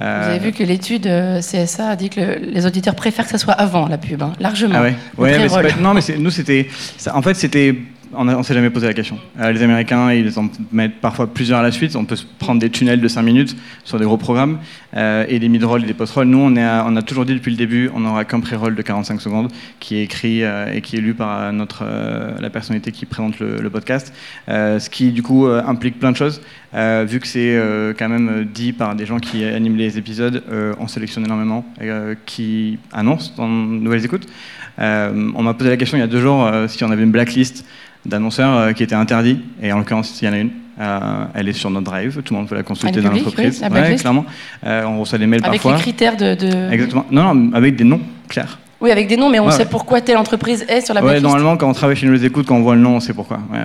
Euh... 0.00 0.22
Vous 0.22 0.30
avez 0.30 0.38
vu 0.38 0.52
que 0.52 0.62
l'étude 0.62 1.06
CSA 1.40 1.88
a 1.88 1.96
dit 1.96 2.08
que 2.08 2.20
le, 2.20 2.36
les 2.52 2.64
auditeurs 2.64 2.94
préfèrent 2.94 3.26
que 3.26 3.32
ça 3.32 3.38
soit 3.38 3.52
avant 3.52 3.86
la 3.86 3.98
pub, 3.98 4.22
hein, 4.22 4.32
largement. 4.40 4.76
Ah 4.78 4.82
ouais. 4.82 4.94
ouais 5.18 5.38
mais 5.38 5.48
pas, 5.48 5.76
non, 5.78 5.92
mais 5.92 6.00
nous, 6.18 6.30
c'était. 6.30 6.68
En 7.12 7.20
fait, 7.20 7.34
c'était 7.34 7.76
on 8.16 8.24
ne 8.24 8.42
s'est 8.42 8.54
jamais 8.54 8.70
posé 8.70 8.86
la 8.86 8.94
question. 8.94 9.18
Euh, 9.40 9.52
les 9.52 9.62
Américains, 9.62 10.12
ils 10.12 10.38
en 10.38 10.48
mettent 10.72 11.00
parfois 11.00 11.26
plusieurs 11.26 11.58
à 11.58 11.62
la 11.62 11.72
suite. 11.72 11.96
On 11.96 12.04
peut 12.04 12.16
prendre 12.38 12.60
des 12.60 12.70
tunnels 12.70 13.00
de 13.00 13.08
5 13.08 13.22
minutes 13.22 13.56
sur 13.84 13.98
des 13.98 14.04
gros 14.04 14.16
programmes. 14.16 14.58
Euh, 14.96 15.24
et 15.28 15.40
des 15.40 15.48
mid-rolls 15.48 15.82
et 15.82 15.86
des 15.86 15.94
post-rolls. 15.94 16.28
Nous, 16.28 16.38
on, 16.38 16.56
a 16.56 17.02
toujours 17.02 17.24
dit 17.24 17.34
depuis 17.34 17.50
le 17.50 17.56
début, 17.56 17.90
on 17.94 18.00
n'aura 18.00 18.24
qu'un 18.24 18.38
pré-roll 18.38 18.76
de 18.76 18.82
45 18.82 19.20
secondes 19.20 19.50
qui 19.80 19.96
est 19.96 20.04
écrit 20.04 20.42
et 20.42 20.80
qui 20.82 20.96
est 20.96 21.00
lu 21.00 21.14
par 21.14 21.52
notre, 21.52 21.84
la 22.40 22.48
personnalité 22.48 22.92
qui 22.92 23.04
présente 23.04 23.40
le, 23.40 23.68
podcast. 23.70 24.14
ce 24.46 24.88
qui, 24.88 25.10
du 25.10 25.24
coup, 25.24 25.46
implique 25.46 25.98
plein 25.98 26.12
de 26.12 26.16
choses. 26.16 26.40
vu 26.72 27.18
que 27.18 27.26
c'est 27.26 27.58
quand 27.98 28.08
même 28.08 28.46
dit 28.54 28.72
par 28.72 28.94
des 28.94 29.04
gens 29.04 29.18
qui 29.18 29.44
animent 29.44 29.76
les 29.76 29.98
épisodes, 29.98 30.44
on 30.78 30.86
sélectionne 30.86 31.24
énormément, 31.24 31.66
qui 32.24 32.78
annoncent 32.92 33.32
dans 33.36 33.48
Nouvelles 33.48 34.04
Écoutes. 34.04 34.28
Euh, 34.78 35.30
on 35.34 35.42
m'a 35.42 35.54
posé 35.54 35.70
la 35.70 35.76
question 35.76 35.96
il 35.96 36.00
y 36.00 36.04
a 36.04 36.08
deux 36.08 36.20
jours 36.20 36.44
euh, 36.44 36.66
si 36.66 36.82
on 36.82 36.90
avait 36.90 37.04
une 37.04 37.12
blacklist 37.12 37.64
d'annonceurs 38.06 38.56
euh, 38.56 38.72
qui 38.72 38.82
étaient 38.82 38.94
interdits, 38.94 39.40
et 39.62 39.72
en 39.72 39.78
l'occurrence, 39.78 40.20
il 40.20 40.26
y 40.26 40.28
en 40.28 40.32
a 40.32 40.38
une. 40.38 40.50
elle 41.34 41.48
est 41.48 41.52
sur 41.52 41.70
notre 41.70 41.86
drive, 41.86 42.22
tout 42.22 42.34
le 42.34 42.40
monde 42.40 42.48
peut 42.48 42.56
la 42.56 42.62
consulter 42.62 43.00
dans 43.00 43.10
l'entreprise. 43.10 43.64
Oui, 43.70 43.96
clairement. 43.96 44.26
on 44.62 45.00
reçoit 45.00 45.18
des 45.18 45.26
mails 45.26 45.42
parfois. 45.42 45.72
Avec 45.72 45.86
les 45.86 45.92
critères 45.92 46.16
de, 46.16 46.72
Exactement. 46.72 47.06
Non, 47.10 47.34
non, 47.34 47.52
avec 47.54 47.76
des 47.76 47.84
noms 47.84 48.00
clairs. 48.28 48.58
Oui, 48.84 48.90
avec 48.90 49.08
des 49.08 49.16
noms, 49.16 49.30
mais 49.30 49.40
on 49.40 49.50
sait 49.50 49.64
pourquoi 49.64 50.02
telle 50.02 50.18
entreprise 50.18 50.62
est 50.68 50.82
sur 50.82 50.92
la 50.92 51.00
blacklist. 51.00 51.24
Ouais, 51.24 51.30
normalement, 51.30 51.56
quand 51.56 51.70
on 51.70 51.72
travaille 51.72 51.96
chez 51.96 52.06
nous 52.06 52.12
les 52.12 52.26
écoutes, 52.26 52.46
quand 52.46 52.56
on 52.56 52.62
voit 52.62 52.74
le 52.74 52.82
nom, 52.82 52.96
on 52.96 53.00
sait 53.00 53.14
pourquoi. 53.14 53.38
Ouais. 53.50 53.60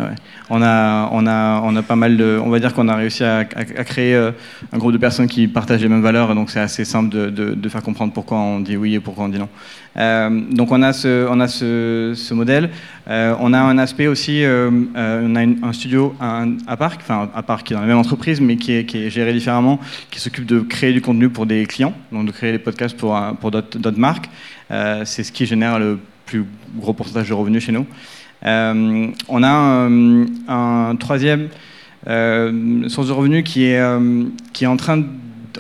On 0.50 0.62
a, 0.62 1.10
on 1.12 1.28
a, 1.28 1.62
on 1.62 1.76
a 1.76 1.82
pas 1.82 1.98
mal 1.98 2.16
de, 2.16 2.40
on 2.42 2.50
va 2.50 2.60
dire 2.60 2.74
qu'on 2.74 2.88
a 2.88 2.96
réussi 2.96 3.26
à, 3.26 3.44
créer 3.44 4.16
un 4.16 4.78
groupe 4.78 4.94
de 4.94 4.98
personnes 4.98 5.28
qui 5.28 5.50
partagent 5.50 5.82
les 5.82 5.90
mêmes 5.90 6.02
valeurs, 6.02 6.34
donc 6.36 6.50
c'est 6.50 6.62
assez 6.62 6.86
simple 6.86 7.10
de, 7.10 7.30
de, 7.30 7.70
faire 7.70 7.84
comprendre 7.84 8.14
pourquoi 8.14 8.38
on 8.38 8.62
dit 8.62 8.78
oui 8.78 8.96
et 8.96 9.02
pourquoi 9.02 9.26
on 9.26 9.30
dit 9.30 9.40
non. 9.40 9.50
Euh, 9.98 10.30
donc 10.52 10.72
on 10.72 10.82
a 10.82 10.94
ce, 10.94 11.28
on 11.30 11.40
a 11.40 11.48
ce, 11.48 12.14
ce 12.16 12.34
modèle. 12.34 12.70
Euh, 13.10 13.36
on 13.40 13.54
a 13.54 13.60
un 13.60 13.78
aspect 13.78 14.08
aussi, 14.08 14.44
euh, 14.44 14.70
on 14.96 15.36
a 15.36 15.68
un 15.68 15.74
studio 15.74 16.16
à, 16.20 16.78
Parc, 16.78 17.02
enfin 17.02 17.30
à 17.36 17.44
Parc 17.44 17.68
qui 17.68 17.74
est 17.74 17.76
dans 17.76 17.82
la 17.82 17.88
même 17.88 17.98
entreprise, 17.98 18.40
mais 18.40 18.56
qui 18.56 18.74
est, 18.74 18.86
qui 18.86 19.04
est 19.04 19.10
géré 19.10 19.34
différemment, 19.34 19.80
qui 20.12 20.20
s'occupe 20.20 20.46
de 20.46 20.62
créer 20.62 20.94
du 20.94 21.02
contenu 21.02 21.30
pour 21.30 21.46
des 21.46 21.66
clients, 21.66 21.94
donc 22.12 22.26
de 22.26 22.32
créer 22.32 22.52
des 22.52 22.60
podcasts 22.60 22.98
pour, 22.98 23.20
pour 23.42 23.52
d'autres 23.52 24.00
marques. 24.00 24.30
C'est 24.70 25.24
ce 25.24 25.32
qui 25.32 25.46
génère 25.46 25.80
le 25.80 26.00
plus 26.26 26.46
gros 26.78 26.94
pourcentage 26.94 27.30
de 27.30 27.34
revenus 27.34 27.66
chez 27.66 27.72
nous. 27.72 27.88
on 28.44 29.44
a 29.44 29.50
un, 29.50 30.26
un 30.48 30.96
troisième 30.96 31.50
source 32.06 33.08
de 33.08 33.14
revenus 33.14 33.44
qui 33.44 33.66
est, 33.66 33.82
qui 34.54 34.64
est 34.64 34.68
en 34.68 34.78
train 34.78 34.98
de 34.98 35.06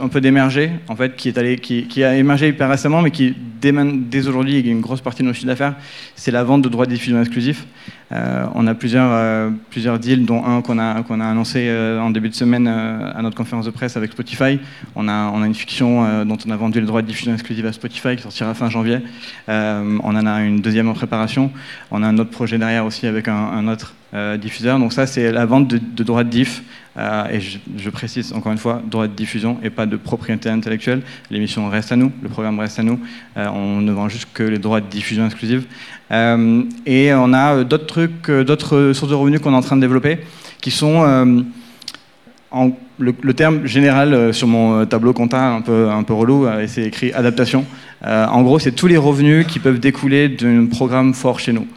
un 0.01 0.07
peu 0.07 0.21
d'émerger, 0.21 0.71
en 0.87 0.95
fait, 0.95 1.15
qui, 1.15 1.29
est 1.29 1.37
allé, 1.37 1.57
qui, 1.57 2.03
a 2.03 2.15
émergé 2.15 2.49
hyper 2.49 2.69
récemment, 2.69 3.01
mais 3.01 3.11
qui, 3.11 3.35
dès, 3.61 3.73
dès 3.73 4.27
aujourd'hui, 4.27 4.59
une 4.59 4.81
grosse 4.81 5.01
partie 5.01 5.23
de 5.23 5.27
nos 5.27 5.33
chiffres 5.33 5.47
d'affaires, 5.47 5.75
c'est 6.15 6.31
la 6.31 6.43
vente 6.43 6.61
de 6.61 6.69
droits 6.69 6.85
de 6.85 6.91
diffusion 6.91 7.19
exclusifs. 7.19 7.65
Euh, 8.11 8.45
on 8.55 8.65
a 8.65 8.73
plusieurs, 8.73 9.11
euh, 9.11 9.49
plusieurs 9.69 9.99
deals, 9.99 10.25
dont 10.25 10.43
un 10.43 10.61
qu'on 10.61 10.79
a, 10.79 11.03
a 11.03 11.29
annoncé 11.29 11.67
euh, 11.67 11.99
en 11.99 12.09
début 12.09 12.29
de 12.29 12.33
semaine 12.33 12.67
à 12.67 13.21
notre 13.21 13.35
conférence 13.35 13.65
de 13.65 13.71
presse 13.71 13.97
avec 13.97 14.11
Spotify. 14.11 14.59
On 14.95 15.07
a, 15.07 15.31
on 15.33 15.41
a 15.41 15.45
une 15.45 15.53
fiction 15.53 16.25
dont 16.25 16.37
on 16.45 16.49
a 16.49 16.55
vendu 16.55 16.79
le 16.79 16.87
droit 16.87 17.01
de 17.01 17.07
diffusion 17.07 17.33
exclusif 17.33 17.65
à 17.65 17.73
Spotify 17.73 18.15
qui 18.15 18.23
sortira 18.23 18.53
fin 18.53 18.69
janvier. 18.69 18.99
on 19.47 19.99
en 20.03 20.25
a 20.25 20.41
une 20.41 20.61
deuxième 20.61 20.87
en 20.89 20.93
préparation. 20.93 21.51
On 21.91 22.01
a 22.03 22.07
un 22.07 22.17
autre 22.17 22.31
projet 22.31 22.57
derrière 22.57 22.85
aussi 22.85 23.05
avec 23.05 23.27
un, 23.27 23.67
autre 23.67 23.93
diffuseur. 24.37 24.79
Donc 24.79 24.93
ça, 24.93 25.05
c'est 25.05 25.31
la 25.31 25.45
vente 25.45 25.67
de, 25.67 25.77
de 25.77 26.03
droits 26.03 26.23
de 26.23 26.29
diff. 26.29 26.63
Et 27.31 27.39
je, 27.39 27.89
précise 27.89 28.33
encore 28.33 28.51
une 28.51 28.57
fois, 28.57 28.81
droit 28.85 29.07
de 29.07 29.13
diffusion 29.13 29.57
et 29.63 29.69
pas 29.69 29.85
de 29.85 29.95
propriété 29.95 30.49
intellectuelle. 30.49 31.01
L'émission 31.31 31.69
reste 31.69 31.91
à 31.91 31.95
nous, 31.95 32.11
le 32.21 32.29
programme 32.29 32.59
reste 32.59 32.79
à 32.79 32.83
nous. 32.83 32.99
on 33.35 33.81
ne 33.81 33.91
vend 33.91 34.09
juste 34.09 34.27
que 34.33 34.43
les 34.43 34.59
droits 34.59 34.81
de 34.81 34.87
diffusion 34.87 35.25
exclusive. 35.25 35.65
Euh, 36.11 36.63
et 36.85 37.13
on 37.13 37.33
a 37.33 37.57
euh, 37.57 37.63
d'autres 37.63 37.85
trucs, 37.85 38.29
euh, 38.29 38.43
d'autres 38.43 38.93
sources 38.93 39.11
de 39.11 39.15
revenus 39.15 39.39
qu'on 39.41 39.53
est 39.53 39.57
en 39.57 39.61
train 39.61 39.75
de 39.75 39.81
développer, 39.81 40.19
qui 40.59 40.71
sont 40.71 41.35
le, 42.99 43.33
terme 43.33 43.65
général 43.65 44.33
sur 44.33 44.47
mon 44.47 44.85
tableau 44.85 45.13
comptable 45.13 45.55
un 45.55 45.61
peu, 45.61 45.89
un 45.89 46.03
peu 46.03 46.13
relou, 46.13 46.47
c'est 46.67 46.83
écrit 46.83 47.13
adaptation. 47.13 47.65
En 48.05 48.41
gros, 48.43 48.59
c'est 48.59 48.71
tous 48.71 48.87
les 48.87 48.97
revenus 48.97 49.45
qui 49.47 49.59
peuvent 49.59 49.79
découler 49.79 50.29
d'un 50.29 50.65
programme 50.67 51.13
fort 51.13 51.39
chez 51.39 51.53
nous. 51.53 51.67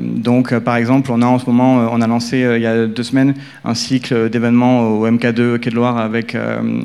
donc, 0.00 0.56
par 0.58 0.76
exemple, 0.76 1.10
on 1.12 1.22
a 1.22 1.26
en 1.26 1.38
ce 1.38 1.46
moment, 1.46 1.88
on 1.92 2.00
a 2.00 2.06
lancé 2.06 2.46
il 2.56 2.62
y 2.62 2.66
a 2.66 2.86
deux 2.86 3.02
semaines 3.02 3.34
un 3.64 3.74
cycle 3.74 4.28
d'événements 4.28 4.82
au 4.82 5.08
MK2 5.08 5.58
Quai 5.58 5.70
de 5.70 5.74
Loire 5.74 5.98
avec, 5.98 6.36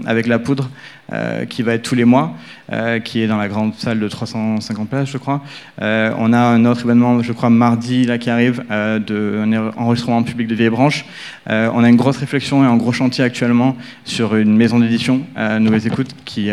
avec 0.06 0.28
la 0.28 0.40
poudre. 0.40 0.70
Euh, 1.14 1.46
qui 1.46 1.62
va 1.62 1.74
être 1.74 1.84
tous 1.84 1.94
les 1.94 2.04
mois, 2.04 2.34
euh, 2.74 2.98
qui 2.98 3.22
est 3.22 3.28
dans 3.28 3.38
la 3.38 3.48
grande 3.48 3.76
salle 3.76 4.00
de 4.00 4.08
350 4.08 4.90
places, 4.90 5.08
je 5.08 5.20
crois. 5.20 5.44
Euh, 5.80 6.12
on 6.18 6.34
a 6.34 6.40
un 6.40 6.66
autre 6.66 6.84
événement, 6.84 7.22
je 7.22 7.32
crois, 7.32 7.52
mardi, 7.52 8.06
là, 8.06 8.18
qui 8.18 8.32
arrive, 8.32 8.64
de, 8.72 9.40
un 9.44 9.54
enregistrement 9.78 10.24
public 10.24 10.48
de 10.48 10.56
Vieille 10.56 10.72
Branche. 10.72 11.06
on 11.48 11.84
a 11.84 11.90
une 11.90 11.96
grosse 11.96 12.18
réflexion 12.18 12.64
et 12.64 12.68
un 12.68 12.76
gros 12.76 12.92
chantier 12.92 13.24
actuellement 13.24 13.78
sur 14.04 14.36
une 14.36 14.58
maison 14.58 14.80
d'édition, 14.80 15.22
Nouvelles 15.60 15.86
Écoutes, 15.86 16.16
qui 16.26 16.50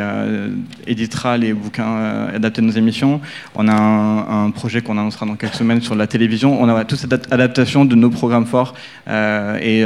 éditera 0.86 1.38
les 1.38 1.54
bouquins 1.54 1.91
adaptés 2.34 2.60
de 2.60 2.66
nos 2.66 2.72
émissions. 2.72 3.20
On 3.54 3.68
a 3.68 3.74
un, 3.74 4.50
projet 4.50 4.82
qu'on 4.82 4.98
annoncera 4.98 5.26
dans 5.26 5.36
quelques 5.36 5.54
semaines 5.54 5.80
sur 5.80 5.94
la 5.94 6.06
télévision. 6.06 6.60
On 6.60 6.68
a 6.68 6.84
toute 6.84 6.98
cette 6.98 7.32
adaptation 7.32 7.84
de 7.84 7.94
nos 7.94 8.10
programmes 8.10 8.46
forts. 8.46 8.74
et 9.08 9.84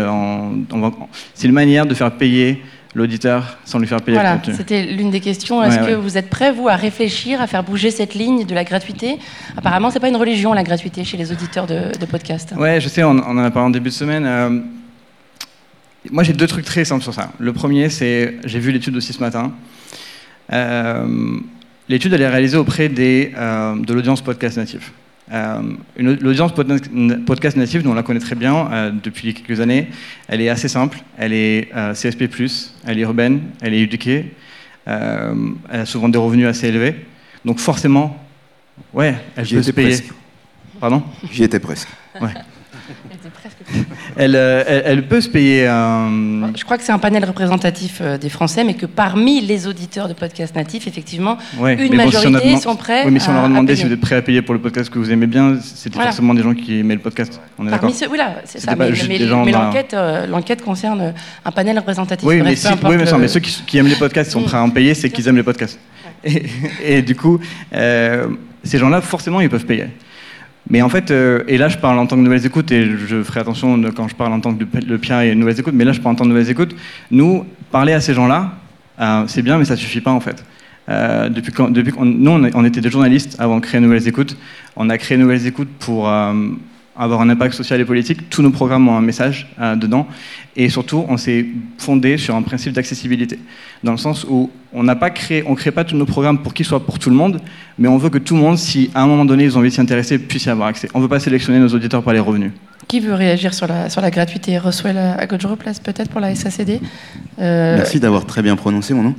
c'est 1.35 1.47
une 1.47 1.55
manière 1.55 1.87
de 1.87 1.95
faire 1.95 2.13
payer 2.13 2.63
l'auditeur 2.97 3.59
sans 3.65 3.79
lui 3.79 3.87
faire 3.87 4.01
payer 4.01 4.17
voilà, 4.17 4.33
le 4.33 4.39
contenu. 4.39 4.55
C'était 4.57 4.87
l'une 4.87 5.11
des 5.11 5.21
questions. 5.21 5.63
Est-ce 5.63 5.79
que 5.79 5.95
vous 5.95 6.17
êtes 6.17 6.31
prêt, 6.31 6.51
vous, 6.51 6.69
à 6.69 6.77
réfléchir, 6.77 7.41
à 7.41 7.47
faire 7.47 7.63
bouger 7.63 7.91
cette 7.91 8.15
ligne 8.15 8.45
de 8.45 8.55
la 8.55 8.65
gratuité? 8.65 9.19
Apparemment, 9.57 9.91
c'est 9.91 10.01
pas 10.01 10.09
une 10.09 10.17
religion, 10.17 10.53
la 10.55 10.65
gratuité, 10.65 11.05
chez 11.05 11.19
les 11.19 11.31
auditeurs 11.31 11.67
de, 11.67 11.97
de 11.99 12.07
podcasts. 12.07 12.55
Ouais, 12.57 12.81
je 12.81 12.89
sais, 12.89 13.05
on, 13.05 13.11
en 13.11 13.39
a 13.39 13.51
parlé 13.51 13.67
en 13.69 13.71
début 13.71 13.91
de 13.91 13.95
semaine. 13.95 14.25
Euh, 14.27 14.61
moi, 16.11 16.23
j'ai 16.23 16.33
deux 16.33 16.47
trucs 16.47 16.65
très 16.65 16.85
simples 16.85 17.03
sur 17.03 17.13
ça. 17.13 17.33
Le 17.39 17.53
premier, 17.53 17.91
c'est, 17.91 18.37
j'ai 18.45 18.59
vu 18.59 18.73
l'étude 18.73 18.97
aussi 18.97 19.13
ce 19.13 19.21
matin. 19.21 19.53
Euh, 20.53 21.39
l'étude, 21.89 22.13
elle 22.13 22.23
est 22.23 22.29
réalisée 22.29 22.57
auprès 22.57 22.89
des, 22.89 23.33
euh, 23.37 23.77
de 23.77 23.95
l'audience 23.95 24.21
podcast 24.23 24.57
native. 24.57 24.91
Euh, 25.33 25.61
L'audience 25.99 26.53
podcast 26.53 27.57
native, 27.57 27.83
nous 27.85 27.91
on 27.91 27.95
la 27.95 28.05
connaît 28.05 28.21
très 28.21 28.37
bien 28.37 28.71
euh, 28.71 28.91
depuis 29.03 29.35
quelques 29.35 29.61
années. 29.61 29.89
Elle 30.29 30.41
est 30.41 30.49
assez 30.49 30.69
simple, 30.69 30.99
elle 31.19 31.33
est 31.33 31.69
euh, 31.75 31.95
CSP+, 31.95 32.29
elle 32.87 32.99
est 32.99 33.03
urbaine, 33.03 33.41
elle 33.61 33.75
est 33.75 33.81
éduquée, 33.81 34.33
euh, 34.87 35.35
elle 35.69 35.81
a 35.81 35.87
souvent 35.87 36.09
des 36.09 36.19
revenus 36.19 36.47
assez 36.47 36.69
élevés. 36.69 36.95
Donc 37.45 37.59
forcément, 37.59 38.17
ouais, 38.95 39.17
elle 39.37 39.47
peut 39.49 39.63
se 39.63 39.73
payer. 39.73 39.89
Presque. 39.89 40.13
Pardon? 40.79 41.03
J'y 41.33 41.43
étais 41.43 41.61
presque. 41.61 41.89
Ouais. 42.21 42.35
Euh, 44.19 44.65
elle, 44.67 44.83
elle, 44.87 45.07
peut 45.07 45.21
se 45.21 45.29
payer 45.29 45.67
un... 45.67 46.51
Je 46.55 46.65
crois 46.65 46.79
que 46.79 46.85
c'est 46.85 46.93
un 46.93 46.99
panel 46.99 47.25
représentatif 47.25 47.99
euh, 48.01 48.17
des 48.17 48.31
Français, 48.31 48.65
mais 48.65 48.73
que 48.75 48.87
parmi 48.87 49.43
les 49.43 49.67
auditeurs 49.67 50.09
de 50.09 50.15
podcasts 50.15 50.55
natifs, 50.55 50.87
effectivement, 50.87 51.37
une 51.61 51.97
majorité 51.97 52.57
sont 52.57 52.77
prêts 52.77 53.03
oui, 53.05 53.11
mais 53.11 53.19
si 53.19 53.29
on 53.29 53.35
leur 53.35 53.49
demandait 53.49 53.77
si 53.77 53.85
vous 53.85 53.93
êtes 53.93 54.01
prêts 54.01 54.17
à 54.17 54.23
payer 54.23 54.41
pour 54.41 54.55
le 54.55 54.61
podcast 54.61 54.89
que 54.89 54.99
vous 54.99 55.11
aimez 55.11 55.27
bien, 55.27 55.59
c'était 55.61 56.01
forcément 56.01 56.33
des 56.33 56.43
gens 56.43 56.55
qui 56.55 56.79
aimaient 56.79 56.95
le 56.95 57.01
podcast. 57.01 57.41
On 57.59 57.67
est 57.67 57.71
parmi 57.71 57.93
ceux, 57.93 58.09
oui, 58.09 58.17
là, 58.17 58.37
c'est 58.45 58.61
ça. 58.61 58.75
Mais, 58.75 58.91
l'enquête, 59.51 59.93
euh, 59.93 60.27
l'enquête 60.27 60.63
concerne 60.63 61.13
un 61.45 61.53
panel 61.53 61.79
représentatif. 61.79 62.27
Oui, 62.27 62.41
mais, 62.43 62.57
ceux 62.57 63.41
qui, 63.41 63.79
aiment 63.79 63.89
les 63.89 63.97
podcasts 63.97 64.31
sont 64.31 64.43
prêts 64.43 64.57
à 64.57 64.63
en 64.63 64.71
payer, 64.71 64.95
c'est 64.95 65.11
qu'ils 65.11 65.29
aiment 65.29 65.37
les 65.37 65.43
podcasts. 65.43 65.79
Et, 66.85 67.03
du 67.03 67.15
coup, 67.15 67.39
ces 67.71 68.79
gens-là, 68.79 69.01
forcément, 69.03 69.41
ils 69.41 69.51
peuvent 69.51 69.67
payer. 69.67 69.89
Mais 70.69 70.83
en 70.83 70.89
fait, 70.89 71.11
euh, 71.11 71.45
et 71.47 71.59
là 71.59 71.69
je 71.69 71.79
parle 71.79 71.99
en 71.99 72.07
tant 72.07 72.17
que 72.17 72.23
nouvelles 72.23 72.45
écoutes, 72.45 72.73
et 72.73 72.85
je 72.85 73.23
ferai 73.23 73.41
attention 73.41 73.81
quand 73.95 74.09
je 74.09 74.15
parle 74.15 74.33
en 74.33 74.41
tant 74.41 74.55
que 74.55 74.65
le 74.87 74.99
Pierre 74.99 75.21
et 75.21 75.35
nouvelles 75.35 75.61
écoutes, 75.61 75.75
mais 75.75 75.85
là 75.85 75.93
je 75.93 76.01
parle 76.01 76.15
en 76.15 76.19
tant 76.19 76.25
que 76.25 76.31
nouvelles 76.31 76.51
écoutes, 76.51 76.75
nous, 77.11 77.47
parler 77.71 77.93
à 77.93 78.01
ces 78.01 78.15
gens-là, 78.15 78.53
euh, 79.01 79.25
c'est 79.27 79.43
bien, 79.43 79.59
mais 79.59 79.65
ça 79.65 79.77
suffit 79.77 80.01
pas 80.01 80.13
en 80.13 80.21
fait. 80.21 80.45
Euh, 80.89 81.29
depuis 81.29 81.53
quand, 81.53 81.71
depuis 81.71 81.93
nous, 81.99 82.31
on, 82.31 82.65
était 82.65 82.81
des 82.81 82.91
journalistes 82.91 83.37
avant 83.41 83.57
de 83.57 83.61
créer 83.61 83.81
Nouvelles 83.81 84.07
Écoutes. 84.07 84.37
On 84.77 84.89
a 84.89 84.99
créé 84.99 85.19
Nouvelles 85.19 85.45
Écoutes 85.45 85.69
pour 85.81 86.09
avoir 86.99 87.21
un 87.21 87.29
impact 87.29 87.55
social 87.55 87.81
et 87.81 87.85
politique. 87.85 88.31
Tous 88.31 88.43
nos 88.43 88.51
programmes 88.51 88.89
ont 88.89 88.97
un 88.97 89.01
message 89.01 89.49
dedans. 89.77 90.07
Et 90.57 90.71
surtout, 90.71 91.05
on 91.09 91.19
s'est 91.19 91.47
fondé 91.77 92.17
sur 92.17 92.35
un 92.35 92.43
principe 92.43 92.73
d'accessibilité, 92.73 93.39
dans 93.85 93.93
le 93.93 93.99
sens 93.99 94.25
où 94.29 94.51
on 94.73 94.83
n'a 94.83 94.97
pas 94.97 95.11
créé, 95.11 95.45
on 95.47 95.55
crée 95.55 95.71
pas 95.71 95.85
tous 95.85 95.97
nos 95.97 96.07
programmes 96.07 96.39
pour 96.43 96.55
qu'ils 96.55 96.65
soient 96.65 96.85
pour 96.85 96.99
tout 96.99 97.11
le 97.11 97.17
monde, 97.17 97.41
mais 97.79 97.89
on 97.89 97.99
veut 97.99 98.09
que 98.09 98.19
tout 98.19 98.35
le 98.35 98.41
monde, 98.41 98.57
si 98.57 98.91
à 98.95 99.03
un 99.03 99.07
moment 99.07 99.27
donné 99.27 99.45
ils 99.45 99.57
ont 99.57 99.61
envie 99.61 99.69
de 99.69 99.75
s'y 99.75 99.81
intéresser, 99.81 100.19
puisse 100.19 100.47
y 100.47 100.51
avoir 100.51 100.69
accès. 100.69 100.89
On 100.95 100.99
ne 100.99 101.03
veut 101.03 101.09
pas 101.11 101.21
sélectionner 101.21 101.59
nos 101.59 101.69
auditeurs 101.69 102.03
par 102.03 102.15
les 102.15 102.21
revenus. 102.21 102.53
Qui 102.89 103.01
veut 103.01 103.15
réagir 103.15 103.53
sur 103.53 103.67
la, 103.67 103.91
sur 103.91 104.01
la 104.01 104.11
gratuité? 104.11 104.59
Reçoit 104.59 104.91
à 104.91 105.27
gauche 105.27 105.47
place 105.59 105.81
peut-être 105.81 106.09
pour 106.09 106.21
la 106.21 106.35
SACD 106.35 106.81
euh, 107.39 107.77
Merci 107.77 108.01
d'avoir 108.01 108.25
très 108.25 108.43
bien 108.43 108.57
prononcé 108.57 108.95
mon 108.95 109.03
nom. 109.03 109.15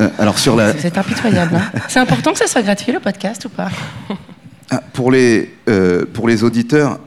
Euh, 0.00 0.08
alors 0.18 0.38
sur 0.38 0.56
la... 0.56 0.72
C'est 0.74 0.96
impitoyable. 0.96 1.56
Hein. 1.56 1.78
C'est 1.88 2.00
important 2.00 2.32
que 2.32 2.38
ça 2.38 2.46
soit 2.46 2.62
gratuit 2.62 2.92
le 2.92 3.00
podcast 3.00 3.44
ou 3.44 3.48
pas? 3.50 3.70
Ah, 4.70 4.82
pour, 4.92 5.10
les, 5.10 5.50
euh, 5.68 6.04
pour 6.12 6.28
les 6.28 6.44
auditeurs, 6.44 7.00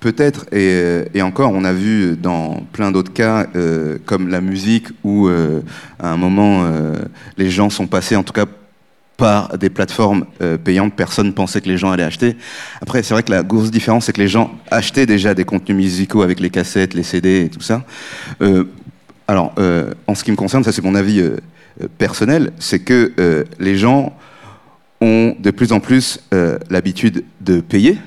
Peut-être, 0.00 0.46
et, 0.52 1.06
et, 1.12 1.22
encore, 1.22 1.50
on 1.52 1.64
a 1.64 1.72
vu 1.72 2.16
dans 2.16 2.62
plein 2.72 2.92
d'autres 2.92 3.12
cas, 3.12 3.48
euh, 3.56 3.98
comme 4.06 4.28
la 4.28 4.40
musique, 4.40 4.86
où 5.02 5.26
euh, 5.26 5.60
à 5.98 6.12
un 6.12 6.16
moment, 6.16 6.62
euh, 6.62 6.94
les 7.36 7.50
gens 7.50 7.68
sont 7.68 7.88
passés, 7.88 8.14
en 8.14 8.22
tout 8.22 8.32
cas 8.32 8.44
par 9.16 9.58
des 9.58 9.68
plateformes 9.68 10.26
euh, 10.40 10.56
payantes, 10.56 10.94
personne 10.94 11.34
pensait 11.34 11.60
que 11.60 11.68
les 11.68 11.76
gens 11.76 11.90
allaient 11.90 12.04
acheter. 12.04 12.36
Après, 12.80 13.02
c'est 13.02 13.12
vrai 13.12 13.24
que 13.24 13.32
la 13.32 13.42
grosse 13.42 13.72
différence, 13.72 14.04
c'est 14.04 14.12
que 14.12 14.20
les 14.20 14.28
gens 14.28 14.52
achetaient 14.70 15.06
déjà 15.06 15.34
des 15.34 15.44
contenus 15.44 15.76
musicaux 15.76 16.22
avec 16.22 16.38
les 16.38 16.50
cassettes, 16.50 16.94
les 16.94 17.02
CD 17.02 17.46
et 17.46 17.48
tout 17.48 17.60
ça. 17.60 17.84
Euh, 18.40 18.64
alors, 19.26 19.52
euh, 19.58 19.92
en 20.06 20.14
ce 20.14 20.22
qui 20.22 20.30
me 20.30 20.36
concerne, 20.36 20.62
ça 20.62 20.70
c'est 20.70 20.84
mon 20.84 20.94
avis 20.94 21.18
euh, 21.18 21.36
euh, 21.82 21.88
personnel, 21.98 22.52
c'est 22.60 22.78
que 22.78 23.12
euh, 23.18 23.42
les 23.58 23.76
gens 23.76 24.16
ont 25.00 25.34
de 25.38 25.50
plus 25.50 25.72
en 25.72 25.80
plus 25.80 26.20
euh, 26.34 26.58
l'habitude 26.70 27.24
de 27.40 27.60
payer, 27.60 27.98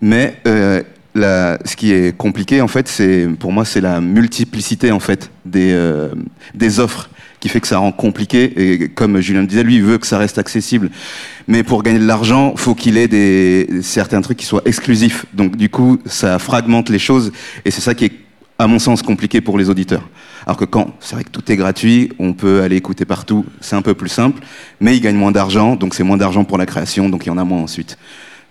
mais 0.00 0.36
euh, 0.46 0.82
ce 1.16 1.76
qui 1.76 1.92
est 1.92 2.16
compliqué, 2.16 2.60
en 2.60 2.68
fait, 2.68 2.88
c'est 2.88 3.28
pour 3.38 3.52
moi, 3.52 3.64
c'est 3.64 3.80
la 3.80 4.00
multiplicité 4.00 4.90
en 4.90 5.00
fait 5.00 5.30
des, 5.44 5.72
euh, 5.72 6.08
des 6.54 6.80
offres 6.80 7.08
qui 7.40 7.48
fait 7.48 7.60
que 7.60 7.68
ça 7.68 7.78
rend 7.78 7.92
compliqué. 7.92 8.52
Et 8.56 8.88
comme 8.88 9.20
Julien 9.20 9.42
le 9.42 9.46
disait, 9.46 9.62
lui, 9.62 9.76
il 9.76 9.82
veut 9.82 9.98
que 9.98 10.06
ça 10.06 10.18
reste 10.18 10.38
accessible. 10.38 10.90
Mais 11.46 11.62
pour 11.62 11.82
gagner 11.82 11.98
de 11.98 12.06
l'argent, 12.06 12.54
faut 12.56 12.74
qu'il 12.74 12.96
ait 12.96 13.08
des 13.08 13.68
certains 13.82 14.20
trucs 14.22 14.38
qui 14.38 14.46
soient 14.46 14.62
exclusifs. 14.64 15.26
Donc 15.34 15.56
du 15.56 15.68
coup, 15.68 15.98
ça 16.06 16.38
fragmente 16.38 16.88
les 16.88 16.98
choses, 16.98 17.32
et 17.64 17.70
c'est 17.70 17.80
ça 17.80 17.94
qui 17.94 18.06
est, 18.06 18.12
à 18.58 18.66
mon 18.66 18.78
sens, 18.78 19.02
compliqué 19.02 19.40
pour 19.40 19.58
les 19.58 19.70
auditeurs. 19.70 20.08
Alors 20.46 20.56
que 20.56 20.64
quand 20.64 20.94
c'est 21.00 21.14
vrai 21.14 21.24
que 21.24 21.30
tout 21.30 21.50
est 21.50 21.56
gratuit, 21.56 22.10
on 22.18 22.32
peut 22.34 22.62
aller 22.62 22.76
écouter 22.76 23.04
partout, 23.04 23.44
c'est 23.60 23.76
un 23.76 23.82
peu 23.82 23.94
plus 23.94 24.08
simple, 24.10 24.42
mais 24.80 24.96
ils 24.96 25.00
gagnent 25.00 25.16
moins 25.16 25.32
d'argent, 25.32 25.76
donc 25.76 25.94
c'est 25.94 26.02
moins 26.04 26.16
d'argent 26.18 26.44
pour 26.44 26.58
la 26.58 26.66
création, 26.66 27.08
donc 27.08 27.24
il 27.24 27.28
y 27.28 27.32
en 27.32 27.38
a 27.38 27.44
moins 27.44 27.60
ensuite. 27.62 27.96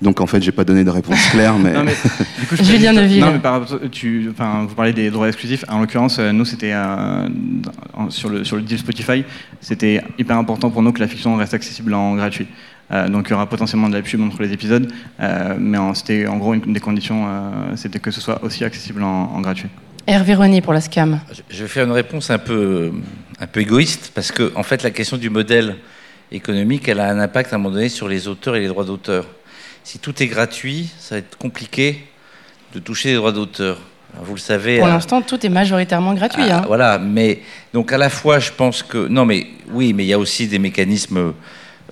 Donc 0.01 0.19
en 0.19 0.27
fait, 0.27 0.41
j'ai 0.41 0.51
pas 0.51 0.65
donné 0.65 0.83
de 0.83 0.89
réponse 0.89 1.19
claire, 1.29 1.57
mais, 1.57 1.71
Non, 1.75 1.83
mais, 1.85 1.93
du 2.39 2.47
coup, 2.47 2.55
je 2.57 2.63
Julien 2.63 2.91
juste- 2.91 3.01
Neuville. 3.03 3.21
Non, 3.21 3.31
mais 3.31 3.39
par 3.39 3.53
rapport- 3.61 3.79
tu, 3.91 4.27
enfin, 4.31 4.65
vous 4.67 4.75
parlez 4.75 4.91
des 4.91 5.09
droits 5.11 5.27
exclusifs. 5.27 5.63
En 5.69 5.79
l'occurrence, 5.79 6.17
euh, 6.19 6.31
nous, 6.33 6.43
c'était 6.45 6.73
euh, 6.73 7.29
sur, 8.09 8.27
le, 8.29 8.43
sur 8.43 8.57
le 8.57 8.63
deal 8.63 8.79
Spotify, 8.79 9.23
c'était 9.61 10.01
hyper 10.17 10.37
important 10.37 10.69
pour 10.71 10.81
nous 10.81 10.91
que 10.91 10.99
la 10.99 11.07
fiction 11.07 11.35
reste 11.37 11.53
accessible 11.53 11.93
en 11.93 12.15
gratuit. 12.15 12.47
Euh, 12.91 13.07
donc 13.07 13.27
il 13.27 13.31
y 13.31 13.33
aura 13.33 13.47
potentiellement 13.47 13.87
de 13.87 13.93
la 13.95 14.01
pub 14.01 14.19
entre 14.21 14.41
les 14.41 14.51
épisodes, 14.51 14.91
euh, 15.21 15.55
mais 15.57 15.77
en- 15.77 15.93
c'était 15.93 16.27
en 16.27 16.37
gros 16.37 16.53
une 16.53 16.73
des 16.73 16.81
conditions, 16.81 17.25
euh, 17.27 17.49
c'était 17.77 17.99
que 17.99 18.11
ce 18.11 18.19
soit 18.19 18.43
aussi 18.43 18.65
accessible 18.65 19.03
en, 19.03 19.31
en 19.33 19.39
gratuit. 19.41 19.69
Hervé 20.07 20.35
René 20.35 20.61
pour 20.61 20.73
la 20.73 20.81
SCAM. 20.81 21.19
Je- 21.49 21.61
vais 21.63 21.67
faire 21.69 21.85
une 21.85 21.91
réponse 21.91 22.29
un 22.29 22.37
peu, 22.39 22.91
un 23.39 23.47
peu 23.47 23.61
égoïste, 23.61 24.11
parce 24.13 24.31
que 24.31 24.51
en 24.55 24.63
fait, 24.63 24.83
la 24.83 24.91
question 24.91 25.17
du 25.17 25.29
modèle 25.29 25.77
économique, 26.31 26.87
elle 26.87 26.99
a 26.99 27.09
un 27.09 27.19
impact 27.19 27.53
à 27.53 27.55
un 27.55 27.59
moment 27.59 27.73
donné 27.75 27.89
sur 27.89 28.07
les 28.07 28.27
auteurs 28.27 28.55
et 28.55 28.59
les 28.59 28.67
droits 28.67 28.83
d'auteur. 28.83 29.25
Si 29.83 29.99
tout 29.99 30.21
est 30.21 30.27
gratuit, 30.27 30.89
ça 30.99 31.15
va 31.15 31.19
être 31.19 31.37
compliqué 31.37 32.03
de 32.73 32.79
toucher 32.79 33.09
les 33.09 33.15
droits 33.15 33.31
d'auteur. 33.31 33.77
Vous 34.21 34.33
le 34.35 34.39
savez. 34.39 34.77
Pour 34.77 34.87
à- 34.87 34.91
l'instant, 34.91 35.21
tout 35.21 35.43
est 35.45 35.49
majoritairement 35.49 36.13
gratuit. 36.13 36.43
ah, 36.49 36.57
hein. 36.59 36.63
Voilà, 36.67 36.99
mais 36.99 37.39
donc 37.73 37.91
à 37.93 37.97
la 37.97 38.09
fois, 38.09 38.39
je 38.39 38.51
pense 38.51 38.83
que 38.83 39.07
non, 39.07 39.25
mais 39.25 39.47
oui, 39.71 39.93
mais 39.93 40.03
il 40.03 40.07
y 40.07 40.13
a 40.13 40.19
aussi 40.19 40.47
des 40.47 40.59
mécanismes 40.59 41.17
euh, 41.17 41.31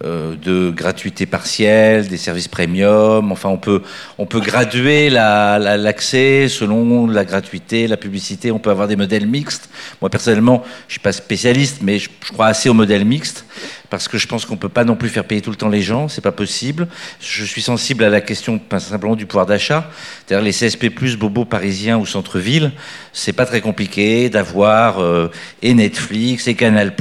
de 0.04 0.72
gratuité 0.72 1.26
partielle, 1.26 2.08
des 2.08 2.18
services 2.18 2.48
premium. 2.48 3.32
Enfin, 3.32 3.50
on 3.50 3.58
peut 3.58 3.82
on 4.18 4.26
peut 4.26 4.40
graduer 4.40 5.10
la- 5.10 5.60
la- 5.60 5.78
l'accès 5.78 6.48
selon 6.50 7.08
la 7.08 7.26
gratuité, 7.26 7.88
la 7.88 7.98
publicité. 7.98 8.52
On 8.52 8.60
peut 8.60 8.70
avoir 8.72 8.88
des 8.88 8.96
modèles 8.96 9.28
mixtes. 9.28 9.70
Moi 10.02 10.10
personnellement, 10.10 10.64
je 10.88 10.94
suis 10.94 11.00
pas 11.00 11.12
spécialiste, 11.12 11.80
mais 11.82 12.00
je, 12.00 12.10
je 12.26 12.32
crois 12.32 12.48
assez 12.48 12.70
au 12.70 12.74
modèle 12.74 13.06
mixte 13.06 13.46
parce 13.92 14.08
que 14.08 14.18
je 14.18 14.26
pense 14.26 14.46
qu'on 14.46 14.56
peut 14.56 14.70
pas 14.70 14.86
non 14.86 14.96
plus 14.96 15.10
faire 15.10 15.26
payer 15.26 15.42
tout 15.42 15.50
le 15.50 15.58
temps 15.58 15.68
les 15.68 15.82
gens, 15.82 16.08
c'est 16.08 16.22
pas 16.22 16.32
possible. 16.32 16.88
Je 17.20 17.44
suis 17.44 17.62
sensible 17.62 18.06
à 18.06 18.10
la 18.10 18.22
question 18.22 18.58
pas 18.58 18.80
simplement 18.80 19.18
du 19.18 19.26
pouvoir 19.26 19.46
d'achat, 19.46 19.92
c'est-à-dire 20.26 20.44
les 20.44 20.54
CSP+ 20.54 20.90
bobos 21.18 21.44
parisiens 21.44 21.98
ou 21.98 22.06
centre-ville, 22.06 22.72
c'est 23.12 23.34
pas 23.34 23.46
très 23.46 23.60
compliqué 23.60 24.30
d'avoir 24.30 25.00
euh, 25.00 25.28
et 25.62 25.74
Netflix 25.74 26.48
et 26.48 26.56
Canal+ 26.56 26.94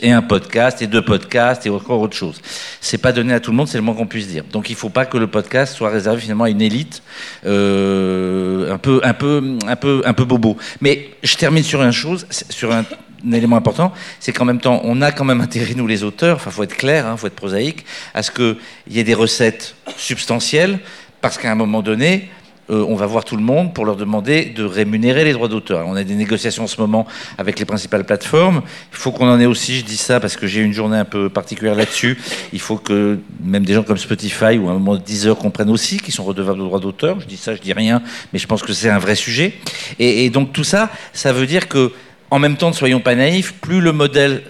et 0.00 0.12
un 0.12 0.22
podcast 0.22 0.80
et 0.80 0.86
deux 0.86 1.04
podcasts 1.04 1.66
et 1.66 1.70
encore 1.70 2.00
autre 2.00 2.16
chose. 2.16 2.40
C'est 2.80 2.98
pas 2.98 3.10
donné 3.10 3.34
à 3.34 3.40
tout 3.40 3.50
le 3.50 3.56
monde, 3.56 3.66
c'est 3.66 3.78
le 3.78 3.82
moins 3.82 3.96
qu'on 3.96 4.06
puisse 4.06 4.28
dire. 4.28 4.44
Donc 4.52 4.70
il 4.70 4.76
faut 4.76 4.90
pas 4.90 5.06
que 5.06 5.18
le 5.18 5.26
podcast 5.26 5.74
soit 5.74 5.90
réservé 5.90 6.20
finalement 6.20 6.44
à 6.44 6.50
une 6.50 6.62
élite 6.62 7.02
euh, 7.46 8.72
un 8.72 8.78
peu 8.78 9.00
un 9.02 9.12
peu 9.12 9.42
un 9.66 9.76
peu 9.76 10.02
un 10.04 10.12
peu 10.12 10.24
bobo. 10.24 10.56
Mais 10.80 11.10
je 11.24 11.34
termine 11.34 11.64
sur 11.64 11.82
une 11.82 11.90
chose, 11.90 12.26
sur 12.30 12.72
un 12.72 12.84
un 13.26 13.32
élément 13.32 13.56
important, 13.56 13.92
c'est 14.20 14.32
qu'en 14.32 14.44
même 14.44 14.60
temps, 14.60 14.80
on 14.84 15.02
a 15.02 15.12
quand 15.12 15.24
même 15.24 15.40
intérêt, 15.40 15.74
nous 15.74 15.86
les 15.86 16.04
auteurs, 16.04 16.36
enfin, 16.36 16.50
faut 16.50 16.62
être 16.62 16.76
clair, 16.76 17.06
hein, 17.06 17.16
faut 17.16 17.26
être 17.26 17.34
prosaïque, 17.34 17.84
à 18.14 18.22
ce 18.22 18.30
qu'il 18.30 18.56
y 18.90 18.98
ait 18.98 19.04
des 19.04 19.14
recettes 19.14 19.74
substantielles, 19.96 20.78
parce 21.20 21.38
qu'à 21.38 21.50
un 21.50 21.56
moment 21.56 21.82
donné, 21.82 22.30
euh, 22.70 22.84
on 22.86 22.96
va 22.96 23.06
voir 23.06 23.24
tout 23.24 23.36
le 23.36 23.42
monde 23.42 23.72
pour 23.72 23.86
leur 23.86 23.96
demander 23.96 24.44
de 24.44 24.62
rémunérer 24.62 25.24
les 25.24 25.32
droits 25.32 25.48
d'auteur. 25.48 25.86
On 25.86 25.96
a 25.96 26.04
des 26.04 26.14
négociations 26.14 26.64
en 26.64 26.66
ce 26.66 26.78
moment 26.80 27.06
avec 27.38 27.58
les 27.58 27.64
principales 27.64 28.04
plateformes. 28.04 28.62
Il 28.92 28.98
faut 28.98 29.10
qu'on 29.10 29.28
en 29.28 29.40
ait 29.40 29.46
aussi, 29.46 29.76
je 29.76 29.84
dis 29.84 29.96
ça 29.96 30.20
parce 30.20 30.36
que 30.36 30.46
j'ai 30.46 30.60
une 30.60 30.74
journée 30.74 30.98
un 30.98 31.06
peu 31.06 31.30
particulière 31.30 31.74
là-dessus. 31.74 32.18
Il 32.52 32.60
faut 32.60 32.76
que 32.76 33.20
même 33.42 33.64
des 33.64 33.72
gens 33.72 33.82
comme 33.82 33.96
Spotify 33.96 34.58
ou 34.58 34.68
à 34.68 34.72
un 34.72 34.74
moment 34.74 34.96
Deezer 34.96 35.36
comprennent 35.36 35.70
aussi 35.70 35.98
qu'ils 35.98 36.12
sont 36.12 36.24
redevables 36.24 36.58
de 36.58 36.64
droits 36.64 36.80
d'auteur. 36.80 37.20
Je 37.20 37.26
dis 37.26 37.38
ça, 37.38 37.54
je 37.54 37.60
dis 37.62 37.72
rien, 37.72 38.02
mais 38.32 38.38
je 38.38 38.46
pense 38.46 38.62
que 38.62 38.72
c'est 38.74 38.90
un 38.90 38.98
vrai 38.98 39.14
sujet. 39.14 39.54
Et, 39.98 40.26
et 40.26 40.30
donc 40.30 40.52
tout 40.52 40.64
ça, 40.64 40.90
ça 41.14 41.32
veut 41.32 41.46
dire 41.46 41.68
que 41.68 41.92
en 42.30 42.38
même 42.38 42.56
temps, 42.56 42.68
ne 42.68 42.74
soyons 42.74 43.00
pas 43.00 43.14
naïfs, 43.14 43.54
plus 43.54 43.80
le 43.80 43.92
modèle 43.92 44.42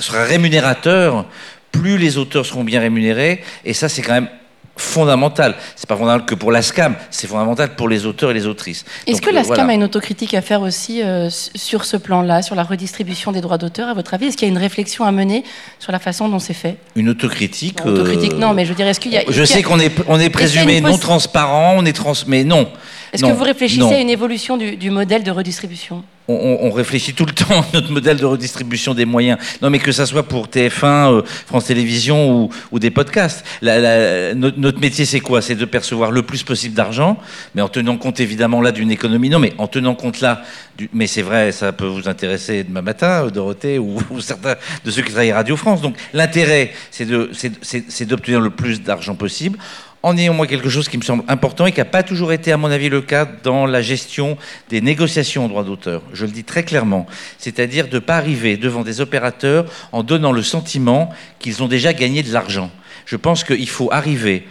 sera 0.00 0.24
rémunérateur, 0.24 1.26
plus 1.72 1.98
les 1.98 2.18
auteurs 2.18 2.46
seront 2.46 2.64
bien 2.64 2.80
rémunérés, 2.80 3.42
et 3.64 3.74
ça 3.74 3.88
c'est 3.88 4.02
quand 4.02 4.14
même 4.14 4.28
fondamental. 4.76 5.54
C'est 5.74 5.88
pas 5.88 5.96
fondamental 5.96 6.26
que 6.26 6.34
pour 6.34 6.52
la 6.52 6.62
SCAM, 6.62 6.96
c'est 7.10 7.26
fondamental 7.26 7.74
pour 7.74 7.88
les 7.88 8.04
auteurs 8.04 8.30
et 8.30 8.34
les 8.34 8.46
autrices. 8.46 8.84
Est-ce 9.06 9.22
que 9.22 9.30
la 9.30 9.40
euh, 9.40 9.44
SCAM 9.44 9.56
voilà. 9.56 9.72
a 9.72 9.74
une 9.74 9.84
autocritique 9.84 10.34
à 10.34 10.42
faire 10.42 10.60
aussi 10.60 11.02
euh, 11.02 11.28
sur 11.30 11.84
ce 11.84 11.96
plan-là, 11.96 12.42
sur 12.42 12.54
la 12.54 12.62
redistribution 12.62 13.32
des 13.32 13.40
droits 13.40 13.58
d'auteur, 13.58 13.88
à 13.88 13.94
votre 13.94 14.12
avis? 14.14 14.26
Est-ce 14.26 14.36
qu'il 14.36 14.46
y 14.46 14.50
a 14.50 14.52
une 14.52 14.58
réflexion 14.58 15.04
à 15.04 15.12
mener 15.12 15.44
sur 15.78 15.92
la 15.92 15.98
façon 15.98 16.28
dont 16.28 16.38
c'est 16.38 16.54
fait? 16.54 16.76
Une 16.94 17.08
autocritique. 17.08 17.84
Non, 17.84 17.92
Autocritique, 17.92 18.32
euh, 18.34 18.38
non, 18.38 18.52
mais 18.52 18.64
je 18.64 18.70
veux 18.70 18.76
dire, 18.76 18.86
est-ce 18.86 19.00
qu'il 19.00 19.12
y 19.12 19.16
a. 19.16 19.22
Je 19.28 19.44
sais 19.44 19.62
qu'on 19.62 19.80
est, 19.80 19.92
on 20.08 20.20
est 20.20 20.30
présumé 20.30 20.80
non 20.80 20.98
transparent, 20.98 21.74
on 21.76 21.84
est 21.86 21.94
trans, 21.94 22.12
mais 22.26 22.44
non. 22.44 22.68
Est-ce 23.12 23.22
que 23.24 23.32
vous 23.32 23.44
réfléchissez 23.44 23.80
non. 23.80 23.92
à 23.92 23.98
une 23.98 24.10
évolution 24.10 24.56
du, 24.56 24.76
du 24.76 24.90
modèle 24.90 25.22
de 25.22 25.30
redistribution 25.30 26.04
on, 26.28 26.70
réfléchit 26.70 27.14
tout 27.14 27.24
le 27.24 27.32
temps 27.34 27.60
à 27.60 27.64
notre 27.72 27.92
modèle 27.92 28.16
de 28.16 28.24
redistribution 28.24 28.94
des 28.94 29.04
moyens. 29.04 29.38
Non, 29.62 29.70
mais 29.70 29.78
que 29.78 29.92
ça 29.92 30.06
soit 30.06 30.24
pour 30.24 30.48
TF1, 30.48 31.12
euh, 31.12 31.22
France 31.46 31.66
Télévisions 31.66 32.32
ou, 32.44 32.50
ou 32.72 32.78
des 32.78 32.90
podcasts. 32.90 33.44
La- 33.62 33.78
la- 33.78 34.34
notre, 34.34 34.58
notre 34.58 34.80
métier, 34.80 35.04
c'est 35.04 35.20
quoi? 35.20 35.40
C'est 35.40 35.54
de 35.54 35.64
percevoir 35.64 36.10
le 36.10 36.22
plus 36.22 36.42
possible 36.42 36.74
d'argent, 36.74 37.16
mais 37.54 37.62
en 37.62 37.68
tenant 37.68 37.96
compte 37.96 38.18
évidemment 38.20 38.60
là 38.60 38.72
d'une 38.72 38.90
économie. 38.90 39.30
Non, 39.30 39.38
mais 39.38 39.52
en 39.58 39.68
tenant 39.68 39.94
compte 39.94 40.20
là, 40.20 40.42
du, 40.76 40.90
mais 40.92 41.06
c'est 41.06 41.22
vrai, 41.22 41.52
ça 41.52 41.72
peut 41.72 41.86
vous 41.86 42.08
intéresser 42.08 42.64
demain 42.64 42.82
matin, 42.82 43.26
euh, 43.26 43.30
Dorothée, 43.30 43.78
ou, 43.78 43.98
ou 44.10 44.20
certains 44.20 44.56
de 44.84 44.90
ceux 44.90 45.02
qui 45.02 45.10
travaillent 45.12 45.30
à 45.30 45.36
Radio 45.36 45.56
France. 45.56 45.80
Donc 45.80 45.94
l'intérêt, 46.12 46.72
c'est 46.90 48.04
d'obtenir 48.04 48.40
le 48.40 48.50
plus 48.50 48.82
d'argent 48.82 49.14
possible 49.14 49.58
en 50.06 50.16
ayant 50.16 50.34
moi 50.34 50.46
quelque 50.46 50.68
chose 50.68 50.88
qui 50.88 50.98
me 50.98 51.02
semble 51.02 51.24
important 51.26 51.66
et 51.66 51.72
qui 51.72 51.80
n'a 51.80 51.84
pas 51.84 52.04
toujours 52.04 52.32
été, 52.32 52.52
à 52.52 52.56
mon 52.56 52.70
avis, 52.70 52.88
le 52.88 53.00
cas 53.00 53.26
dans 53.42 53.66
la 53.66 53.82
gestion 53.82 54.38
des 54.68 54.80
négociations 54.80 55.44
en 55.44 55.48
droit 55.48 55.64
d'auteur. 55.64 56.00
Je 56.12 56.26
le 56.26 56.30
dis 56.30 56.44
très 56.44 56.62
clairement. 56.62 57.06
C'est-à-dire 57.38 57.88
de 57.88 57.96
ne 57.96 57.98
pas 57.98 58.16
arriver 58.16 58.56
devant 58.56 58.82
des 58.82 59.00
opérateurs 59.00 59.64
en 59.90 60.04
donnant 60.04 60.30
le 60.30 60.44
sentiment 60.44 61.12
qu'ils 61.40 61.60
ont 61.64 61.66
déjà 61.66 61.92
gagné 61.92 62.22
de 62.22 62.32
l'argent. 62.32 62.70
Je 63.04 63.16
pense 63.16 63.42
qu'il 63.42 63.68
faut 63.68 63.88
arriver, 63.90 64.46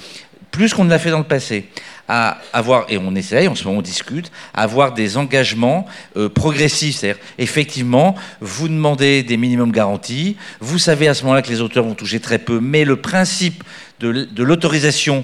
plus 0.51 0.73
qu'on 0.73 0.83
ne 0.83 0.89
l'a 0.89 0.99
fait 0.99 1.09
dans 1.09 1.19
le 1.19 1.23
passé, 1.23 1.69
à 2.09 2.37
avoir, 2.51 2.85
et 2.89 2.97
on 2.97 3.15
essaye, 3.15 3.47
en 3.47 3.55
ce 3.55 3.63
moment 3.63 3.79
on 3.79 3.81
discute, 3.81 4.33
à 4.53 4.63
avoir 4.63 4.93
des 4.93 5.15
engagements 5.15 5.85
euh, 6.17 6.27
progressifs. 6.27 6.97
C'est-à-dire, 6.97 7.21
effectivement, 7.37 8.15
vous 8.41 8.67
demandez 8.67 9.23
des 9.23 9.37
minimums 9.37 9.71
garantis, 9.71 10.35
vous 10.59 10.79
savez 10.79 11.07
à 11.07 11.13
ce 11.13 11.23
moment-là 11.23 11.41
que 11.41 11.49
les 11.49 11.61
auteurs 11.61 11.85
vont 11.85 11.95
toucher 11.95 12.19
très 12.19 12.39
peu, 12.39 12.59
mais 12.59 12.83
le 12.83 12.97
principe 12.97 13.63
de 14.01 14.43
l'autorisation 14.43 15.23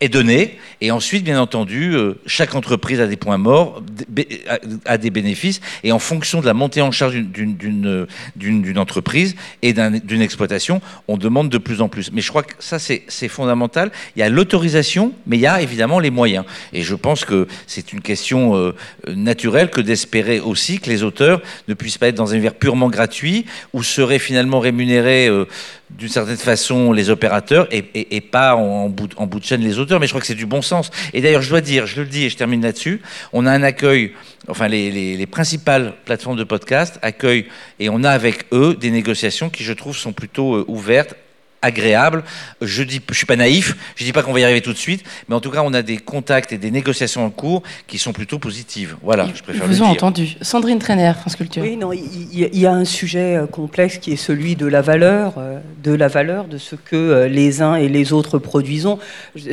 est 0.00 0.08
donné, 0.08 0.58
et 0.80 0.90
ensuite, 0.90 1.24
bien 1.24 1.38
entendu, 1.40 1.94
euh, 1.94 2.14
chaque 2.24 2.54
entreprise 2.54 3.00
a 3.00 3.06
des 3.06 3.16
points 3.16 3.36
morts, 3.36 3.82
a, 4.86 4.96
des 4.98 5.10
bénéfices, 5.10 5.60
et 5.84 5.92
en 5.92 5.98
fonction 5.98 6.40
de 6.40 6.46
la 6.46 6.54
montée 6.54 6.80
en 6.80 6.90
charge 6.90 7.16
d'une- 7.16 7.86
euh, 7.86 8.06
entreprise 8.80 9.36
et 9.62 9.72
d'un- 9.72 9.90
d'une 9.90 10.22
exploitation, 10.22 10.80
on 11.08 11.18
demande 11.18 11.50
de 11.50 11.58
plus 11.58 11.82
en 11.82 11.88
plus. 11.88 12.10
Mais 12.12 12.22
je 12.22 12.28
crois 12.28 12.42
que 12.42 12.54
ça, 12.60 12.78
c'est 12.78 13.02
c'est 13.08 13.28
fondamental. 13.28 13.90
Il 14.16 14.20
y 14.20 14.22
a 14.22 14.28
l'autorisation, 14.30 15.12
mais 15.26 15.36
il 15.36 15.40
y 15.40 15.46
a 15.46 15.60
évidemment 15.60 15.98
les 15.98 16.10
moyens. 16.10 16.44
Et 16.72 16.82
je 16.82 16.94
pense 16.94 17.24
que 17.24 17.46
c'est 17.66 17.92
une 17.92 18.00
question 18.00 18.56
euh, 18.56 18.74
naturelle 19.08 19.68
que 19.70 19.80
d'espérer 19.82 20.40
aussi 20.40 20.78
que 20.78 20.88
les 20.88 21.02
auteurs 21.02 21.42
ne 21.68 21.74
puissent 21.74 21.98
pas 21.98 22.08
être 22.08 22.14
dans 22.14 22.30
un 22.30 22.34
univers 22.34 22.54
purement 22.54 22.88
gratuit, 22.88 23.44
où 23.74 23.82
seraient 23.82 24.18
finalement 24.18 24.60
rémunérés 24.60 25.28
euh, 25.28 25.46
d'une 25.98 26.08
certaine 26.08 26.36
façon 26.36 26.92
les 26.92 27.10
opérateurs 27.10 27.68
et, 27.70 28.20
pas 28.22 28.54
en, 28.56 28.60
en 28.60 28.88
bout, 28.88 29.10
en 29.16 29.26
bout 29.26 29.38
de 29.40 29.44
chaîne 29.44 29.60
les 29.60 29.78
auteurs. 29.78 30.00
Mais 30.00 30.06
je 30.06 30.12
crois 30.12 30.20
que 30.20 30.26
c'est 30.26 30.34
du 30.34 30.46
bon 30.46 30.62
sens. 30.62 30.90
Et 31.12 31.20
d'ailleurs, 31.20 31.42
je 31.42 31.50
dois 31.50 31.60
dire, 31.60 31.86
je 31.86 32.00
le 32.00 32.06
dis 32.06 32.24
et 32.24 32.30
je 32.30 32.36
termine 32.36 32.62
là-dessus, 32.62 33.02
on 33.32 33.44
a 33.46 33.50
un 33.52 33.62
accueil, 33.62 34.12
enfin 34.48 34.68
les, 34.68 34.90
les- 34.90 35.16
les 35.16 35.26
principales 35.26 35.94
plateformes 36.04 36.36
de 36.36 36.44
podcast 36.44 36.98
accueillent 37.02 37.46
et 37.78 37.88
on 37.90 38.02
a 38.04 38.10
avec 38.10 38.46
eux 38.52 38.74
des 38.80 38.90
négociations 38.90 39.50
qui, 39.50 39.62
je 39.64 39.72
trouve, 39.72 39.96
sont 39.96 40.12
plutôt 40.12 40.54
euh, 40.56 40.64
ouvertes 40.68 41.14
agréable. 41.62 42.24
Je 42.60 42.82
dis, 42.82 43.00
je 43.08 43.14
suis 43.14 43.26
pas 43.26 43.36
naïf, 43.36 43.76
je 43.96 44.04
dis 44.04 44.12
pas 44.12 44.22
qu'on 44.22 44.32
va 44.32 44.40
y 44.40 44.44
arriver 44.44 44.60
tout 44.60 44.72
de 44.72 44.78
suite, 44.78 45.04
mais 45.28 45.34
en 45.34 45.40
tout 45.40 45.50
cas, 45.50 45.62
on 45.64 45.74
a 45.74 45.82
des 45.82 45.98
contacts 45.98 46.52
et 46.52 46.58
des 46.58 46.70
négociations 46.70 47.24
en 47.24 47.30
cours 47.30 47.62
qui 47.86 47.98
sont 47.98 48.12
plutôt 48.12 48.38
positives. 48.38 48.96
Voilà, 49.02 49.28
je 49.34 49.42
préfère 49.42 49.66
Vous 49.66 49.72
le 49.72 49.82
ont 49.82 49.84
dire. 49.84 49.90
entendu. 49.92 50.36
Sandrine 50.42 50.78
Trainer, 50.78 51.12
France 51.18 51.36
Culture. 51.36 51.62
Oui, 51.62 51.76
non, 51.76 51.92
il 51.92 52.58
y 52.58 52.66
a 52.66 52.72
un 52.72 52.84
sujet 52.84 53.36
euh, 53.36 53.46
complexe 53.46 53.98
qui 53.98 54.12
est 54.12 54.16
celui 54.16 54.56
de 54.56 54.66
la 54.66 54.80
valeur, 54.82 55.34
euh, 55.38 55.60
de 55.82 55.92
la 55.92 56.08
valeur 56.08 56.46
de 56.46 56.58
ce 56.58 56.76
que 56.76 56.96
euh, 56.96 57.28
les 57.28 57.62
uns 57.62 57.76
et 57.76 57.88
les 57.88 58.12
autres 58.12 58.38
produisons. 58.38 58.98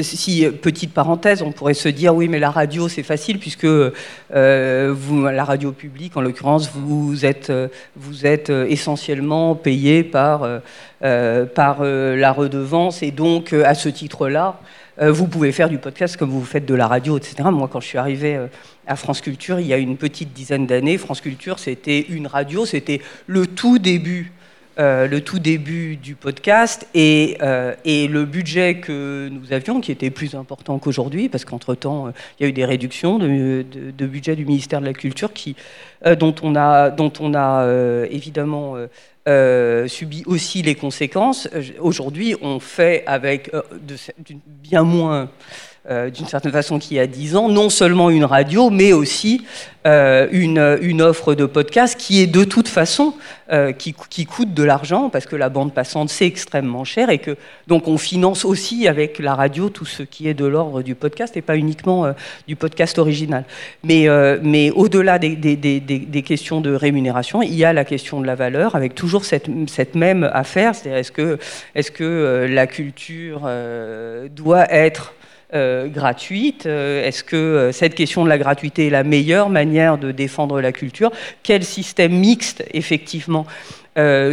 Si 0.01 0.45
petite 0.61 0.93
parenthèse, 0.93 1.41
on 1.41 1.51
pourrait 1.51 1.73
se 1.73 1.89
dire 1.89 2.15
oui, 2.15 2.27
mais 2.27 2.39
la 2.39 2.51
radio 2.51 2.87
c'est 2.87 3.03
facile 3.03 3.39
puisque 3.39 3.65
euh, 3.65 4.93
vous, 4.95 5.25
la 5.25 5.43
radio 5.43 5.71
publique, 5.71 6.15
en 6.17 6.21
l'occurrence, 6.21 6.69
vous 6.73 7.25
êtes, 7.25 7.51
vous 7.95 8.25
êtes 8.25 8.49
essentiellement 8.49 9.55
payé 9.55 10.03
par 10.03 10.43
euh, 10.43 10.59
par 11.01 11.77
euh, 11.81 12.15
la 12.15 12.31
redevance 12.31 13.03
et 13.03 13.11
donc 13.11 13.53
euh, 13.53 13.63
à 13.65 13.75
ce 13.75 13.89
titre-là. 13.89 14.59
euh, 14.99 15.11
vous 15.11 15.27
pouvez 15.27 15.51
faire 15.51 15.69
du 15.69 15.77
podcast 15.77 16.17
comme 16.17 16.29
vous 16.31 16.43
faites 16.43 16.65
de 16.65 16.73
la 16.73 16.87
radio, 16.87 17.17
etc. 17.17 17.35
Moi, 17.51 17.67
quand 17.71 17.79
je 17.79 17.87
suis 17.87 17.99
arrivé 17.99 18.35
euh, 18.35 18.47
à 18.87 18.95
France 18.95 19.21
Culture, 19.21 19.59
il 19.59 19.67
y 19.67 19.73
a 19.73 19.77
une 19.77 19.97
petite 19.97 20.33
dizaine 20.33 20.65
d'années, 20.65 20.97
France 20.97 21.21
Culture, 21.21 21.59
c'était 21.59 21.99
une 22.09 22.25
radio, 22.25 22.65
c'était 22.65 23.01
le 23.27 23.45
tout 23.45 23.77
début, 23.77 24.31
euh, 24.79 25.07
le 25.07 25.21
tout 25.21 25.39
début 25.39 25.97
du 25.97 26.15
podcast, 26.15 26.87
et, 26.95 27.37
euh, 27.41 27.73
et 27.83 28.07
le 28.07 28.25
budget 28.25 28.75
que 28.75 29.27
nous 29.29 29.51
avions, 29.53 29.81
qui 29.81 29.91
était 29.91 30.09
plus 30.09 30.33
important 30.35 30.79
qu'aujourd'hui, 30.79 31.29
parce 31.29 31.45
qu'entre-temps, 31.45 32.07
euh, 32.07 32.11
il 32.39 32.43
y 32.43 32.45
a 32.45 32.49
eu 32.49 32.53
des 32.53 32.65
réductions 32.65 33.19
de, 33.19 33.63
de- 33.97 34.05
budget 34.07 34.35
du 34.35 34.45
ministère 34.45 34.79
de 34.81 34.85
la 34.85 34.93
Culture, 34.93 35.31
qui, 35.33 35.55
euh, 36.05 36.15
dont 36.15 36.33
on 36.41 36.55
a, 36.55 36.89
dont 36.91 37.13
on 37.19 37.33
a 37.35 37.61
euh, 37.63 38.07
évidemment... 38.09 38.75
euh, 39.27 39.57
euh, 39.57 39.87
subi 39.87 40.23
aussi 40.25 40.61
les 40.61 40.75
conséquences. 40.75 41.47
Aujourd'hui, 41.79 42.35
on 42.41 42.59
fait 42.59 43.03
avec 43.05 43.53
euh, 43.53 43.61
bien 44.47 44.83
moins, 44.83 45.29
euh, 45.89 46.09
d'une 46.09 46.27
certaine 46.27 46.51
façon, 46.51 46.79
qu'il 46.79 46.97
y 46.97 46.99
a 46.99 47.07
10 47.07 47.35
ans, 47.35 47.49
non 47.49 47.69
seulement 47.69 48.09
une 48.09 48.25
radio, 48.25 48.69
mais 48.69 48.93
aussi 48.93 49.45
euh, 49.85 50.27
une, 50.31 50.77
une 50.81 51.01
offre 51.01 51.33
de 51.33 51.45
podcast 51.45 51.97
qui 51.97 52.21
est 52.21 52.27
de 52.27 52.43
toute 52.43 52.67
façon, 52.67 53.13
euh, 53.53 53.71
qui, 53.71 53.95
qui 54.09 54.25
coûte 54.25 54.53
de 54.53 54.63
l'argent, 54.63 55.09
parce 55.09 55.25
que 55.25 55.37
la 55.37 55.47
bande 55.47 55.73
passante, 55.73 56.09
c'est 56.09 56.25
extrêmement 56.25 56.83
cher, 56.83 57.09
et 57.09 57.19
que 57.19 57.37
donc 57.67 57.87
on 57.87 57.97
finance 57.97 58.43
aussi 58.43 58.87
avec 58.89 59.17
la 59.19 59.33
radio 59.33 59.69
tout 59.69 59.85
ce 59.85 60.03
qui 60.03 60.27
est 60.27 60.33
de 60.33 60.45
l'ordre 60.45 60.81
du 60.81 60.93
podcast, 60.95 61.37
et 61.37 61.41
pas 61.41 61.55
uniquement 61.55 62.11
du 62.49 62.57
podcast 62.57 62.99
original. 62.99 63.45
Mais, 63.83 64.07
mais 64.43 64.71
au-delà 64.71 65.19
des, 65.19 65.35
des- 65.37 65.55
des- 65.55 65.79
des- 65.79 66.21
questions 66.21 66.59
de 66.59 66.73
rémunération, 66.73 67.41
il 67.41 67.53
y 67.55 67.63
a 67.63 67.71
la 67.71 67.85
question 67.85 68.19
de 68.19 68.25
la 68.27 68.35
valeur, 68.35 68.75
avec 68.75 68.93
toujours 68.93 69.23
cette, 69.23 69.47
cette 69.69 69.95
même 69.95 70.29
affaire, 70.33 70.75
c'est-à-dire 70.75 70.97
est-ce 70.99 71.11
que, 71.13 71.37
est-ce 71.75 71.91
que 71.91 72.03
euh, 72.03 72.47
la 72.49 72.67
culture 72.67 73.47
doit 74.35 74.65
être 74.73 75.13
euh, 75.53 75.87
gratuite. 75.87 76.65
Euh, 76.65 77.07
Est-ce 77.07 77.23
que 77.23 77.37
euh, 77.37 77.71
cette 77.71 77.95
question 77.95 78.25
de 78.25 78.29
la 78.29 78.37
gratuité 78.37 78.87
est 78.87 78.89
la 78.89 79.05
meilleure 79.05 79.47
manière 79.47 79.97
de 79.97 80.11
défendre 80.11 80.59
la 80.59 80.73
culture? 80.73 81.09
Quel 81.41 81.63
système 81.63 82.11
mixte, 82.11 82.65
effectivement 82.73 83.45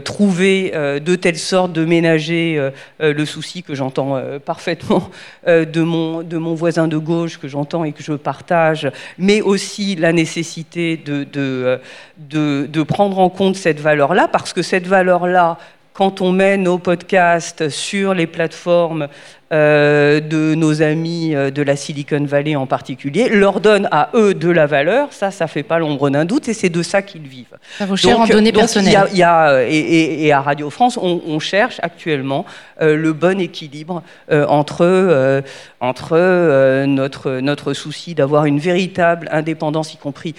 trouver 0.04 0.72
de 0.74 1.14
telle 1.14 1.38
sorte 1.38 1.72
de 1.72 1.86
ménager 1.86 2.70
le 3.00 3.24
souci 3.24 3.62
que 3.62 3.74
j'entends 3.74 4.20
parfaitement 4.44 5.08
de, 5.46 5.80
mon, 5.80 6.22
de 6.22 6.36
mon 6.36 6.54
voisin 6.54 6.86
de 6.86 6.98
gauche, 6.98 7.38
que 7.38 7.48
j'entends 7.48 7.82
et 7.82 7.92
que 7.92 8.02
je 8.02 8.12
partage, 8.12 8.92
mais 9.16 9.40
aussi 9.40 9.96
la 9.96 10.12
nécessité 10.12 10.98
de, 10.98 11.24
de, 11.24 11.80
de, 12.18 12.68
de 12.70 12.82
prendre 12.82 13.18
en 13.18 13.30
compte 13.30 13.56
cette 13.56 13.80
valeur-là, 13.80 14.28
parce 14.28 14.52
que 14.52 14.60
cette 14.60 14.86
valeur-là, 14.86 15.56
quand 15.94 16.20
on 16.20 16.32
met 16.32 16.56
nos 16.56 16.78
podcasts 16.78 17.68
sur 17.68 18.14
les 18.14 18.26
plateformes 18.26 19.06
euh, 19.54 20.20
de 20.20 20.54
nos 20.54 20.82
amis 20.82 21.34
euh, 21.34 21.50
de 21.50 21.62
la 21.62 21.76
Silicon 21.76 22.24
Valley 22.24 22.56
en 22.56 22.66
particulier, 22.66 23.28
leur 23.28 23.60
donne 23.60 23.88
à 23.92 24.10
eux 24.14 24.34
de 24.34 24.50
la 24.50 24.66
valeur, 24.66 25.08
ça, 25.12 25.30
ça 25.30 25.46
fait 25.46 25.62
pas 25.62 25.78
l'ombre 25.78 26.10
d'un 26.10 26.24
doute, 26.24 26.48
et 26.48 26.54
c'est 26.54 26.68
de 26.68 26.82
ça 26.82 27.00
qu'ils 27.02 27.22
vivent. 27.28 27.56
Ça 27.78 27.86
vaut 27.86 27.96
cher 27.96 28.18
en 28.20 28.26
données 28.26 28.52
donc, 28.52 28.62
personnelles. 28.62 28.92
y 28.92 28.96
a- 28.96 29.08
il 29.12 29.18
y 29.18 29.22
a, 29.22 29.48
euh, 29.50 29.66
et, 29.68 29.78
et- 29.78 30.26
et 30.26 30.32
à 30.32 30.40
Radio 30.40 30.68
France, 30.70 30.98
on, 31.00 31.22
on 31.26 31.38
cherche 31.38 31.78
actuellement 31.82 32.44
euh, 32.82 32.96
le 32.96 33.12
bon 33.12 33.38
équilibre 33.40 34.02
euh, 34.32 34.44
entre, 34.48 35.42
entre 35.80 36.84
notre, 36.86 37.38
notre 37.40 37.72
souci 37.74 38.14
d'avoir 38.14 38.46
une 38.46 38.58
véritable 38.58 39.28
indépendance, 39.30 39.94
y 39.94 39.96
compris 39.98 40.34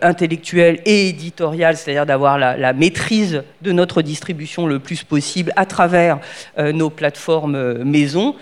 intellectuelle 0.00 0.80
et 0.84 1.08
éditoriale, 1.08 1.76
c'est-à-dire 1.76 2.06
d'avoir 2.06 2.38
la, 2.38 2.56
la 2.56 2.72
maîtrise 2.72 3.42
de 3.62 3.72
notre 3.72 4.00
distribution 4.02 4.66
le 4.66 4.78
plus 4.78 5.02
possible 5.02 5.52
à 5.56 5.66
travers 5.66 6.18
nos 6.58 6.90
plateformes 6.90 7.82
maison, 7.82 8.34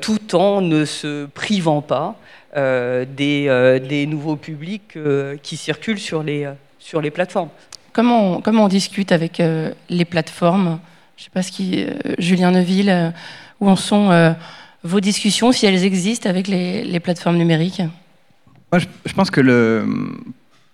tout 0.00 0.34
en 0.34 0.60
ne 0.60 0.84
se 0.84 1.26
privant 1.26 1.82
pas 1.82 2.16
euh, 2.56 3.04
des, 3.06 3.46
euh, 3.48 3.78
des 3.78 4.06
nouveaux 4.06 4.36
publics 4.36 4.96
euh, 4.96 5.36
qui 5.42 5.56
circulent 5.56 5.98
sur 5.98 6.22
les, 6.22 6.44
euh, 6.44 6.52
sur 6.78 7.00
les 7.00 7.10
plateformes. 7.10 7.48
Comment 7.92 8.36
on, 8.36 8.40
comment 8.40 8.64
on 8.64 8.68
discute 8.68 9.12
avec 9.12 9.40
euh, 9.40 9.72
les 9.88 10.04
plateformes? 10.04 10.78
Je 11.16 11.22
ne 11.22 11.24
sais 11.24 11.30
pas 11.32 11.42
ce 11.42 11.52
qui, 11.52 11.84
euh, 11.84 11.92
Julien 12.18 12.50
Neuville, 12.50 12.90
euh, 12.90 13.10
où 13.60 13.70
en 13.70 13.76
sont 13.76 14.10
euh, 14.10 14.32
vos 14.82 15.00
discussions, 15.00 15.52
si 15.52 15.66
elles 15.66 15.84
existent 15.84 16.28
avec 16.28 16.48
les, 16.48 16.84
les 16.84 17.00
plateformes 17.00 17.36
numériques? 17.36 17.82
Moi, 18.70 18.78
je, 18.78 18.86
je 19.06 19.12
pense 19.12 19.30
que 19.30 19.40
le, 19.40 19.86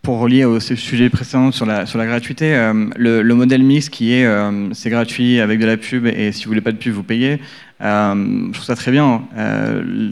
pour 0.09 0.21
relier 0.21 0.47
au 0.47 0.59
sujet 0.59 1.11
précédent 1.11 1.53
sur 1.53 1.67
la, 1.67 1.85
gratuité, 1.85 2.55
euh, 2.55 2.87
le, 2.97 3.21
le 3.21 3.35
modèle 3.35 3.63
mix 3.63 3.91
qui 3.91 4.15
est 4.15 4.25
euh, 4.25 4.73
c'est 4.73 4.89
gratuit 4.89 5.39
avec 5.39 5.59
de 5.59 5.67
la 5.67 5.77
pub 5.77 6.07
et 6.07 6.33
si 6.33 6.45
vous 6.45 6.49
voulez 6.49 6.63
pas 6.63 6.73
de 6.73 6.79
pub, 6.79 6.95
vous 6.95 7.03
payez, 7.03 7.43
euh, 7.83 8.47
je 8.47 8.53
trouve 8.53 8.65
ça 8.65 8.75
très 8.75 8.91
bien. 8.91 9.25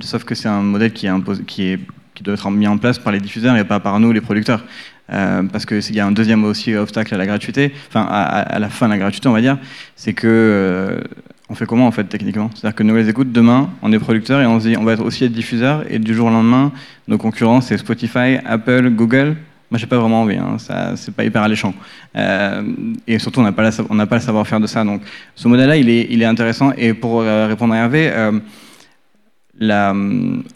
sauf 0.02 0.24
que 0.24 0.34
c'est 0.34 0.48
un 0.48 0.60
modèle 0.60 0.92
qui, 0.92 1.06
est 1.06 1.80
qui, 2.14 2.22
doit 2.22 2.34
être 2.34 2.50
mis 2.50 2.66
en 2.66 2.76
place 2.76 2.98
par 2.98 3.10
les 3.10 3.20
diffuseurs 3.20 3.56
et 3.56 3.64
pas 3.64 3.80
par 3.80 3.98
nous, 3.98 4.12
les 4.12 4.20
producteurs. 4.20 4.66
Euh, 5.10 5.44
parce 5.44 5.64
qu'il 5.64 5.94
y 5.94 6.00
a 6.00 6.06
un 6.06 6.12
deuxième 6.12 6.44
aussi 6.44 6.74
obstacle 6.74 7.14
à 7.14 7.16
la 7.16 7.24
gratuité, 7.24 7.72
enfin 7.88 8.06
à, 8.06 8.58
la 8.58 8.68
fin 8.68 8.88
de 8.88 8.92
la 8.92 8.98
gratuité, 8.98 9.30
on 9.30 9.32
va 9.32 9.40
dire, 9.40 9.56
c'est 9.94 10.12
que 10.12 11.00
on 11.48 11.54
fait 11.54 11.64
comment 11.64 11.86
en 11.86 11.90
fait 11.90 12.04
techniquement? 12.04 12.50
C'est-à-dire 12.54 12.74
que 12.74 12.82
nous 12.82 12.96
les 12.96 13.08
écoute 13.08 13.32
demain, 13.32 13.70
on 13.80 13.90
est 13.92 13.98
producteur 13.98 14.42
et 14.42 14.46
on 14.46 14.60
se 14.60 14.68
dit 14.68 14.76
on 14.76 14.84
va 14.84 14.92
être 14.92 15.02
aussi 15.02 15.24
être 15.24 15.32
diffuseur 15.32 15.84
et 15.88 15.98
du 15.98 16.14
jour 16.14 16.26
au 16.26 16.30
lendemain, 16.30 16.70
nos 17.08 17.16
concurrents 17.16 17.62
c'est 17.62 17.78
Spotify, 17.78 18.36
Apple, 18.44 18.90
Google. 18.90 19.36
Moi 19.70 19.78
j'ai 19.78 19.86
pas 19.86 19.98
vraiment 19.98 20.22
envie, 20.22 20.36
hein, 20.36 20.58
ça 20.58 20.94
c'est 20.96 21.12
pas 21.12 21.24
hyper 21.24 21.42
alléchant. 21.42 21.74
Euh, 22.14 22.62
et 23.06 23.18
surtout 23.18 23.40
on 23.40 23.42
n'a 23.42 23.52
pas, 23.52 23.64
le 23.64 24.20
savoir-faire 24.20 24.60
de 24.60 24.66
ça. 24.66 24.84
Donc 24.84 25.02
ce 25.34 25.48
modèle-là 25.48 25.76
il 25.76 25.90
est, 25.90 26.24
intéressant 26.24 26.72
et 26.76 26.94
pour 26.94 27.20
euh, 27.20 27.46
répondre 27.48 27.74
à 27.74 27.78
Hervé. 27.78 28.12
euh, 28.12 28.38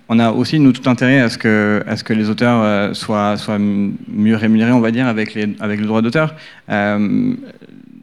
on 0.08 0.18
a 0.18 0.30
aussi 0.30 0.60
nous 0.60 0.72
tout 0.72 0.88
intérêt 0.88 1.20
à 1.20 1.28
ce 1.28 1.38
que, 1.38 2.12
les 2.12 2.28
auteurs 2.28 2.94
soient, 2.94 3.36
mieux 3.58 4.36
rémunérés, 4.36 4.72
on 4.72 4.80
va 4.80 4.90
dire, 4.90 5.06
avec, 5.06 5.34
les, 5.34 5.56
avec 5.58 5.80
le 5.80 5.86
droit 5.86 6.02
d'auteur. 6.02 6.34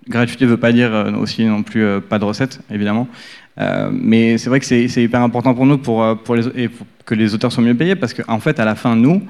Gratuité 0.10 0.46
ne 0.46 0.50
veut 0.50 0.58
pas 0.58 0.72
dire 0.72 1.14
aussi 1.20 1.46
non 1.46 1.64
plus 1.64 2.02
pas 2.02 2.18
de 2.18 2.26
recettes, 2.26 2.60
évidemment. 2.72 3.08
Mais 3.92 4.38
c'est 4.38 4.50
vrai 4.50 4.60
que 4.60 4.66
c'est 4.66 5.04
hyper 5.04 5.22
important 5.22 5.54
pour 5.54 5.66
nous 5.66 5.78
pour, 5.78 6.04
et 6.56 6.68
pour 6.68 6.88
que 7.06 7.16
les 7.16 7.34
auteurs 7.34 7.52
soient 7.52 7.64
mieux 7.64 7.76
payés 7.76 7.96
parce 7.96 8.14
qu'en 8.14 8.40
fait, 8.40 8.60
à 8.60 8.66
la 8.66 8.76
fin, 8.76 8.96
nous, 8.96 9.22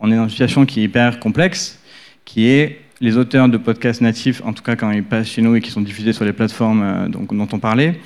on 0.00 0.10
est 0.10 0.16
dans 0.16 0.24
une 0.24 0.30
situation 0.30 0.66
qui 0.66 0.80
est 0.80 0.84
hyper 0.84 1.20
complexe, 1.20 1.78
qui 2.24 2.46
est 2.46 2.80
les 3.00 3.16
auteurs 3.16 3.48
de 3.48 3.56
podcasts 3.56 4.00
natifs, 4.00 4.42
en 4.44 4.52
tout 4.52 4.62
cas 4.62 4.76
quand 4.76 4.90
ils 4.90 5.04
passent 5.04 5.28
chez 5.28 5.42
nous 5.42 5.54
et 5.54 5.60
qui 5.60 5.70
sont 5.70 5.80
diffusés 5.80 6.12
sur 6.12 6.24
les 6.24 6.32
plateformes 6.32 6.82
euh, 6.82 7.08
dont 7.08 7.48
on 7.52 7.58
parlait, 7.58 8.00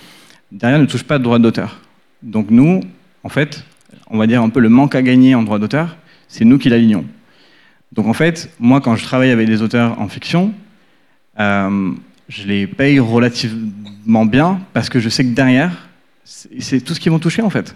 derrière 0.51 0.79
ne 0.79 0.87
touchent 0.87 1.05
pas 1.05 1.19
de 1.19 1.25
droit 1.25 1.39
d'auteur. 1.39 1.81
Donc 2.23 2.51
nous, 2.51 2.81
en 3.25 3.29
fait, 3.29 3.65
on 4.09 4.19
va 4.19 4.27
dire 4.27 4.43
un 4.43 4.51
peu 4.51 4.61
le 4.61 4.69
manque 4.69 4.95
à 4.95 5.03
gagner 5.03 5.35
en 5.35 5.43
droit 5.43 5.59
d'auteur, 5.59 5.97
c'est 6.29 6.45
nous 6.45 6.59
qui 6.59 6.69
l'alignons. 6.69 7.05
Donc 7.93 8.07
en 8.07 8.13
fait, 8.13 8.51
moi 8.59 8.81
quand 8.81 8.97
je 8.97 9.05
travaille 9.05 9.31
avec 9.31 9.47
des 9.47 9.63
auteurs 9.63 10.01
en 10.01 10.09
fiction, 10.09 10.55
euh, 11.39 11.93
je 12.29 12.47
les 12.47 12.67
paye 12.67 12.99
relativement 12.99 14.27
bien 14.27 14.61
parce 14.73 14.89
que 14.89 15.01
je 15.01 15.09
sais 15.09 15.25
que 15.25 15.31
derrière, 15.31 15.89
c'est 16.25 16.61
c'est 16.61 16.81
tout 16.81 16.95
ce 16.95 17.01
qu'ils 17.01 17.13
vont 17.13 17.19
toucher 17.19 17.43
en 17.43 17.51
fait. 17.51 17.75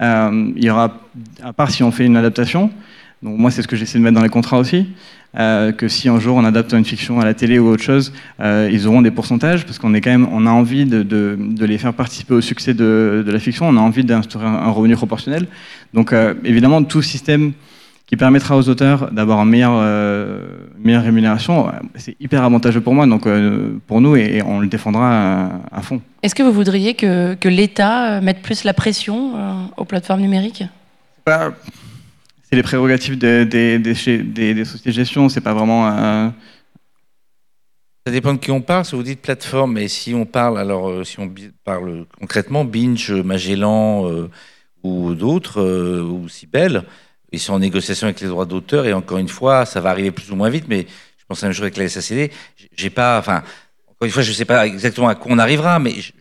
Euh, 0.00 0.52
il 0.56 0.64
y 0.64 0.70
aura, 0.70 1.00
à 1.42 1.52
part 1.52 1.70
si 1.70 1.82
on 1.82 1.90
fait 1.90 2.06
une 2.06 2.16
adaptation, 2.16 2.70
donc 3.22 3.38
moi 3.38 3.50
c'est 3.50 3.62
ce 3.62 3.68
que 3.68 3.76
j'essaie 3.76 3.98
de 3.98 4.02
mettre 4.04 4.16
dans 4.16 4.22
les 4.22 4.28
contrats 4.28 4.58
aussi, 4.58 4.86
euh, 5.38 5.72
que 5.72 5.88
si 5.88 6.08
un 6.08 6.18
jour 6.20 6.36
on 6.36 6.44
adapte 6.44 6.72
une 6.72 6.84
fiction 6.84 7.20
à 7.20 7.24
la 7.24 7.34
télé 7.34 7.58
ou 7.58 7.68
autre 7.68 7.82
chose, 7.82 8.12
euh, 8.40 8.68
ils 8.72 8.86
auront 8.86 9.00
des 9.02 9.10
pourcentages 9.10 9.64
parce 9.64 9.78
qu'on 9.78 9.94
est 9.94 10.00
quand 10.00 10.10
même, 10.10 10.28
on 10.32 10.46
a 10.46 10.50
envie 10.50 10.84
de, 10.84 11.02
de- 11.02 11.38
de 11.38 11.64
les 11.64 11.78
faire 11.78 11.94
participer 11.94 12.34
au 12.34 12.40
succès 12.40 12.74
de, 12.74 13.22
de 13.26 13.30
la 13.32 13.38
fiction, 13.38 13.66
on 13.68 13.76
a 13.76 13.80
envie 13.80 14.04
d'instaurer 14.04 14.46
un, 14.46 14.54
un 14.54 14.70
revenu 14.70 14.94
proportionnel. 14.96 15.46
Donc 15.94 16.12
euh, 16.12 16.34
évidemment 16.44 16.82
tout 16.82 17.00
système 17.02 17.52
qui 18.06 18.16
permettra 18.16 18.58
aux 18.58 18.68
auteurs 18.68 19.10
d'avoir 19.10 19.38
une 19.42 19.48
meilleure, 19.48 19.72
euh, 19.76 20.42
meilleure 20.78 21.02
rémunération, 21.04 21.68
c'est 21.94 22.14
hyper 22.20 22.42
avantageux 22.42 22.82
pour 22.82 22.92
moi, 22.94 23.06
donc 23.06 23.26
euh, 23.26 23.78
pour 23.86 24.02
nous 24.02 24.16
et, 24.16 24.36
et 24.36 24.42
on 24.42 24.60
le 24.60 24.66
défendra 24.66 25.08
à, 25.44 25.50
à 25.72 25.80
fond. 25.80 26.02
Est-ce 26.22 26.34
que 26.34 26.42
vous 26.42 26.52
voudriez 26.52 26.92
que, 26.92 27.32
que 27.34 27.48
l'État 27.48 28.20
mette 28.20 28.42
plus 28.42 28.64
la 28.64 28.74
pression 28.74 29.32
euh, 29.36 29.52
aux 29.78 29.86
plateformes 29.86 30.20
numériques? 30.20 30.64
Bah, 31.24 31.54
c'est 32.52 32.56
les 32.56 32.62
prérogatives 32.62 33.16
des, 33.16 33.94
sociétés 33.94 34.52
de 34.52 34.90
gestion, 34.90 35.30
c'est 35.30 35.40
pas 35.40 35.54
vraiment. 35.54 35.88
euh, 35.88 36.28
Ça 38.06 38.12
dépend 38.12 38.34
de 38.34 38.38
qui 38.38 38.50
on 38.50 38.60
parle. 38.60 38.84
Si 38.84 38.94
vous 38.94 39.02
dites 39.02 39.22
plateforme, 39.22 39.72
mais 39.72 39.88
si 39.88 40.12
on 40.12 40.26
parle, 40.26 40.58
alors 40.58 40.90
euh, 40.90 41.02
si 41.02 41.18
on 41.18 41.32
parle 41.64 42.04
concrètement, 42.20 42.66
Binge, 42.66 43.10
Magellan 43.10 44.06
euh, 44.06 44.28
ou 44.82 45.14
d'autres, 45.14 45.62
euh, 45.62 46.02
ou 46.02 46.28
Sibel, 46.28 46.84
ils 47.32 47.40
sont 47.40 47.54
en 47.54 47.58
négociation 47.58 48.06
avec 48.06 48.20
les 48.20 48.28
droits 48.28 48.44
d'auteur. 48.44 48.84
Et 48.84 48.92
encore 48.92 49.16
une 49.16 49.30
fois, 49.30 49.64
ça 49.64 49.80
va 49.80 49.88
arriver 49.88 50.10
plus 50.10 50.30
ou 50.30 50.36
moins 50.36 50.50
vite, 50.50 50.66
mais 50.68 50.86
je 51.16 51.24
pense 51.26 51.42
à 51.42 51.48
la 51.48 51.54
même 51.54 51.62
avec 51.62 51.78
la 51.78 51.88
SACD. 51.88 52.30
J'ai 52.76 52.90
pas, 52.90 53.18
enfin, 53.18 53.44
encore 53.88 54.04
une 54.04 54.10
fois, 54.10 54.22
je 54.22 54.30
sais 54.30 54.44
pas 54.44 54.66
exactement 54.66 55.08
à 55.08 55.14
quoi 55.14 55.32
on 55.32 55.38
arrivera, 55.38 55.78
mais 55.78 55.92
je, 56.02 56.12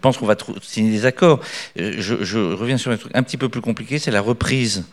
pense 0.00 0.16
qu'on 0.16 0.26
va 0.26 0.36
signer 0.62 0.90
des 0.90 1.04
accords. 1.04 1.40
Je, 1.76 2.54
reviens 2.54 2.78
sur 2.78 2.92
un 2.92 2.96
truc 2.96 3.12
un 3.14 3.22
petit 3.22 3.36
peu 3.36 3.50
plus 3.50 3.60
compliqué, 3.60 3.98
c'est 3.98 4.10
la 4.10 4.22
reprise 4.22 4.86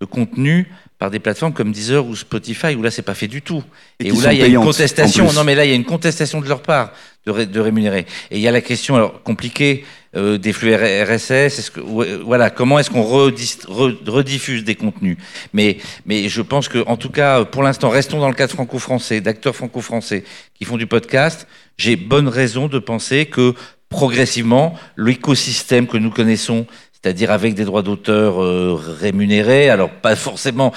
de 0.00 0.06
contenu 0.06 0.66
par 0.98 1.10
des 1.10 1.18
plateformes 1.18 1.52
comme 1.52 1.72
Deezer 1.72 2.06
ou 2.06 2.14
Spotify, 2.16 2.74
où 2.74 2.82
là, 2.82 2.90
c'est 2.90 3.02
pas 3.02 3.14
fait 3.14 3.28
du 3.28 3.42
tout. 3.42 3.62
Et, 4.00 4.12
où 4.12 4.20
là, 4.20 4.32
il 4.32 4.38
y 4.38 4.42
a 4.42 4.46
une 4.46 4.60
contestation. 4.60 5.32
Non, 5.32 5.44
mais 5.44 5.54
là, 5.54 5.64
il 5.64 5.70
y 5.70 5.72
a 5.72 5.76
une 5.76 5.84
contestation 5.84 6.40
de 6.40 6.48
leur 6.48 6.62
part 6.62 6.92
de, 7.26 7.44
de 7.44 7.60
rémunérer. 7.60 8.06
Et 8.30 8.36
il 8.36 8.40
y 8.40 8.48
a 8.48 8.52
la 8.52 8.60
question, 8.60 8.96
alors, 8.96 9.22
compliquée, 9.22 9.84
euh, 10.16 10.38
des 10.38 10.52
flux 10.52 10.74
RSS. 10.74 11.30
Est-ce 11.30 11.70
que, 11.70 11.80
voilà, 11.80 12.50
comment 12.50 12.78
est-ce 12.78 12.90
qu'on 12.90 13.04
rediffuse 13.04 14.64
des 14.64 14.74
contenus? 14.74 15.16
Mais, 15.52 15.78
mais 16.04 16.28
je 16.28 16.42
pense 16.42 16.68
que, 16.68 16.84
en 16.86 16.96
tout 16.96 17.10
cas, 17.10 17.44
pour 17.44 17.62
l'instant, 17.62 17.90
restons 17.90 18.18
dans 18.18 18.28
le 18.28 18.34
cadre 18.34 18.52
franco-français, 18.52 19.20
d'acteurs 19.20 19.54
franco-français 19.54 20.24
qui 20.54 20.64
font 20.64 20.76
du 20.76 20.86
podcast. 20.86 21.46
J'ai 21.78 21.96
bonne 21.96 22.28
raison 22.28 22.66
de 22.66 22.78
penser 22.78 23.26
que 23.26 23.54
progressivement, 23.88 24.74
l'écosystème 24.96 25.86
que 25.86 25.96
nous 25.96 26.10
connaissons 26.10 26.66
c'est-à-dire 27.02 27.30
avec 27.30 27.54
des 27.54 27.64
droits 27.64 27.82
d'auteur 27.82 28.42
euh, 28.42 28.78
rémunérés, 29.00 29.70
alors 29.70 29.90
pas 29.90 30.16
forcément 30.16 30.72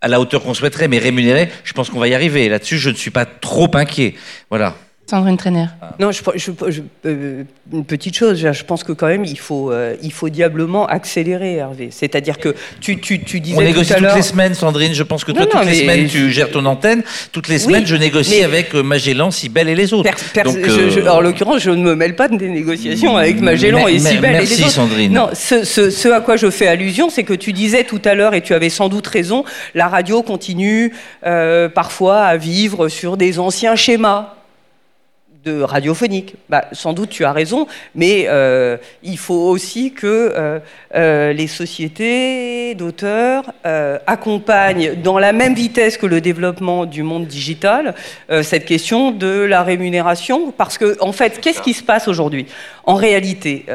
à 0.00 0.08
la 0.08 0.20
hauteur 0.20 0.42
qu'on 0.42 0.54
souhaiterait, 0.54 0.88
mais 0.88 0.98
rémunérés, 0.98 1.48
je 1.64 1.72
pense 1.72 1.88
qu'on 1.88 2.00
va 2.00 2.08
y 2.08 2.14
arriver. 2.14 2.48
Là-dessus, 2.48 2.78
je 2.78 2.90
ne 2.90 2.94
suis 2.94 3.10
pas 3.10 3.24
trop 3.24 3.70
inquiet. 3.74 4.14
Voilà. 4.50 4.74
Sandrine 5.12 5.36
Trainer. 5.36 5.66
Non, 5.98 6.10
je, 6.10 6.22
euh, 7.04 7.44
une 7.70 7.84
petite 7.84 8.16
chose. 8.16 8.38
Je 8.50 8.64
pense 8.64 8.82
que 8.82 8.92
quand 8.92 9.08
même, 9.08 9.26
il 9.26 9.38
faut, 9.38 9.70
euh, 9.70 9.94
il 10.02 10.10
faut 10.10 10.30
diablement 10.30 10.86
accélérer, 10.86 11.56
Hervé. 11.56 11.90
C'est-à-dire 11.90 12.38
que 12.38 12.54
tu, 12.80 12.98
tu, 12.98 13.22
tu 13.22 13.40
disais. 13.40 13.58
On 13.58 13.60
négocie 13.60 13.92
toutes 13.92 14.14
les 14.14 14.22
semaines, 14.22 14.54
Sandrine. 14.54 14.94
Je 14.94 15.02
pense 15.02 15.22
que 15.24 15.32
toi, 15.32 15.44
toutes 15.44 15.66
les 15.66 15.74
semaines, 15.74 16.06
tu 16.06 16.30
gères 16.30 16.50
ton 16.50 16.64
antenne. 16.64 17.02
Toutes 17.30 17.48
les 17.48 17.58
semaines, 17.58 17.84
je 17.84 17.94
négocie 17.94 18.42
avec 18.42 18.74
euh, 18.74 18.82
Magellan, 18.82 19.30
Sibel 19.30 19.68
et 19.68 19.74
les 19.74 19.92
autres. 19.92 20.08
en 21.10 21.20
l'occurrence, 21.20 21.60
je 21.60 21.72
ne 21.72 21.82
me 21.82 21.94
mêle 21.94 22.16
pas 22.16 22.28
des 22.28 22.48
négociations 22.48 23.18
avec 23.18 23.38
Magellan 23.38 23.86
et 23.88 23.98
Sibel 23.98 24.36
et 24.36 24.46
les 24.46 24.62
autres. 24.62 24.70
Sandrine. 24.70 25.12
Non, 25.12 25.28
ce, 25.34 25.64
ce, 25.64 25.90
ce, 25.90 26.08
à 26.08 26.22
quoi 26.22 26.36
je 26.36 26.48
fais 26.48 26.68
allusion, 26.68 27.10
c'est 27.10 27.24
que 27.24 27.34
tu 27.34 27.52
disais 27.52 27.84
tout 27.84 28.00
à 28.06 28.14
l'heure, 28.14 28.32
et 28.32 28.40
tu 28.40 28.54
avais 28.54 28.70
sans 28.70 28.88
doute 28.88 29.06
raison, 29.08 29.44
la 29.74 29.88
radio 29.88 30.22
continue 30.22 30.94
parfois 31.74 32.22
à 32.22 32.38
vivre 32.38 32.88
sur 32.88 33.18
des 33.18 33.38
anciens 33.38 33.76
schémas 33.76 34.36
de 35.44 35.60
radiophonique. 35.62 36.36
Bah, 36.48 36.66
sans 36.72 36.92
doute, 36.92 37.10
tu 37.10 37.24
as 37.24 37.32
raison, 37.32 37.66
mais 37.94 38.26
euh, 38.28 38.76
il 39.02 39.18
faut 39.18 39.48
aussi 39.48 39.92
que 39.92 40.06
euh, 40.06 40.60
euh, 40.94 41.32
les 41.32 41.48
sociétés 41.48 42.74
d'auteurs 42.74 43.52
accompagnent 44.06 44.94
dans 45.02 45.18
la 45.18 45.32
même 45.32 45.54
vitesse 45.54 45.96
que 45.96 46.06
le 46.06 46.20
développement 46.20 46.86
du 46.86 47.02
monde 47.02 47.26
digital 47.26 47.94
cette 48.42 48.64
question 48.64 49.10
de 49.10 49.44
la 49.44 49.62
rémunération, 49.62 50.52
parce 50.52 50.78
que 50.78 50.96
en 51.00 51.12
fait, 51.12 51.40
qu'est-ce 51.40 51.62
qui 51.62 51.74
se 51.74 51.82
passe 51.82 52.08
aujourd'hui? 52.08 52.46
En 52.84 52.94
réalité, 52.94 53.66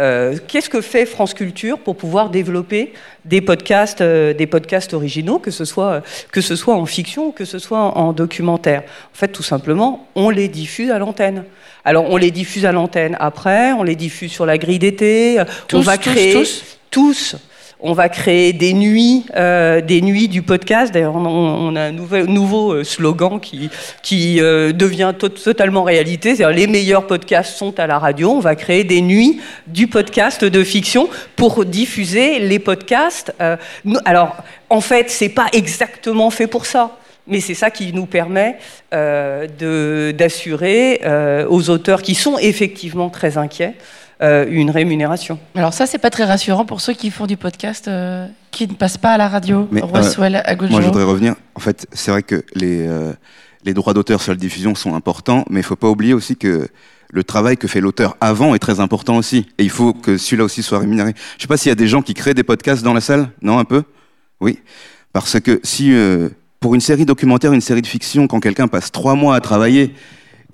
qu'est-ce 0.48 0.70
que 0.70 0.82
fait 0.82 1.06
France 1.06 1.34
Culture 1.34 1.80
pour 1.80 1.96
pouvoir 1.96 2.30
développer 2.30 2.94
des 3.28 3.42
podcasts, 3.42 4.02
des 4.02 4.48
podcasts 4.48 4.94
originaux, 4.94 5.40
que 5.40 5.52
ce 5.52 5.66
soit 5.66 6.02
que 6.32 6.42
ce 6.42 6.56
soit 6.56 6.76
en 6.76 6.86
fiction 6.86 7.28
ou 7.28 7.32
que 7.32 7.46
ce 7.46 7.60
soit 7.60 7.80
en 7.98 8.14
documentaire 8.14 8.84
En 9.14 9.18
fait, 9.18 9.30
tout 9.30 9.44
simplement, 9.44 10.08
on 10.16 10.30
les 10.30 10.48
diffuse 10.48 10.92
à 10.92 11.00
l'antenne. 11.00 11.44
Alors 11.86 12.10
on 12.10 12.18
les 12.18 12.32
diffuse 12.32 12.66
à 12.66 12.72
l'antenne 12.72 13.16
après, 13.20 13.72
on 13.74 13.84
les 13.84 13.96
diffuse 13.96 14.32
sur 14.32 14.46
la 14.46 14.58
grille 14.58 14.80
d'été. 14.80 15.42
On 15.74 15.80
va 15.80 15.98
créer 15.98 16.34
tous, 16.34 16.64
tous 16.92 17.36
on 17.80 17.94
va 17.94 18.10
créer 18.10 18.54
des 18.54 18.74
nuits, 18.74 19.26
euh, 19.36 19.82
des 19.82 20.02
nuits 20.02 20.28
du 20.28 20.42
podcast. 20.42 20.94
D'ailleurs, 20.94 21.16
on, 21.16 21.76
a 21.76 21.82
un 21.82 21.92
nouveau, 21.92 22.74
euh, 22.74 22.84
slogan 22.84 23.40
qui, 23.40 24.42
euh, 24.42 24.72
devient 24.72 25.14
totalement 25.18 25.84
réalité. 25.84 26.36
C'est-à-dire, 26.36 26.58
les 26.58 26.68
meilleurs 26.68 27.06
podcasts 27.06 27.56
sont 27.56 27.80
à 27.80 27.86
la 27.86 28.00
radio. 28.00 28.32
On 28.32 28.40
va 28.40 28.56
créer 28.56 28.84
des 28.84 29.02
nuits 29.02 29.40
du 29.68 29.88
podcast 29.88 30.44
de 30.44 30.64
fiction 30.64 31.08
pour 31.36 31.66
diffuser 31.66 32.40
les 32.40 32.60
podcasts. 32.60 33.34
alors, 34.06 34.38
en 34.70 34.82
fait, 34.82 35.10
c'est 35.10 35.30
pas 35.30 35.48
exactement 35.54 36.30
fait 36.30 36.48
pour 36.48 36.66
ça 36.66 36.98
mais 37.30 37.42
c'est 37.42 37.56
ça 37.56 37.72
qui 37.72 37.92
nous 37.92 38.06
permet 38.06 38.56
d'assurer 38.90 41.02
aux 41.50 41.70
auteurs 41.70 42.02
qui 42.02 42.16
sont 42.16 42.38
effectivement 42.38 43.10
très 43.10 43.38
inquiets 43.38 43.74
une 44.22 44.70
rémunération. 44.72 45.40
Alors 45.56 45.74
ça, 45.74 45.86
c'est 45.86 45.98
pas 45.98 46.10
très 46.10 46.24
rassurant 46.24 46.66
pour 46.66 46.82
ceux 46.82 46.94
qui 46.94 47.12
font 47.12 47.28
du 47.28 47.38
podcast, 47.38 47.90
qui 48.52 48.68
ne 48.68 48.74
passent 48.74 48.98
pas 48.98 49.12
à 49.12 49.18
la 49.18 49.28
radio. 49.28 49.68
Mais, 49.72 49.82
moi, 49.82 50.02
je 50.02 50.16
voudrais 50.16 51.04
revenir. 51.04 51.36
En 51.56 51.60
fait, 51.60 51.88
c'est 51.94 52.12
vrai 52.12 52.24
que 52.24 52.44
les, 52.56 52.90
les 53.64 53.74
droits 53.74 53.94
d'auteur 53.94 54.22
sur 54.22 54.32
la 54.32 54.38
diffusion 54.38 54.76
sont 54.76 54.96
importants, 54.96 55.46
mais 55.50 55.60
il 55.60 55.64
faut 55.64 55.76
pas 55.76 55.90
oublier 55.90 56.14
aussi 56.14 56.36
que 56.36 56.68
le 57.10 57.24
travail 57.24 57.58
que 57.58 57.68
fait 57.68 57.80
l'auteur 57.80 58.18
avant 58.20 58.54
est 58.54 58.60
très 58.60 58.80
important 58.80 59.18
aussi. 59.18 59.48
Et 59.58 59.64
il 59.64 59.70
faut 59.70 59.94
que 59.94 60.18
celui-là 60.18 60.44
aussi 60.44 60.64
soit 60.64 60.80
rémunéré. 60.80 61.14
Je 61.38 61.44
sais 61.44 61.48
pas 61.48 61.58
s'il 61.58 61.70
y 61.70 61.72
a 61.72 61.76
des 61.76 61.88
gens 61.88 62.02
qui 62.02 62.14
créent 62.14 62.34
des 62.34 62.44
podcasts 62.44 62.84
dans 62.84 62.94
la 62.94 63.02
salle. 63.02 63.30
Non, 63.42 63.60
un 63.60 63.66
peu? 63.66 63.84
Oui. 64.42 64.60
Parce 65.14 65.40
que 65.40 65.60
si 65.64 65.94
pour 66.60 66.76
une 66.76 66.82
série 66.82 67.06
documentaire, 67.06 67.54
une 67.54 67.62
série 67.62 67.82
de 67.82 67.88
fiction, 67.88 68.28
quand 68.28 68.40
quelqu'un 68.40 68.68
passe 68.68 68.92
trois 68.92 69.14
mois 69.16 69.36
à 69.36 69.42
travailler 69.42 69.94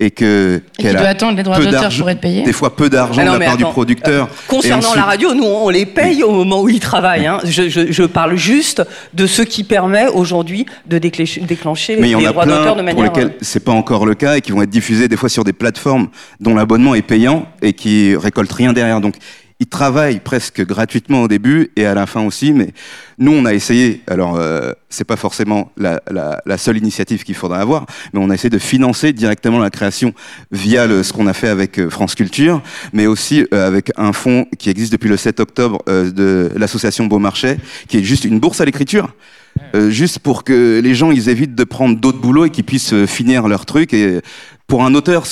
et 0.00 0.10
que 0.10 0.60
et 0.78 0.82
qu'il 0.82 0.92
doit 0.92 1.06
attendre 1.06 1.36
les 1.36 1.42
droits 1.42 1.58
d'auteur 1.58 1.88
pour 1.96 2.10
être 2.10 2.20
payé. 2.20 2.42
Des 2.42 2.52
fois 2.52 2.74
peu 2.74 2.90
d'argent 2.90 3.22
ah 3.24 3.34
de 3.34 3.38
la 3.38 3.46
part 3.46 3.56
du 3.56 3.64
producteur. 3.64 4.26
Euh, 4.26 4.34
concernant 4.48 4.94
la 4.94 5.02
radio, 5.02 5.34
nous 5.34 5.44
on 5.44 5.68
les 5.68 5.86
paye 5.86 6.22
au 6.22 6.32
moment 6.32 6.62
où 6.62 6.68
ils 6.68 6.80
travaillent. 6.80 7.26
Hein. 7.26 7.38
Je, 7.44 7.68
je, 7.68 7.92
je, 7.92 8.02
parle 8.02 8.36
juste 8.36 8.82
de 9.12 9.26
ce 9.26 9.42
qui 9.42 9.62
permet 9.62 10.08
aujourd'hui 10.08 10.66
de 10.86 10.98
déclencher, 10.98 11.40
déclencher 11.42 11.96
Mais 11.96 12.08
les, 12.08 12.26
droits 12.26 12.44
d'auteur 12.44 12.76
de 12.76 12.82
manière. 12.82 12.94
Pour 12.94 13.04
lesquels 13.04 13.36
c'est 13.40 13.64
pas 13.64 13.72
encore 13.72 14.04
le 14.04 14.14
cas 14.14 14.36
et 14.36 14.40
qui 14.40 14.50
vont 14.52 14.62
être 14.62 14.70
diffusés 14.70 15.06
des 15.06 15.16
fois 15.16 15.28
sur 15.28 15.44
des 15.44 15.52
plateformes 15.52 16.08
dont 16.40 16.54
l'abonnement 16.54 16.94
est 16.94 17.02
payant 17.02 17.46
et 17.62 17.72
qui 17.72 18.16
récoltent 18.16 18.52
rien 18.52 18.72
derrière. 18.72 19.00
Donc 19.00 19.14
ils 19.64 19.66
travaillent 19.66 20.20
presque 20.20 20.62
gratuitement 20.66 21.22
au 21.22 21.28
début 21.28 21.70
et 21.74 21.86
à 21.86 21.94
la 21.94 22.04
fin 22.04 22.22
aussi, 22.22 22.52
mais 22.52 22.74
nous 23.16 23.32
on 23.32 23.46
a 23.46 23.54
essayé. 23.54 24.02
Alors 24.06 24.36
euh, 24.36 24.72
c'est 24.90 25.06
pas 25.06 25.16
forcément 25.16 25.72
la, 25.78 26.00
seule 26.58 26.76
initiative 26.76 27.24
qu'il 27.24 27.34
faudra 27.34 27.60
avoir, 27.60 27.86
mais 28.12 28.20
on 28.22 28.28
a 28.28 28.34
essayé 28.34 28.50
de 28.50 28.58
financer 28.58 29.14
directement 29.14 29.58
la 29.58 29.70
création 29.70 30.12
via 30.52 30.86
ce 31.02 31.14
qu'on 31.14 31.26
a 31.26 31.32
fait 31.32 31.48
avec 31.48 31.78
euh, 31.78 31.88
France 31.88 32.14
Culture, 32.14 32.60
mais 32.92 33.06
aussi 33.06 33.46
euh, 33.54 33.66
avec 33.66 33.90
un 33.96 34.12
fonds 34.12 34.46
qui 34.58 34.68
existe 34.68 34.92
depuis 34.92 35.08
le 35.08 35.16
7 35.16 35.40
octobre 35.40 35.82
de 35.86 36.50
l'association 36.56 37.06
Beaumarchais, 37.06 37.56
qui 37.88 37.96
est 37.96 38.02
juste 38.02 38.26
une 38.26 38.40
bourse 38.40 38.60
à 38.60 38.66
l'écriture. 38.66 39.14
Juste 39.88 40.18
pour 40.18 40.42
que 40.42 40.80
les 40.82 40.94
gens 40.96 41.12
ils 41.12 41.28
évitent 41.28 41.54
de 41.54 41.64
prendre 41.64 41.98
d'autres 41.98 42.20
boulots 42.20 42.44
et 42.44 42.50
qu'ils 42.50 42.64
puissent 42.64 43.06
finir 43.06 43.46
leur 43.46 43.66
truc. 43.66 43.94
Et 43.94 44.20
pour 44.66 44.84
un 44.84 44.94
auteur, 44.94 45.24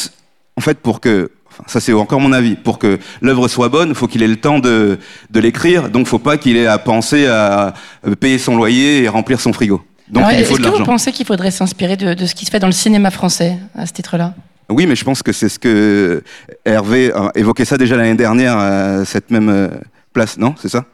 en 0.56 0.60
fait, 0.60 0.78
pour 0.78 1.00
que 1.00 1.30
ça 1.66 1.80
c'est 1.80 1.92
encore 1.92 2.20
mon 2.20 2.32
avis. 2.32 2.54
Pour 2.56 2.78
que 2.78 2.98
l'œuvre 3.20 3.48
soit 3.48 3.68
bonne, 3.68 3.90
il 3.90 3.94
faut 3.94 4.08
qu'il 4.08 4.22
ait 4.22 4.28
le 4.28 4.36
temps 4.36 4.58
de, 4.58 4.98
de 5.30 5.40
l'écrire. 5.40 5.84
Donc, 5.84 6.00
il 6.00 6.00
ne 6.00 6.04
faut 6.04 6.18
pas 6.18 6.36
qu'il 6.36 6.56
ait 6.56 6.66
à 6.66 6.78
penser 6.78 7.26
à 7.26 7.74
payer 8.20 8.38
son 8.38 8.56
loyer 8.56 9.02
et 9.02 9.08
remplir 9.08 9.40
son 9.40 9.52
frigo. 9.52 9.82
Donc, 10.12 10.24
il 10.30 10.44
faut 10.44 10.56
Est-ce 10.56 10.62
que 10.62 10.76
vous 10.78 10.84
pensez 10.84 11.10
qu'il 11.10 11.26
faudrait 11.26 11.50
s'inspirer 11.50 11.96
de, 11.96 12.14
de, 12.14 12.26
ce 12.26 12.34
qui 12.34 12.44
se 12.44 12.50
fait 12.50 12.58
dans 12.58 12.66
le 12.66 12.72
cinéma 12.72 13.10
français 13.10 13.56
à 13.74 13.86
ce 13.86 13.92
titre-là? 13.92 14.34
Oui, 14.68 14.86
mais 14.86 14.94
je 14.94 15.04
pense 15.04 15.22
que 15.22 15.32
c'est 15.32 15.48
ce 15.48 15.58
que 15.58 16.22
Hervé 16.64 17.12
a 17.12 17.30
évoqué 17.34 17.64
ça 17.64 17.78
déjà 17.78 17.96
l'année 17.96 18.14
dernière 18.14 18.56
à 18.56 19.04
cette 19.04 19.30
même 19.30 19.48
euh, 19.48 19.68
place, 20.12 20.38
non? 20.38 20.54
C'est 20.60 20.68
ça? 20.68 20.84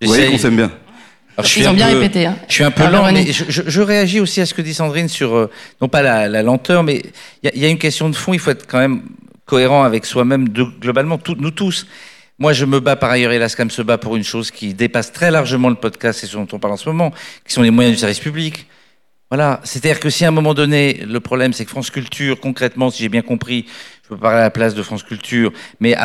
Vous 0.00 0.08
voyez 0.08 0.30
qu'on 0.30 0.38
s'aime 0.38 0.56
bien. 0.56 0.70
Alors, 1.36 1.50
Ils 1.56 1.68
ont 1.68 1.72
bien 1.72 1.88
peu, 1.88 1.98
répété. 1.98 2.26
Hein. 2.26 2.36
Je 2.48 2.54
suis 2.54 2.64
un 2.64 2.70
peu 2.70 2.88
lent, 2.88 3.10
mais 3.12 3.32
je, 3.32 3.44
je, 3.48 3.62
je, 3.66 3.80
réagis 3.80 4.20
aussi 4.20 4.40
à 4.40 4.46
ce 4.46 4.54
que 4.54 4.62
dit 4.62 4.74
Sandrine 4.74 5.08
sur, 5.08 5.34
euh, 5.34 5.50
non 5.80 5.88
pas 5.88 6.02
la, 6.02 6.28
la 6.28 6.42
lenteur, 6.42 6.84
mais 6.84 7.02
il 7.42 7.50
y, 7.54 7.60
y, 7.60 7.64
a 7.64 7.68
une 7.68 7.78
question 7.78 8.08
de 8.08 8.14
fond. 8.14 8.34
Il 8.34 8.38
faut 8.38 8.50
être 8.50 8.66
quand 8.68 8.78
même 8.78 9.02
cohérent 9.46 9.84
avec 9.84 10.06
soi-même, 10.06 10.48
globalement, 10.48 11.18
nous 11.38 11.50
tous. 11.50 11.86
Moi, 12.38 12.52
je 12.52 12.64
me 12.64 12.80
bats 12.80 12.96
par 12.96 13.10
ailleurs, 13.10 13.32
et 13.32 13.38
l'ASCAM 13.38 13.70
se 13.70 13.82
bat 13.82 13.98
pour 13.98 14.16
une 14.16 14.24
chose 14.24 14.50
qui 14.50 14.74
dépasse 14.74 15.12
très 15.12 15.30
largement 15.30 15.68
le 15.68 15.76
podcast 15.76 16.24
et 16.24 16.26
ce 16.26 16.36
dont 16.36 16.48
on 16.52 16.58
parle 16.58 16.74
en 16.74 16.76
ce 16.76 16.88
moment, 16.88 17.12
qui 17.46 17.52
sont 17.52 17.62
les 17.62 17.70
moyens 17.70 17.94
du 17.94 18.00
service 18.00 18.18
public. 18.18 18.66
Voilà, 19.30 19.60
c'est-à-dire 19.64 20.00
que 20.00 20.10
si 20.10 20.24
à 20.24 20.28
un 20.28 20.30
moment 20.30 20.54
donné, 20.54 21.00
le 21.06 21.18
problème 21.18 21.52
c'est 21.52 21.64
que 21.64 21.70
France 21.70 21.90
Culture, 21.90 22.38
concrètement, 22.38 22.90
si 22.90 23.02
j'ai 23.02 23.08
bien 23.08 23.22
compris, 23.22 23.66
je 24.02 24.10
peux 24.10 24.16
parler 24.16 24.38
à 24.38 24.42
la 24.42 24.50
place 24.50 24.74
de 24.74 24.82
France 24.82 25.02
Culture, 25.02 25.52
mais 25.80 25.96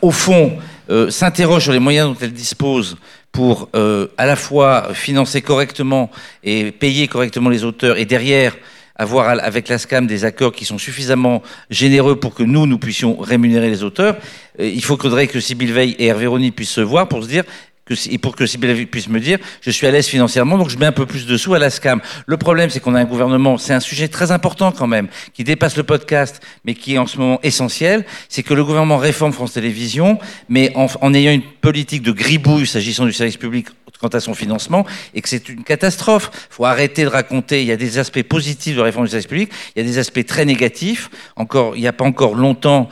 au 0.00 0.10
fond, 0.10 0.58
euh, 0.90 1.10
s'interroge 1.10 1.64
sur 1.64 1.72
les 1.72 1.78
moyens 1.78 2.08
dont 2.08 2.16
elle 2.20 2.32
dispose 2.32 2.96
pour 3.30 3.68
euh, 3.76 4.08
à 4.16 4.26
la 4.26 4.36
fois 4.36 4.94
financer 4.94 5.42
correctement 5.42 6.10
et 6.42 6.72
payer 6.72 7.08
correctement 7.08 7.50
les 7.50 7.62
auteurs, 7.62 7.98
et 7.98 8.04
derrière 8.04 8.56
avoir 8.96 9.28
avec 9.28 9.68
la 9.68 9.78
SCAM 9.78 10.06
des 10.06 10.24
accords 10.24 10.52
qui 10.52 10.64
sont 10.64 10.78
suffisamment 10.78 11.42
généreux 11.70 12.16
pour 12.16 12.34
que 12.34 12.42
nous, 12.42 12.66
nous 12.66 12.78
puissions 12.78 13.16
rémunérer 13.16 13.68
les 13.70 13.82
auteurs, 13.82 14.16
euh, 14.60 14.66
il 14.66 14.82
faudrait 14.82 15.26
que 15.26 15.40
Sybille 15.40 15.72
Veil 15.72 15.96
et 15.98 16.06
Hervé 16.06 16.26
Rony 16.26 16.50
puissent 16.50 16.70
se 16.70 16.80
voir 16.80 17.08
pour 17.08 17.22
se 17.22 17.28
dire 17.28 17.44
que, 17.84 17.94
et 18.10 18.18
pour 18.18 18.34
que 18.34 18.46
Sybille 18.46 18.86
puisse 18.86 19.08
me 19.08 19.20
dire, 19.20 19.38
je 19.60 19.70
suis 19.70 19.86
à 19.86 19.90
l'aise 19.90 20.06
financièrement, 20.06 20.58
donc 20.58 20.70
je 20.70 20.76
mets 20.76 20.86
un 20.86 20.92
peu 20.92 21.06
plus 21.06 21.26
de 21.26 21.36
sous 21.36 21.54
à 21.54 21.58
la 21.58 21.70
SCAM. 21.70 22.00
Le 22.26 22.36
problème, 22.36 22.68
c'est 22.68 22.80
qu'on 22.80 22.94
a 22.94 23.00
un 23.00 23.04
gouvernement, 23.04 23.58
c'est 23.58 23.74
un 23.74 23.80
sujet 23.80 24.08
très 24.08 24.32
important 24.32 24.72
quand 24.72 24.88
même, 24.88 25.08
qui 25.32 25.44
dépasse 25.44 25.76
le 25.76 25.84
podcast, 25.84 26.40
mais 26.64 26.74
qui 26.74 26.94
est 26.94 26.98
en 26.98 27.06
ce 27.06 27.18
moment 27.18 27.38
essentiel, 27.42 28.04
c'est 28.28 28.42
que 28.42 28.54
le 28.54 28.64
gouvernement 28.64 28.98
réforme 28.98 29.32
France 29.32 29.52
Télévisions, 29.52 30.18
mais 30.48 30.72
en, 30.74 30.86
en 31.00 31.14
ayant 31.14 31.32
une 31.32 31.44
politique 31.60 32.02
de 32.02 32.12
gribouille 32.12 32.66
s'agissant 32.66 33.04
du 33.04 33.12
service 33.12 33.36
public 33.36 33.68
quant 34.00 34.08
à 34.08 34.20
son 34.20 34.34
financement, 34.34 34.86
et 35.14 35.20
que 35.20 35.28
c'est 35.28 35.48
une 35.48 35.64
catastrophe. 35.64 36.30
Il 36.50 36.54
faut 36.54 36.64
arrêter 36.64 37.04
de 37.04 37.08
raconter, 37.08 37.62
il 37.62 37.68
y 37.68 37.72
a 37.72 37.76
des 37.76 37.98
aspects 37.98 38.22
positifs 38.22 38.74
de 38.74 38.80
la 38.80 38.84
réforme 38.84 39.06
du 39.06 39.10
service 39.10 39.26
public, 39.26 39.52
il 39.74 39.82
y 39.82 39.86
a 39.86 39.88
des 39.88 39.98
aspects 39.98 40.24
très 40.24 40.44
négatifs. 40.44 41.10
Encore, 41.36 41.76
il 41.76 41.80
n'y 41.80 41.88
a 41.88 41.92
pas 41.92 42.04
encore 42.04 42.34
longtemps, 42.34 42.88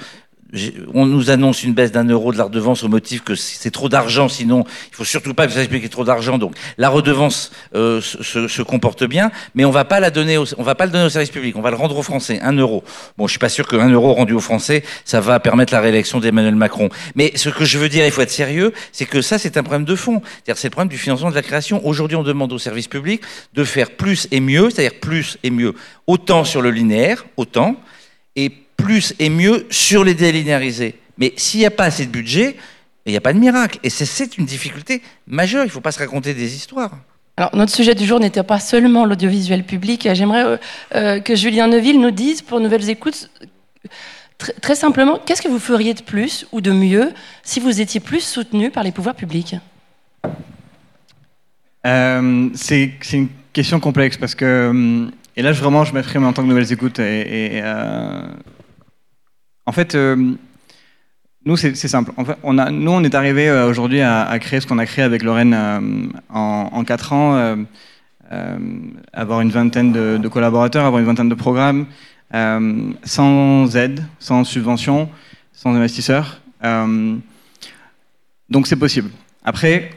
on 0.92 1.06
nous 1.06 1.30
annonce 1.30 1.62
une 1.62 1.74
baisse 1.74 1.92
d'un 1.92 2.04
euro 2.04 2.32
de 2.32 2.38
la 2.38 2.44
redevance 2.44 2.82
au 2.84 2.88
motif 2.88 3.22
que 3.22 3.34
c'est 3.34 3.70
trop 3.70 3.88
d'argent, 3.88 4.28
sinon 4.28 4.64
il 4.90 4.94
faut 4.94 5.04
surtout 5.04 5.34
pas 5.34 5.46
que 5.46 5.52
ça 5.52 5.60
explique 5.60 5.88
trop 5.90 6.04
d'argent. 6.04 6.38
Donc 6.38 6.54
la 6.78 6.88
redevance 6.88 7.52
euh, 7.74 8.00
se, 8.00 8.62
comporte 8.62 9.04
bien, 9.04 9.30
mais 9.54 9.64
on 9.64 9.70
va 9.70 9.84
pas 9.84 10.00
la 10.00 10.10
donner, 10.10 10.36
au, 10.36 10.44
va 10.58 10.74
pas 10.74 10.86
le 10.86 10.92
donner 10.92 11.04
au 11.04 11.10
service 11.10 11.30
public, 11.30 11.56
on 11.56 11.60
va 11.60 11.70
le 11.70 11.76
rendre 11.76 11.96
aux 11.96 12.02
Français, 12.02 12.40
un 12.42 12.52
euro. 12.52 12.84
Bon, 13.18 13.26
je 13.26 13.32
suis 13.32 13.38
pas 13.38 13.48
sûr 13.48 13.66
qu'un 13.66 13.88
euro 13.88 14.12
rendu 14.12 14.32
aux 14.32 14.40
Français, 14.40 14.84
ça 15.04 15.20
va 15.20 15.40
permettre 15.40 15.72
la 15.72 15.80
réélection 15.80 16.20
d'Emmanuel 16.20 16.54
Macron. 16.54 16.88
Mais 17.14 17.32
ce 17.36 17.48
que 17.48 17.64
je 17.64 17.78
veux 17.78 17.88
dire, 17.88 18.04
il 18.06 18.12
faut 18.12 18.22
être 18.22 18.30
sérieux, 18.30 18.72
c'est 18.92 19.06
que 19.06 19.22
ça 19.22 19.38
c'est 19.38 19.56
un 19.56 19.62
problème 19.62 19.84
de 19.84 19.96
fond. 19.96 20.22
C'est-à-dire 20.24 20.58
c'est 20.58 20.68
le 20.68 20.72
problème 20.72 20.88
du 20.90 20.98
financement 20.98 21.30
de 21.30 21.34
la 21.34 21.42
création. 21.42 21.84
Aujourd'hui, 21.86 22.16
on 22.16 22.22
demande 22.22 22.52
au 22.52 22.58
service 22.58 22.88
public 22.88 23.22
de 23.54 23.64
faire 23.64 23.90
plus 23.90 24.28
et 24.30 24.40
mieux, 24.40 24.70
c'est-à-dire 24.70 25.00
plus 25.00 25.38
et 25.42 25.50
mieux, 25.50 25.74
autant 26.06 26.44
sur 26.44 26.62
le 26.62 26.70
linéaire, 26.70 27.24
autant, 27.36 27.76
et 28.36 28.50
plus 28.76 29.14
et 29.18 29.28
mieux 29.28 29.66
sur 29.70 30.04
les 30.04 30.14
délinéarisés. 30.14 30.98
Mais 31.18 31.32
s'il 31.36 31.60
n'y 31.60 31.66
a 31.66 31.70
pas 31.70 31.84
assez 31.84 32.06
de 32.06 32.10
budget, 32.10 32.56
il 33.06 33.10
n'y 33.10 33.16
a 33.16 33.20
pas 33.20 33.32
de 33.32 33.38
miracle. 33.38 33.78
Et 33.82 33.90
c'est 33.90 34.38
une 34.38 34.46
difficulté 34.46 35.02
majeure. 35.26 35.64
Il 35.64 35.68
ne 35.68 35.72
faut 35.72 35.80
pas 35.80 35.92
se 35.92 35.98
raconter 35.98 36.34
des 36.34 36.54
histoires. 36.54 36.98
Alors, 37.36 37.54
notre 37.56 37.72
sujet 37.72 37.94
du 37.94 38.06
jour 38.06 38.20
n'était 38.20 38.42
pas 38.42 38.60
seulement 38.60 39.04
l'audiovisuel 39.04 39.64
public. 39.64 40.08
J'aimerais 40.12 40.44
euh, 40.44 40.56
euh, 40.94 41.20
que 41.20 41.34
Julien 41.34 41.66
Neuville 41.66 42.00
nous 42.00 42.12
dise, 42.12 42.42
pour 42.42 42.60
Nouvelles 42.60 42.88
Écoutes, 42.88 43.28
très, 44.38 44.52
très 44.52 44.74
simplement, 44.76 45.18
qu'est-ce 45.24 45.42
que 45.42 45.48
vous 45.48 45.58
feriez 45.58 45.94
de 45.94 46.02
plus 46.02 46.46
ou 46.52 46.60
de 46.60 46.70
mieux 46.70 47.12
si 47.42 47.58
vous 47.58 47.80
étiez 47.80 48.00
plus 48.00 48.20
soutenu 48.20 48.70
par 48.70 48.84
les 48.84 48.92
pouvoirs 48.92 49.16
publics? 49.16 49.56
Euh, 51.86 52.48
C'est 52.54 52.92
une 53.12 53.28
question 53.52 53.80
complexe 53.80 54.16
parce 54.16 54.36
que, 54.36 55.08
et 55.36 55.42
là, 55.42 55.50
vraiment, 55.50 55.84
je 55.84 55.92
m'exprime 55.92 56.24
en 56.24 56.32
tant 56.32 56.42
que 56.42 56.48
Nouvelles 56.48 56.72
Écoutes 56.72 57.00
et, 57.00 57.56
et 57.56 57.60
euh, 57.64 58.22
en 59.66 59.72
fait, 59.72 59.94
euh, 59.94 60.34
nous, 61.44 61.56
c'est 61.56 61.74
simple. 61.74 62.12
En 62.16 62.24
fait, 62.24 62.36
nous, 62.42 62.90
on 62.90 63.04
est 63.04 63.14
arrivé 63.14 63.48
euh, 63.48 63.68
aujourd'hui 63.68 64.00
à, 64.00 64.38
créer 64.38 64.60
ce 64.60 64.66
qu'on 64.66 64.78
a 64.78 64.86
créé 64.86 65.04
avec 65.04 65.22
Lorraine 65.22 65.54
euh, 65.54 65.80
en, 66.30 66.70
en, 66.72 66.84
quatre 66.84 67.12
ans, 67.12 67.56
avoir 69.12 69.40
une 69.40 69.50
vingtaine 69.50 69.92
de, 69.92 70.28
collaborateurs, 70.28 70.84
avoir 70.84 71.00
une 71.00 71.06
vingtaine 71.06 71.28
de 71.28 71.34
programmes, 71.34 71.86
sans 72.32 73.76
aide, 73.76 74.04
sans 74.18 74.44
subvention, 74.44 75.08
sans 75.52 75.74
investisseurs. 75.74 76.40
donc, 76.62 78.66
c'est 78.66 78.76
possible. 78.76 79.10
Après, 79.44 79.90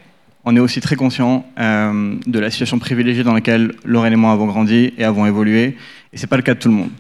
on 0.44 0.56
est 0.56 0.60
aussi 0.60 0.82
très 0.82 0.96
conscient 0.96 1.46
de 1.58 2.40
la 2.40 2.52
situation 2.52 2.78
privilégiée 2.78 3.24
dans 3.24 3.34
laquelle 3.34 3.74
Lorraine 3.86 4.14
et 4.14 4.18
moi 4.18 4.34
avons 4.34 4.46
grandi 4.46 4.94
et 4.98 5.04
avons 5.04 5.26
évolué, 5.26 5.78
et 6.14 6.18
c'est 6.18 6.28
pas 6.28 6.38
le 6.38 6.44
cas 6.44 6.54
de 6.54 6.60
tout 6.60 6.70
le 6.70 6.76
monde. 6.76 6.92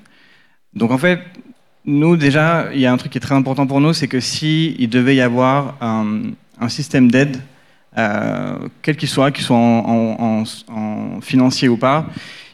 Donc, 0.73 0.91
en 0.91 0.97
fait, 0.97 1.19
nous, 1.87 2.17
déjà, 2.17 2.67
il 2.73 2.81
y 2.81 2.85
a 2.85 2.91
un 2.91 2.97
truc 2.97 3.13
qui 3.13 3.17
est 3.17 3.21
très 3.21 3.33
important 3.33 3.65
pour 3.65 3.79
nous, 3.79 3.93
c'est 3.93 4.09
que 4.09 4.19
s'il 4.19 4.79
il 4.79 4.89
devait 4.89 5.15
y 5.15 5.21
avoir 5.21 5.75
un, 5.81 6.33
système 6.67 7.09
d'aide, 7.09 7.37
euh, 7.97 8.57
quel 8.81 8.97
qu'il 8.97 9.07
soit, 9.07 9.31
qu'il 9.31 9.45
soit 9.45 9.57
en, 9.57 10.43
financier 11.21 11.69
ou 11.69 11.77
pas, 11.77 12.05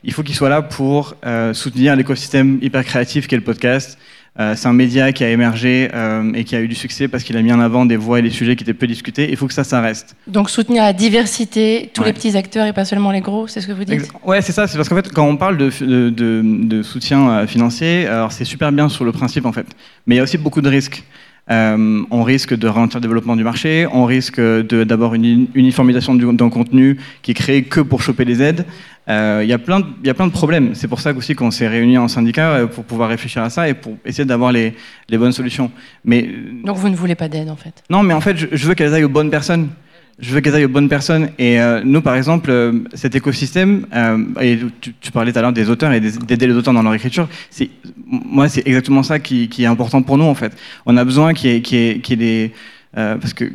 il 0.04 0.14
faut 0.14 0.22
qu'il 0.22 0.36
soit 0.36 0.50
là 0.50 0.62
pour 0.62 1.16
euh, 1.26 1.54
soutenir 1.54 1.96
l'écosystème 1.96 2.60
hyper 2.62 2.86
créatif 2.86 3.28
qu'est 3.28 3.36
le 3.36 3.44
podcast, 3.44 3.98
euh, 4.40 4.56
c'est 4.56 4.68
un 4.68 4.74
média 4.74 5.12
qui 5.12 5.24
a 5.24 5.30
émergé 5.30 5.90
euh, 5.94 6.34
et 6.34 6.44
qui 6.44 6.56
a 6.56 6.62
eu 6.62 6.68
du 6.68 6.76
succès 6.76 7.08
parce 7.08 7.24
qu'il 7.24 7.38
a 7.38 7.42
mis 7.42 7.54
en 7.54 7.60
avant 7.60 7.86
des 7.86 7.98
voix 7.98 8.18
et 8.20 8.22
des 8.24 8.32
sujets 8.32 8.56
qui 8.56 8.64
étaient 8.64 8.74
peu 8.74 8.88
discutés. 8.88 9.30
Il 9.30 9.38
faut 9.38 9.48
que 9.48 9.54
ça, 9.54 9.64
ça 9.64 9.80
reste. 9.80 10.16
Donc 10.26 10.50
soutenir 10.50 10.84
la 10.84 10.94
diversité, 10.94 11.92
tous 11.94 12.02
ouais. 12.02 12.08
les 12.08 12.14
petits 12.14 12.36
acteurs 12.36 12.66
et 12.66 12.74
pas 12.74 12.86
seulement 12.86 13.12
les 13.12 13.22
gros, 13.22 13.46
c'est 13.48 13.62
ce 13.62 13.68
que 13.68 13.74
vous 13.74 13.84
dites? 13.84 14.12
Ouais, 14.26 14.42
c'est 14.42 14.52
ça. 14.52 14.66
C'est 14.68 14.78
parce 14.78 14.90
qu'en 14.90 14.96
fait, 14.96 15.12
quand 15.12 15.28
on 15.28 15.38
parle 15.38 15.58
de, 15.58 15.70
de, 15.82 16.10
de, 16.10 16.42
de 16.44 16.84
soutien 16.84 17.30
euh, 17.30 17.48
financier, 17.48 18.08
alors 18.08 18.32
c'est 18.32 18.46
super 18.46 18.72
bien 18.72 18.90
sur 18.90 19.06
le 19.06 19.12
principe 19.12 19.46
en 19.46 19.52
fait, 19.52 19.68
mais 20.08 20.16
il 20.16 20.18
y 20.18 20.22
a 20.22 20.24
aussi 20.24 20.38
beaucoup 20.40 20.62
de 20.62 20.70
risques. 20.70 21.04
Euh, 21.52 22.04
on 22.10 22.24
risque 22.24 22.54
de 22.54 22.68
ralentir 22.68 23.00
le 23.00 23.02
développement 23.02 23.36
du 23.36 23.44
marché, 23.44 23.86
on 23.92 24.06
risque 24.06 24.40
d'avoir 24.40 25.14
une 25.14 25.48
uniformisation 25.54 26.16
d'un 26.16 26.50
contenu 26.50 26.98
qui 27.22 27.32
est 27.32 27.34
créé 27.34 27.64
que 27.64 27.82
pour 27.82 28.02
choper 28.02 28.24
les 28.24 28.42
aides. 28.42 28.66
Euh, 29.10 29.42
il 29.44 29.50
y, 29.50 29.54
a 29.54 29.60
plein 29.60 29.82
de, 29.82 29.86
y 30.06 30.10
a 30.10 30.14
plein 30.14 30.28
de 30.28 30.32
problèmes. 30.32 30.76
C'est 30.76 30.88
pour 30.88 31.02
ça 31.02 31.12
aussi 31.12 31.36
qu'on 31.36 31.52
s'est 31.52 31.68
réunis 31.68 31.98
en 31.98 32.08
syndicat 32.08 32.52
euh, 32.52 32.68
pour 32.68 32.86
pouvoir 32.86 33.10
réfléchir 33.10 33.44
à 33.44 33.50
ça 33.50 33.68
et 33.68 33.74
pour 33.74 33.98
essayer 34.06 34.24
d'avoir 34.24 34.54
les, 34.54 34.74
les, 35.10 35.18
bonnes 35.18 35.34
solutions. 35.34 35.70
Mais, 36.06 36.30
Donc 36.64 36.78
vous 36.78 36.88
ne 36.88 36.96
voulez 36.96 37.16
pas 37.16 37.28
d'aide 37.28 37.50
en 37.50 37.58
fait? 37.58 37.84
Non, 37.90 38.02
mais 38.04 38.14
en 38.14 38.22
fait, 38.22 38.38
je, 38.38 38.48
je 38.54 38.66
veux 38.66 38.76
qu'elles 38.76 38.94
aillent 38.94 39.04
aux 39.04 39.10
bonnes 39.10 39.30
personnes 39.30 39.68
je 40.20 40.34
veux 40.34 40.42
qu'elles 40.42 40.56
aillent 40.56 40.66
aux 40.66 40.70
bonnes 40.70 40.90
personnes. 40.90 41.30
Et 41.40 41.60
euh, 41.60 41.82
nous, 41.84 42.02
par 42.02 42.16
exemple, 42.16 42.50
euh, 42.52 42.74
cet 42.94 43.16
écosystème, 43.16 43.86
euh, 43.94 44.18
et 44.42 44.60
tu, 44.80 45.12
parlais 45.12 45.32
tout 45.32 45.40
à 45.40 45.42
l'heure 45.42 45.54
des 45.54 45.70
auteurs 45.70 45.92
et 45.92 46.00
d'aider 46.00 46.48
les 46.48 46.54
auteurs 46.54 46.74
dans 46.74 46.84
leur 46.84 46.94
écriture, 46.94 47.28
moi, 48.08 48.48
c'est 48.48 48.66
exactement 48.68 49.04
ça 49.04 49.20
qui, 49.20 49.50
est 49.58 49.66
important 49.66 50.02
pour 50.02 50.18
nous, 50.18 50.26
en 50.26 50.36
fait. 50.36 50.56
On 50.86 50.98
a 50.98 51.04
besoin 51.04 51.34
qu'il 51.34 51.52
y 51.52 51.76
ait, 51.76 52.16
des... 52.16 52.52
parce 52.94 53.34
que 53.34 53.52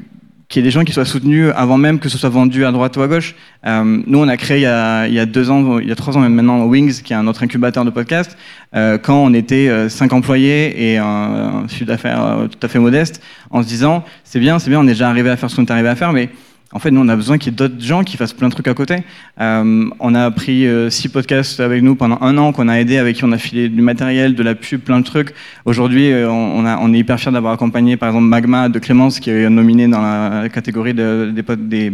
qu'il 0.49 0.61
y 0.61 0.65
ait 0.65 0.69
des 0.69 0.71
gens 0.71 0.83
qui 0.83 0.95
soient 0.95 1.05
soutenus 1.05 1.53
avant 1.55 1.77
même 1.77 1.99
que 1.99 2.09
ce 2.09 2.17
soit 2.17 2.31
vendu 2.31 2.65
à 2.65 2.73
droite 2.73 2.97
ou 2.97 3.03
à 3.03 3.07
gauche. 3.07 3.35
Nous, 3.67 4.19
on 4.19 4.29
a 4.29 4.37
créé 4.39 4.57
il 4.57 4.63
y 4.63 5.19
a, 5.19 5.27
deux 5.27 5.51
ans, 5.51 5.79
il 5.79 5.87
y 5.87 5.93
a 5.93 5.95
trois 5.95 6.17
ans 6.17 6.21
même 6.21 6.33
maintenant, 6.33 6.65
Wings, 6.65 7.03
qui 7.03 7.13
est 7.13 7.17
un 7.17 7.27
autre 7.27 7.43
incubateur 7.43 7.85
de 7.85 7.91
podcast, 7.91 8.37
quand 8.73 9.23
on 9.23 9.35
était 9.35 9.91
cinq 9.91 10.15
employés 10.15 10.93
et 10.93 10.97
un, 10.97 11.05
un 11.05 11.69
chiffre 11.69 11.85
d'affaires 11.85 12.49
tout 12.51 12.67
à 12.67 12.69
fait 12.69 12.79
modeste, 12.79 13.23
en 13.51 13.63
se 13.63 13.69
disant, 13.69 14.05
c'est 14.25 14.41
bien, 14.41 14.59
c'est 14.59 14.71
bien, 14.71 14.81
on 14.81 14.85
est 14.85 14.93
déjà 14.93 15.11
arrivé 15.11 15.29
à 15.29 15.37
faire 15.37 15.51
ce 15.51 15.57
qu'on 15.57 15.67
est 15.67 15.71
arrivé 15.71 15.91
à 15.91 15.97
faire, 15.97 16.15
mais 16.15 16.31
en 16.71 16.79
fait, 16.81 16.91
nous, 16.91 17.01
on 17.01 17.09
a 17.09 17.17
besoin 17.17 17.39
qu'il 17.39 17.51
y 17.51 17.55
ait 17.55 17.57
d'autres 17.57 17.81
gens 17.81 18.05
qui 18.05 18.19
fassent 18.19 18.35
plein 18.35 18.49
de 18.49 18.53
trucs 18.53 18.69
à 18.69 18.75
côté. 18.75 18.99
Euh, 19.41 19.89
on 20.01 20.15
a 20.15 20.31
pris 20.31 20.67
euh, 20.67 20.91
six 20.91 21.09
podcasts 21.09 21.61
avec 21.61 21.83
nous 21.83 21.95
pendant 21.95 22.19
un 22.21 22.37
an, 22.37 22.53
qu'on 22.53 22.69
a 22.69 22.75
aidé, 22.79 22.99
avec 22.99 23.17
qui 23.17 23.25
on 23.25 23.33
a 23.33 23.39
filé 23.39 23.71
du 23.71 23.81
matériel, 23.81 24.35
de 24.35 24.43
la 24.43 24.55
pub, 24.55 24.83
plein 24.83 25.01
de 25.01 25.05
trucs. 25.05 25.33
Aujourd'hui, 25.65 26.13
euh, 26.13 26.31
on, 26.31 26.93
est 26.93 26.99
hyper 26.99 27.19
fiers 27.19 27.33
d'avoir 27.33 27.55
accompagné, 27.55 27.97
par 27.97 28.11
exemple, 28.11 28.27
Magma 28.27 28.69
de 28.69 28.79
Clémence, 28.79 29.19
qui 29.19 29.31
est 29.31 29.49
nominé 29.49 29.89
dans 29.89 30.03
la 30.03 30.51
catégorie 30.51 30.93
de, 30.93 31.33
des, 31.35 31.57
des 31.57 31.93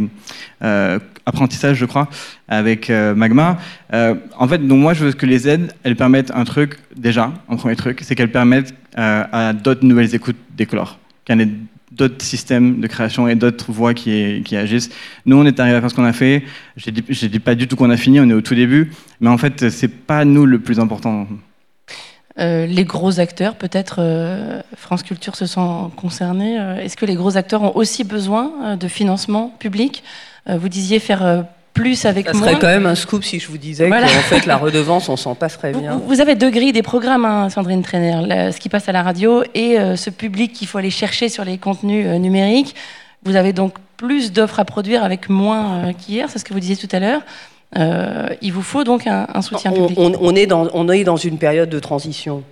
apprentissages, 1.24 1.76
je 1.76 1.86
crois, 1.86 2.08
avec 2.48 2.90
Magma. 2.90 3.58
en 3.92 4.48
fait, 4.48 4.58
donc 4.58 4.80
moi, 4.80 4.92
je 4.92 5.04
veux 5.04 5.12
que 5.12 5.26
les 5.26 5.48
aides, 5.48 5.72
elles 5.84 5.96
permettent 5.96 6.32
un 6.34 6.44
truc, 6.44 6.78
déjà, 6.96 7.32
un 7.48 7.56
premier 7.56 7.76
truc, 7.76 8.00
c'est 8.02 8.16
qu'elles 8.16 8.32
permettent 8.32 8.74
à 8.96 9.52
d'autres 9.52 9.84
nouvelles 9.84 10.14
écoutes 10.16 10.36
d'éclore. 10.56 10.98
D'autres 11.96 12.24
systèmes 12.24 12.80
de 12.80 12.86
création 12.86 13.28
et 13.28 13.34
d'autres 13.34 13.72
voix 13.72 13.94
qui, 13.94 14.56
agissent. 14.56 14.90
Nous, 15.26 15.36
on 15.36 15.44
est 15.44 15.58
arrivé 15.60 15.76
à 15.76 15.80
faire 15.80 15.90
ce 15.90 15.94
qu'on 15.94 16.04
a 16.04 16.12
fait. 16.12 16.42
Je 16.76 16.90
ne 16.90 17.28
dis, 17.28 17.38
pas 17.38 17.54
du 17.54 17.68
tout 17.68 17.76
qu'on 17.76 17.90
a 17.90 17.96
fini, 17.96 18.20
on 18.20 18.28
est 18.28 18.34
au 18.34 18.40
tout 18.40 18.54
début, 18.54 18.92
mais 19.20 19.30
en 19.30 19.38
fait, 19.38 19.70
c'est 19.70 19.88
pas 19.88 20.24
nous 20.24 20.46
le 20.46 20.58
plus 20.58 20.80
important. 20.80 21.26
Euh, 22.40 22.66
les 22.66 22.84
gros 22.84 23.20
acteurs, 23.20 23.54
peut-être 23.54 23.96
euh, 24.00 24.60
France 24.76 25.04
Culture 25.04 25.36
se 25.36 25.46
sent 25.46 25.60
concernés. 25.96 26.58
Euh, 26.58 26.76
Est-ce 26.78 26.96
que 26.96 27.06
les 27.06 27.14
gros 27.14 27.36
acteurs 27.36 27.62
ont 27.62 27.76
aussi 27.76 28.02
besoin 28.02 28.76
de 28.76 28.88
financement 28.88 29.54
public? 29.58 30.02
Vous 30.46 30.68
disiez 30.68 30.98
faire 30.98 31.46
plus 31.74 32.06
avec 32.06 32.26
ça 32.26 32.32
moins. 32.32 32.42
Ça 32.42 32.48
serait 32.50 32.60
quand 32.60 32.68
même 32.68 32.86
un 32.86 32.94
scoop 32.94 33.24
si 33.24 33.40
je 33.40 33.48
vous 33.48 33.58
disais 33.58 33.88
voilà. 33.88 34.06
qu'en 34.06 34.20
fait 34.20 34.46
la 34.46 34.56
redevance, 34.56 35.08
on 35.08 35.16
s'en 35.16 35.34
passerait 35.34 35.72
bien. 35.72 35.96
Vous, 35.96 36.06
vous, 36.06 36.20
avez 36.20 36.36
deux 36.36 36.50
grilles 36.50 36.72
des 36.72 36.82
programmes, 36.82 37.24
hein, 37.24 37.50
Sandrine 37.50 37.82
Trainer, 37.82 38.20
le, 38.22 38.52
ce 38.52 38.58
qui 38.58 38.68
passe 38.68 38.88
à 38.88 38.92
la 38.92 39.02
radio 39.02 39.42
et 39.54 39.78
euh, 39.78 39.96
ce 39.96 40.08
public 40.08 40.52
qu'il 40.52 40.68
faut 40.68 40.78
aller 40.78 40.90
chercher 40.90 41.28
sur 41.28 41.44
les 41.44 41.58
contenus 41.58 42.06
euh, 42.06 42.18
numériques. 42.18 42.74
Vous 43.24 43.36
avez 43.36 43.52
donc 43.52 43.74
plus 43.96 44.32
d'offres 44.32 44.60
à 44.60 44.64
produire 44.64 45.02
avec 45.02 45.28
moins 45.28 45.88
euh, 45.88 45.92
qu'hier, 45.92 46.30
c'est 46.30 46.38
ce 46.38 46.44
que 46.44 46.54
vous 46.54 46.60
disiez 46.60 46.76
tout 46.76 46.88
à 46.92 47.00
l'heure. 47.00 47.22
il 48.40 48.52
vous 48.52 48.62
faut 48.62 48.84
donc 48.84 49.06
un, 49.06 49.26
un 49.34 49.42
soutien 49.42 49.72
on, 49.72 49.88
public. 49.88 49.98
On, 49.98 50.12
on, 50.20 50.34
est 50.34 50.46
dans, 50.46 50.68
on 50.72 50.88
est 50.88 51.04
dans 51.04 51.16
une 51.16 51.38
période 51.38 51.68
de 51.68 51.80
transition. 51.80 52.44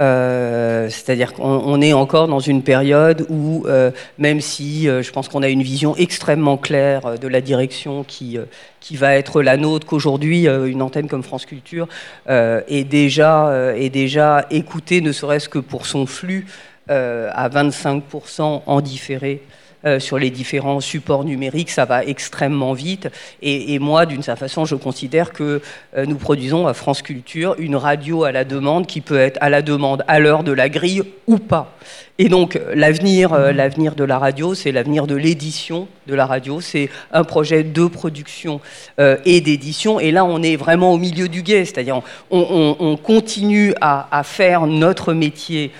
Euh, 0.00 0.88
C'est-à-dire 0.90 1.32
qu'on 1.32 1.80
est 1.80 1.92
encore 1.92 2.28
dans 2.28 2.38
une 2.38 2.62
période 2.62 3.26
où, 3.28 3.64
euh, 3.66 3.90
même 4.18 4.40
si 4.40 4.88
euh, 4.88 5.02
je 5.02 5.10
pense 5.10 5.28
qu'on 5.28 5.42
a 5.42 5.48
une 5.48 5.62
vision 5.62 5.96
extrêmement 5.96 6.56
claire 6.56 7.18
de 7.18 7.28
la 7.28 7.40
direction 7.40 8.04
qui, 8.04 8.38
qui 8.80 8.96
va 8.96 9.16
être 9.16 9.42
la 9.42 9.56
nôtre, 9.56 9.86
qu'aujourd'hui 9.86 10.46
une 10.46 10.82
antenne 10.82 11.08
comme 11.08 11.22
France 11.22 11.46
Culture 11.46 11.88
est, 12.28 12.88
déjà, 12.88 13.72
est 13.76 13.90
déjà 13.90 14.46
écoutée, 14.50 15.00
ne 15.00 15.12
serait-ce 15.12 15.48
que 15.48 15.58
pour 15.58 15.86
son 15.86 16.06
flux 16.06 16.46
à 16.88 17.48
25% 17.48 18.62
en 18.66 18.80
différé. 18.80 19.42
Euh, 19.84 20.00
sur 20.00 20.18
les 20.18 20.30
différents 20.30 20.80
supports 20.80 21.22
numériques, 21.22 21.70
ça 21.70 21.84
va 21.84 22.04
extrêmement 22.04 22.72
vite. 22.72 23.08
Et, 23.42 23.78
moi, 23.78 24.06
d'une 24.06 24.22
certaine 24.22 24.48
façon, 24.48 24.64
je 24.64 24.74
considère 24.74 25.32
que 25.32 25.62
euh, 25.96 26.04
nous 26.04 26.16
produisons 26.16 26.66
à 26.66 26.74
France 26.74 27.00
Culture 27.00 27.54
une 27.58 27.76
radio 27.76 28.24
à 28.24 28.32
la 28.32 28.44
demande 28.44 28.88
qui 28.88 29.00
peut 29.00 29.18
être 29.18 29.38
à 29.40 29.48
la 29.50 29.62
demande 29.62 30.04
à 30.08 30.18
l'heure 30.18 30.42
de 30.42 30.50
la 30.50 30.68
grille 30.68 31.04
ou 31.28 31.38
pas. 31.38 31.76
Et 32.18 32.28
donc 32.28 32.58
l'avenir, 32.74 33.38
l'avenir 33.52 33.94
de 33.94 34.02
la 34.02 34.18
radio, 34.18 34.52
c'est 34.52 34.72
l'avenir 34.72 35.06
de 35.06 35.14
l'édition 35.14 35.86
de 36.08 36.14
la 36.14 36.26
radio. 36.26 36.60
C'est 36.60 36.90
un 37.12 37.22
projet 37.22 37.62
de 37.62 37.86
production 37.86 38.60
et 38.98 39.40
d'édition. 39.40 40.00
Et 40.00 40.10
là, 40.10 40.24
on 40.24 40.42
est 40.42 40.56
vraiment 40.56 40.92
au 40.92 40.98
milieu 40.98 41.28
du 41.28 41.42
guet, 41.42 41.64
c'est-à-dire 41.64 42.02
on, 42.32 42.98
continue 43.00 43.72
à 43.80 44.22
faire 44.24 44.66
notre 44.66 45.12
métier 45.12 45.70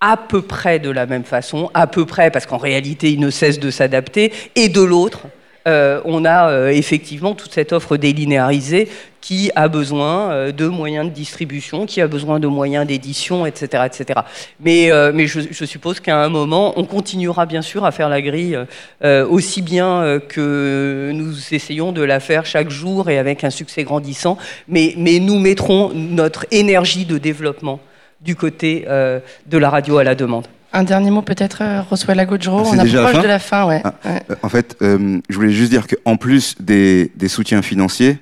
à 0.00 0.16
peu 0.16 0.42
près 0.42 0.78
de 0.78 0.90
la 0.90 1.06
même 1.06 1.24
façon, 1.24 1.70
à 1.74 1.86
peu 1.86 2.04
près 2.04 2.30
parce 2.30 2.46
qu'en 2.46 2.58
réalité 2.58 3.12
il 3.12 3.20
ne 3.20 3.30
cesse 3.30 3.58
de 3.58 3.70
s'adapter, 3.70 4.32
et 4.54 4.68
de 4.68 4.82
l'autre, 4.82 5.26
euh, 5.66 6.00
on 6.04 6.24
a 6.26 6.50
euh, 6.50 6.68
effectivement 6.68 7.34
toute 7.34 7.52
cette 7.52 7.72
offre 7.72 7.96
délinéarisée 7.96 8.88
qui 9.22 9.50
a 9.54 9.68
besoin 9.68 10.30
euh, 10.30 10.52
de 10.52 10.66
moyens 10.66 11.06
de 11.06 11.10
distribution, 11.10 11.86
qui 11.86 12.02
a 12.02 12.06
besoin 12.06 12.38
de 12.38 12.46
moyens 12.46 12.86
d'édition, 12.86 13.46
etc., 13.46 13.84
etc. 13.86 14.20
Mais, 14.60 14.88
je, 15.26 15.64
suppose 15.64 16.00
qu'à 16.00 16.22
un 16.22 16.28
moment, 16.28 16.74
on 16.76 16.84
continuera 16.84 17.46
bien 17.46 17.62
sûr 17.62 17.86
à 17.86 17.92
faire 17.92 18.10
la 18.10 18.20
grille 18.20 18.58
aussi 19.02 19.62
bien 19.62 20.20
que 20.28 21.10
nous 21.14 21.54
essayons 21.54 21.92
de 21.92 22.02
la 22.02 22.20
faire 22.20 22.44
chaque 22.44 22.68
jour 22.68 23.08
et 23.08 23.18
avec 23.18 23.44
un 23.44 23.50
succès 23.50 23.84
grandissant, 23.84 24.36
mais 24.68 24.94
nous 24.96 25.38
mettrons 25.38 25.90
notre 25.94 26.44
énergie 26.50 27.06
de 27.06 27.16
développement 27.16 27.80
du 28.24 28.36
côté 28.36 28.84
euh, 28.88 29.20
de 29.46 29.58
la 29.58 29.70
radio 29.70 29.98
à 29.98 30.04
la 30.04 30.14
demande. 30.14 30.46
Un 30.72 30.82
dernier 30.82 31.10
mot 31.10 31.22
peut-être, 31.22 31.58
euh, 31.62 31.82
Roswell 31.82 32.18
Agodjro, 32.18 32.62
on 32.66 32.78
approche 32.78 33.22
de 33.22 33.28
la 33.28 33.38
fin. 33.38 33.66
Ouais. 33.66 33.80
Ah, 33.84 33.94
euh, 34.06 34.18
en 34.42 34.48
fait, 34.48 34.76
je 34.80 35.34
voulais 35.34 35.52
juste 35.52 35.70
dire 35.70 35.86
qu'en 35.86 36.16
plus 36.16 36.56
des, 36.58 37.10
soutiens 37.28 37.62
financiers, 37.62 38.18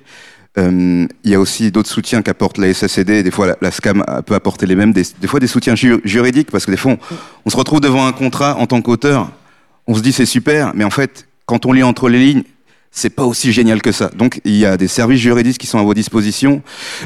il 0.55 1.07
y 1.23 1.33
a 1.33 1.39
aussi 1.39 1.71
d'autres 1.71 1.89
soutiens 1.89 2.21
qu'apporte 2.21 2.59
la 2.59 2.71
SACD. 2.71 3.23
Des 3.23 3.31
fois, 3.31 3.55
la, 3.59 3.71
SCAM 3.71 4.03
peut 4.25 4.35
apporter 4.35 4.67
les 4.67 4.75
mêmes. 4.75 4.93
Des, 4.93 5.03
fois, 5.25 5.39
des 5.39 5.47
soutiens 5.47 5.73
juridiques, 5.75 6.51
parce 6.51 6.67
que 6.67 6.71
des 6.71 6.77
fois, 6.77 6.97
on, 7.45 7.49
se 7.49 7.57
retrouve 7.57 7.79
devant 7.79 8.05
un 8.05 8.11
contrat 8.11 8.57
en 8.57 8.67
tant 8.67 8.81
qu'auteur. 8.81 9.31
On 9.87 9.95
se 9.95 10.01
dit 10.01 10.13
c'est 10.13 10.27
super, 10.27 10.73
mais 10.75 10.83
en 10.83 10.91
fait, 10.91 11.27
quand 11.47 11.65
on 11.65 11.71
lit 11.71 11.83
entre 11.83 12.07
les 12.07 12.19
lignes, 12.19 12.43
c'est 12.95 13.09
pas 13.09 13.23
aussi 13.23 13.51
génial 13.51 13.81
que 13.81 13.91
ça. 13.91 14.09
Donc 14.15 14.39
il 14.45 14.55
y 14.55 14.65
a 14.65 14.77
des 14.77 14.87
services 14.87 15.19
juridiques 15.19 15.57
qui 15.57 15.65
sont 15.65 15.79
à 15.79 15.83
vos 15.83 15.95
dispositions. 15.95 16.61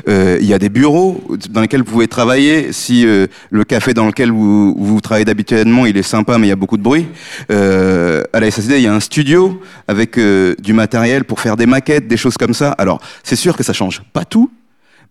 Euh, 0.09 0.37
il 0.41 0.45
y 0.45 0.53
a 0.53 0.59
des 0.59 0.67
bureaux 0.67 1.23
dans 1.49 1.61
lesquels 1.61 1.79
vous 1.79 1.91
pouvez 1.91 2.09
travailler. 2.09 2.73
Si 2.73 3.07
euh, 3.07 3.27
le 3.49 3.63
café 3.63 3.93
dans 3.93 4.05
lequel 4.05 4.29
vous, 4.29 4.75
vous 4.77 4.99
travaillez 4.99 5.23
d'habituellement, 5.23 5.85
il 5.85 5.95
est 5.97 6.03
sympa, 6.03 6.37
mais 6.37 6.47
il 6.47 6.49
y 6.49 6.53
a 6.53 6.57
beaucoup 6.57 6.77
de 6.77 6.83
bruit. 6.83 7.07
Euh, 7.51 8.21
à 8.33 8.41
la 8.41 8.51
SACD, 8.51 8.73
il 8.73 8.81
y 8.81 8.87
a 8.87 8.93
un 8.93 8.99
studio 8.99 9.61
avec 9.87 10.17
euh, 10.17 10.55
du 10.59 10.73
matériel 10.73 11.23
pour 11.23 11.39
faire 11.39 11.55
des 11.55 11.65
maquettes, 11.65 12.07
des 12.07 12.17
choses 12.17 12.35
comme 12.35 12.53
ça. 12.53 12.71
Alors 12.71 13.01
c'est 13.23 13.37
sûr 13.37 13.55
que 13.55 13.63
ça 13.63 13.71
change 13.71 14.01
pas 14.11 14.25
tout, 14.25 14.51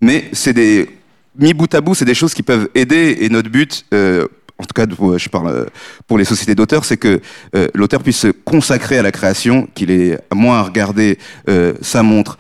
mais 0.03 0.29
c'est 0.33 0.53
des 0.53 0.91
mis 1.39 1.55
bout 1.55 1.73
à 1.75 1.81
bout, 1.81 1.95
c'est 1.95 2.05
des 2.05 2.15
choses 2.15 2.35
qui 2.35 2.43
peuvent 2.43 2.69
aider. 2.75 3.17
Et 3.21 3.29
notre 3.31 3.49
but 3.49 3.85
euh, 3.95 4.27
en 4.59 4.65
tout 4.65 4.73
cas 4.75 4.87
je 5.19 5.29
parle 5.29 5.49
euh, 5.49 5.65
pour 6.07 6.19
les 6.19 6.25
sociétés 6.25 6.55
d'auteurs, 6.55 6.85
c'est 6.85 6.97
que 6.97 7.21
euh, 7.55 7.69
l'auteur 7.75 8.03
puisse 8.03 8.19
se 8.19 8.29
consacrer 8.29 8.99
à 8.99 9.03
la 9.03 9.13
création, 9.13 9.69
qu'il 9.75 9.91
ait 9.91 10.19
moins 10.35 10.59
à 10.59 10.63
regarder 10.63 11.19
euh, 11.49 11.75
sa 11.83 12.03
montre, 12.03 12.39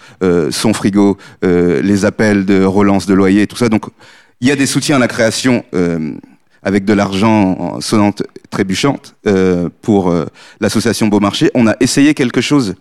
son 0.50 0.72
frigo, 0.72 1.18
les 1.42 2.04
appels 2.04 2.44
de 2.44 2.64
relance 2.64 3.06
de 3.06 3.14
loyer, 3.14 3.46
tout 3.46 3.56
ça. 3.56 3.68
Donc 3.68 3.86
il 4.40 4.48
y 4.48 4.50
a 4.50 4.56
des 4.56 4.66
soutiens 4.66 4.96
à 4.96 4.98
la 4.98 5.08
création 5.08 5.64
avec 6.62 6.84
de 6.84 6.92
l'argent 6.92 7.80
sonnante 7.80 8.22
trébuchante 8.50 9.14
pour 9.82 10.12
l'association 10.60 11.08
Beaumarchais. 11.08 11.50
On 11.54 11.66
a 11.66 11.74
essayé 11.80 12.14
quelque 12.14 12.40
chose 12.40 12.74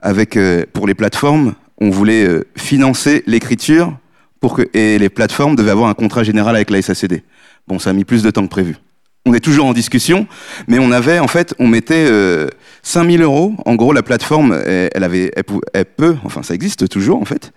avec 0.00 0.38
pour 0.72 0.86
les 0.86 0.94
plateformes. 0.94 1.54
On 1.78 1.90
voulait 1.90 2.28
financer 2.56 3.22
l'écriture 3.26 3.96
pour 4.40 4.54
que 4.54 4.68
et 4.74 4.98
les 4.98 5.08
plateformes 5.08 5.56
devaient 5.56 5.70
avoir 5.70 5.88
un 5.88 5.94
contrat 5.94 6.22
général 6.22 6.54
avec 6.56 6.70
la 6.70 6.82
SACD. 6.82 7.22
Bon, 7.68 7.78
ça 7.78 7.90
a 7.90 7.92
mis 7.92 8.04
plus 8.04 8.22
de 8.22 8.30
temps 8.30 8.44
que 8.44 8.50
prévu. 8.50 8.76
On 9.24 9.34
est 9.34 9.40
toujours 9.40 9.66
en 9.66 9.72
discussion, 9.72 10.28
mais 10.68 10.78
on 10.78 10.92
avait, 10.92 11.18
en 11.18 11.26
fait, 11.26 11.52
on 11.58 11.66
mettait 11.66 12.06
euh, 12.08 12.46
5000 12.82 13.22
euros. 13.22 13.54
En 13.66 13.74
gros, 13.74 13.92
la 13.92 14.04
plateforme, 14.04 14.56
elle, 14.64 15.02
avait, 15.02 15.32
elle, 15.72 15.84
peut, 15.84 16.16
enfin, 16.24 16.44
ça 16.44 16.54
existe 16.54 16.88
toujours, 16.88 17.20
en 17.20 17.24
fait. 17.24 17.52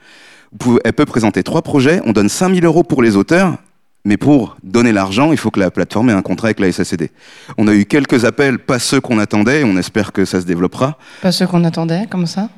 Elle 0.84 0.94
peut 0.94 1.06
présenter 1.06 1.44
trois 1.44 1.62
projets. 1.62 2.02
On 2.06 2.12
donne 2.12 2.28
5000 2.28 2.66
euros 2.66 2.82
pour 2.82 3.04
les 3.04 3.16
auteurs, 3.16 3.58
mais 4.04 4.18
pour 4.18 4.58
donner 4.64 4.92
l'argent, 4.92 5.32
il 5.32 5.38
faut 5.38 5.52
que 5.52 5.60
la 5.60 5.70
plateforme 5.70 6.10
ait 6.10 6.14
un 6.14 6.24
contrat 6.24 6.48
avec 6.48 6.60
la 6.60 6.72
SACD. 6.72 7.12
On 7.60 7.68
a 7.68 7.74
eu 7.76 7.86
quelques 7.86 8.26
appels, 8.26 8.58
pas 8.58 8.80
ceux 8.80 9.00
qu'on 9.00 9.20
attendait. 9.20 9.64
On 9.64 9.78
espère 9.78 10.12
que 10.12 10.26
ça 10.26 10.42
se 10.42 10.48
développera. 10.48 10.98
Pas 11.22 11.32
ceux 11.32 11.46
qu'on 11.46 11.64
attendait, 11.66 12.08
comme 12.10 12.26
ça? 12.26 12.50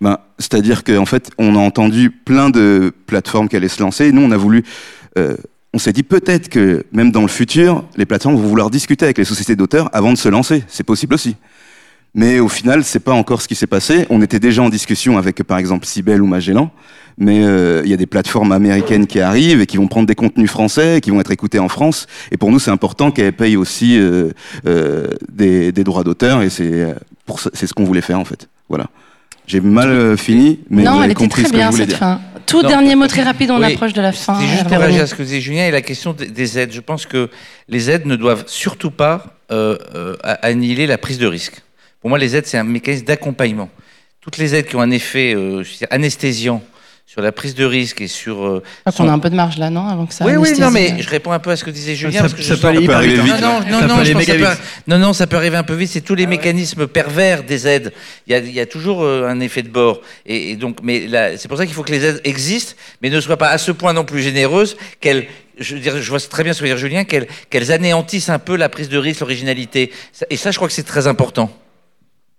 Ben, 0.00 0.18
C'est-à-dire 0.38 0.84
qu'en 0.84 1.04
fait, 1.04 1.30
on 1.36 1.56
a 1.56 1.58
entendu 1.58 2.10
plein 2.10 2.48
de 2.48 2.92
plateformes 3.06 3.48
qui 3.48 3.56
allaient 3.56 3.68
se 3.68 3.82
lancer. 3.82 4.06
Et 4.06 4.12
nous, 4.12 4.22
on 4.22 4.30
a 4.30 4.36
voulu 4.38 4.64
euh, 5.18 5.36
on 5.74 5.78
s'est 5.78 5.92
dit 5.92 6.04
peut-être 6.04 6.48
que 6.48 6.86
même 6.92 7.10
dans 7.10 7.22
le 7.22 7.28
futur, 7.28 7.84
les 7.96 8.06
plateformes 8.06 8.36
vont 8.36 8.48
vouloir 8.48 8.70
discuter 8.70 9.04
avec 9.04 9.18
les 9.18 9.24
sociétés 9.24 9.56
d'auteurs 9.56 9.90
avant 9.92 10.12
de 10.12 10.16
se 10.16 10.28
lancer. 10.28 10.62
C'est 10.68 10.84
possible 10.84 11.14
aussi. 11.14 11.34
Mais 12.14 12.38
au 12.38 12.48
final, 12.48 12.84
c'est 12.84 13.00
pas 13.00 13.12
encore 13.12 13.42
ce 13.42 13.48
qui 13.48 13.56
s'est 13.56 13.66
passé. 13.66 14.06
On 14.08 14.22
était 14.22 14.38
déjà 14.38 14.62
en 14.62 14.68
discussion 14.68 15.18
avec, 15.18 15.42
par 15.42 15.58
exemple, 15.58 15.84
Sibel 15.84 16.22
ou 16.22 16.26
Magellan. 16.26 16.70
Mais 17.18 17.44
euh, 17.44 17.82
il 17.84 17.90
y 17.90 17.92
a 17.92 17.96
des 17.96 18.06
plateformes 18.06 18.52
américaines 18.52 19.08
qui 19.08 19.18
arrivent 19.18 19.60
et 19.60 19.66
qui 19.66 19.76
vont 19.76 19.88
prendre 19.88 20.06
des 20.06 20.14
contenus 20.14 20.48
français, 20.48 20.98
et 20.98 21.00
qui 21.00 21.10
vont 21.10 21.20
être 21.20 21.32
écoutés 21.32 21.58
en 21.58 21.68
France. 21.68 22.06
Et 22.30 22.36
pour 22.36 22.52
nous, 22.52 22.60
c'est 22.60 22.70
important 22.70 23.10
qu'elles 23.10 23.32
payent 23.32 23.56
aussi 23.56 23.98
euh, 23.98 24.30
euh, 24.66 25.08
des, 25.28 25.72
des, 25.72 25.82
droits 25.82 26.04
d'auteur. 26.04 26.42
Et 26.42 26.50
c'est 26.50 26.94
c'est 27.52 27.66
ce 27.66 27.74
qu'on 27.74 27.84
voulait 27.84 28.00
faire 28.00 28.20
en 28.20 28.24
fait. 28.24 28.48
Voilà. 28.68 28.86
J'ai 29.48 29.60
mal 29.60 30.16
fini, 30.16 30.60
mais 30.70 30.84
non, 30.84 31.02
elle 31.02 31.10
était 31.10 31.28
très 31.28 31.50
bien 31.50 31.72
cette 31.72 31.94
fin. 31.94 32.20
Tout 32.46 32.62
dernier 32.62 32.94
mot 32.94 33.06
très 33.06 33.22
rapide, 33.22 33.50
on 33.50 33.62
approche 33.62 33.92
de 33.92 34.02
la 34.02 34.12
fin. 34.12 34.38
C'est 34.40 34.46
juste 34.46 34.68
pour 34.68 34.78
réagir 34.78 35.02
à 35.02 35.06
ce 35.06 35.14
que 35.14 35.22
disait 35.22 35.40
Julien 35.40 35.66
et 35.66 35.70
la 35.70 35.82
question 35.82 36.12
des 36.12 36.58
aides. 36.58 36.72
Je 36.72 36.80
pense 36.80 37.06
que 37.06 37.30
les 37.68 37.90
aides 37.90 38.06
ne 38.06 38.16
doivent 38.16 38.44
surtout 38.46 38.90
pas 38.90 39.26
euh, 39.50 39.76
euh, 39.94 40.16
annihiler 40.42 40.86
la 40.86 40.98
prise 40.98 41.18
de 41.18 41.26
risque. 41.26 41.62
Pour 42.00 42.10
moi, 42.10 42.18
les 42.18 42.36
aides, 42.36 42.46
c'est 42.46 42.58
un 42.58 42.64
mécanisme 42.64 43.04
d'accompagnement. 43.04 43.70
Toutes 44.20 44.38
les 44.38 44.54
aides 44.54 44.66
qui 44.66 44.76
ont 44.76 44.80
un 44.80 44.90
effet 44.90 45.34
euh, 45.34 45.62
anesthésiant 45.90 46.62
sur 47.06 47.20
la 47.20 47.32
prise 47.32 47.54
de 47.54 47.64
risque 47.64 48.00
et 48.00 48.08
sur. 48.08 48.44
Euh, 48.44 48.62
on 48.98 49.08
a 49.08 49.12
un 49.12 49.18
peu 49.18 49.30
de 49.30 49.36
marge 49.36 49.58
là, 49.58 49.70
non 49.70 49.86
Avant 49.86 50.06
que 50.06 50.14
ça 50.14 50.24
oui, 50.24 50.36
oui, 50.36 50.58
non, 50.58 50.70
mais 50.70 51.00
je 51.00 51.08
réponds 51.08 51.32
un 51.32 51.38
peu 51.38 51.50
à 51.50 51.56
ce 51.56 51.62
que 51.62 51.70
disait 51.70 51.94
Julien. 51.94 52.14
Ça, 52.14 52.20
parce 52.22 52.34
que 52.34 52.42
ça 52.42 52.56
peut 52.56 52.66
aller 52.68 52.88
arriver 52.88 53.20
vite. 53.20 53.40
Non, 53.40 53.60
non, 53.60 53.86
non, 53.86 54.04
ça 54.04 54.34
peut, 54.34 54.46
non, 54.86 54.98
non, 54.98 55.12
ça 55.12 55.26
peut 55.26 55.36
arriver 55.36 55.56
un 55.56 55.62
peu 55.62 55.74
vite. 55.74 55.90
C'est 55.92 56.00
tous 56.00 56.14
les 56.14 56.24
ah 56.24 56.28
mécanismes 56.28 56.86
pervers 56.86 57.44
des 57.44 57.68
aides. 57.68 57.92
Il 58.26 58.32
y 58.32 58.34
a, 58.34 58.38
il 58.38 58.52
y 58.52 58.60
a 58.60 58.66
toujours 58.66 59.02
euh, 59.02 59.28
un 59.28 59.38
effet 59.40 59.62
de 59.62 59.68
bord. 59.68 60.00
Et, 60.24 60.56
donc, 60.56 60.78
mais 60.82 61.08
c'est 61.36 61.46
pour 61.48 61.58
ça 61.58 61.66
qu'il 61.66 61.74
faut 61.74 61.82
que 61.82 61.92
les 61.92 62.04
aides 62.04 62.20
existent, 62.24 62.74
mais 63.02 63.10
ne 63.10 63.20
soient 63.20 63.36
pas 63.36 63.50
à 63.50 63.58
ce 63.58 63.70
point 63.70 63.92
non 63.92 64.04
plus 64.04 64.22
généreuses 64.22 64.76
qu'elles 65.00 65.26
je, 65.58 65.76
je 65.76 66.10
vois 66.10 66.18
très 66.18 66.42
bien 66.42 66.52
ce 66.52 66.58
que 66.58 66.64
veut 66.64 66.70
dire 66.70 66.78
Julien, 66.78 67.04
qu'elles 67.04 67.28
qu'elles 67.48 67.70
anéantissent 67.70 68.28
un 68.28 68.40
peu 68.40 68.56
la 68.56 68.68
prise 68.68 68.88
de 68.88 68.98
risque, 68.98 69.20
l'originalité. 69.20 69.92
Et 70.30 70.36
ça, 70.36 70.50
je 70.50 70.56
crois 70.56 70.66
que 70.66 70.74
c'est 70.74 70.82
très 70.82 71.06
important. 71.06 71.50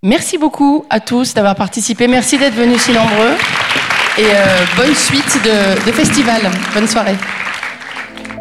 Merci 0.03 0.38
beaucoup 0.38 0.86
à 0.89 0.99
tous 0.99 1.34
d'avoir 1.34 1.55
participé. 1.55 2.07
Merci 2.07 2.38
d'être 2.38 2.55
venus 2.55 2.82
si 2.82 2.91
nombreux. 2.91 3.36
Et 4.18 4.24
euh, 4.24 4.66
bonne 4.78 4.95
suite 4.95 5.43
de, 5.43 5.86
de 5.86 5.91
festival. 5.91 6.41
Bonne 6.74 6.88
soirée. 6.88 7.18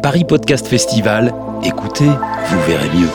Paris 0.01 0.23
Podcast 0.23 0.67
Festival. 0.67 1.33
Écoutez, 1.63 2.05
vous 2.05 2.61
verrez 2.65 2.89
mieux. 2.95 3.09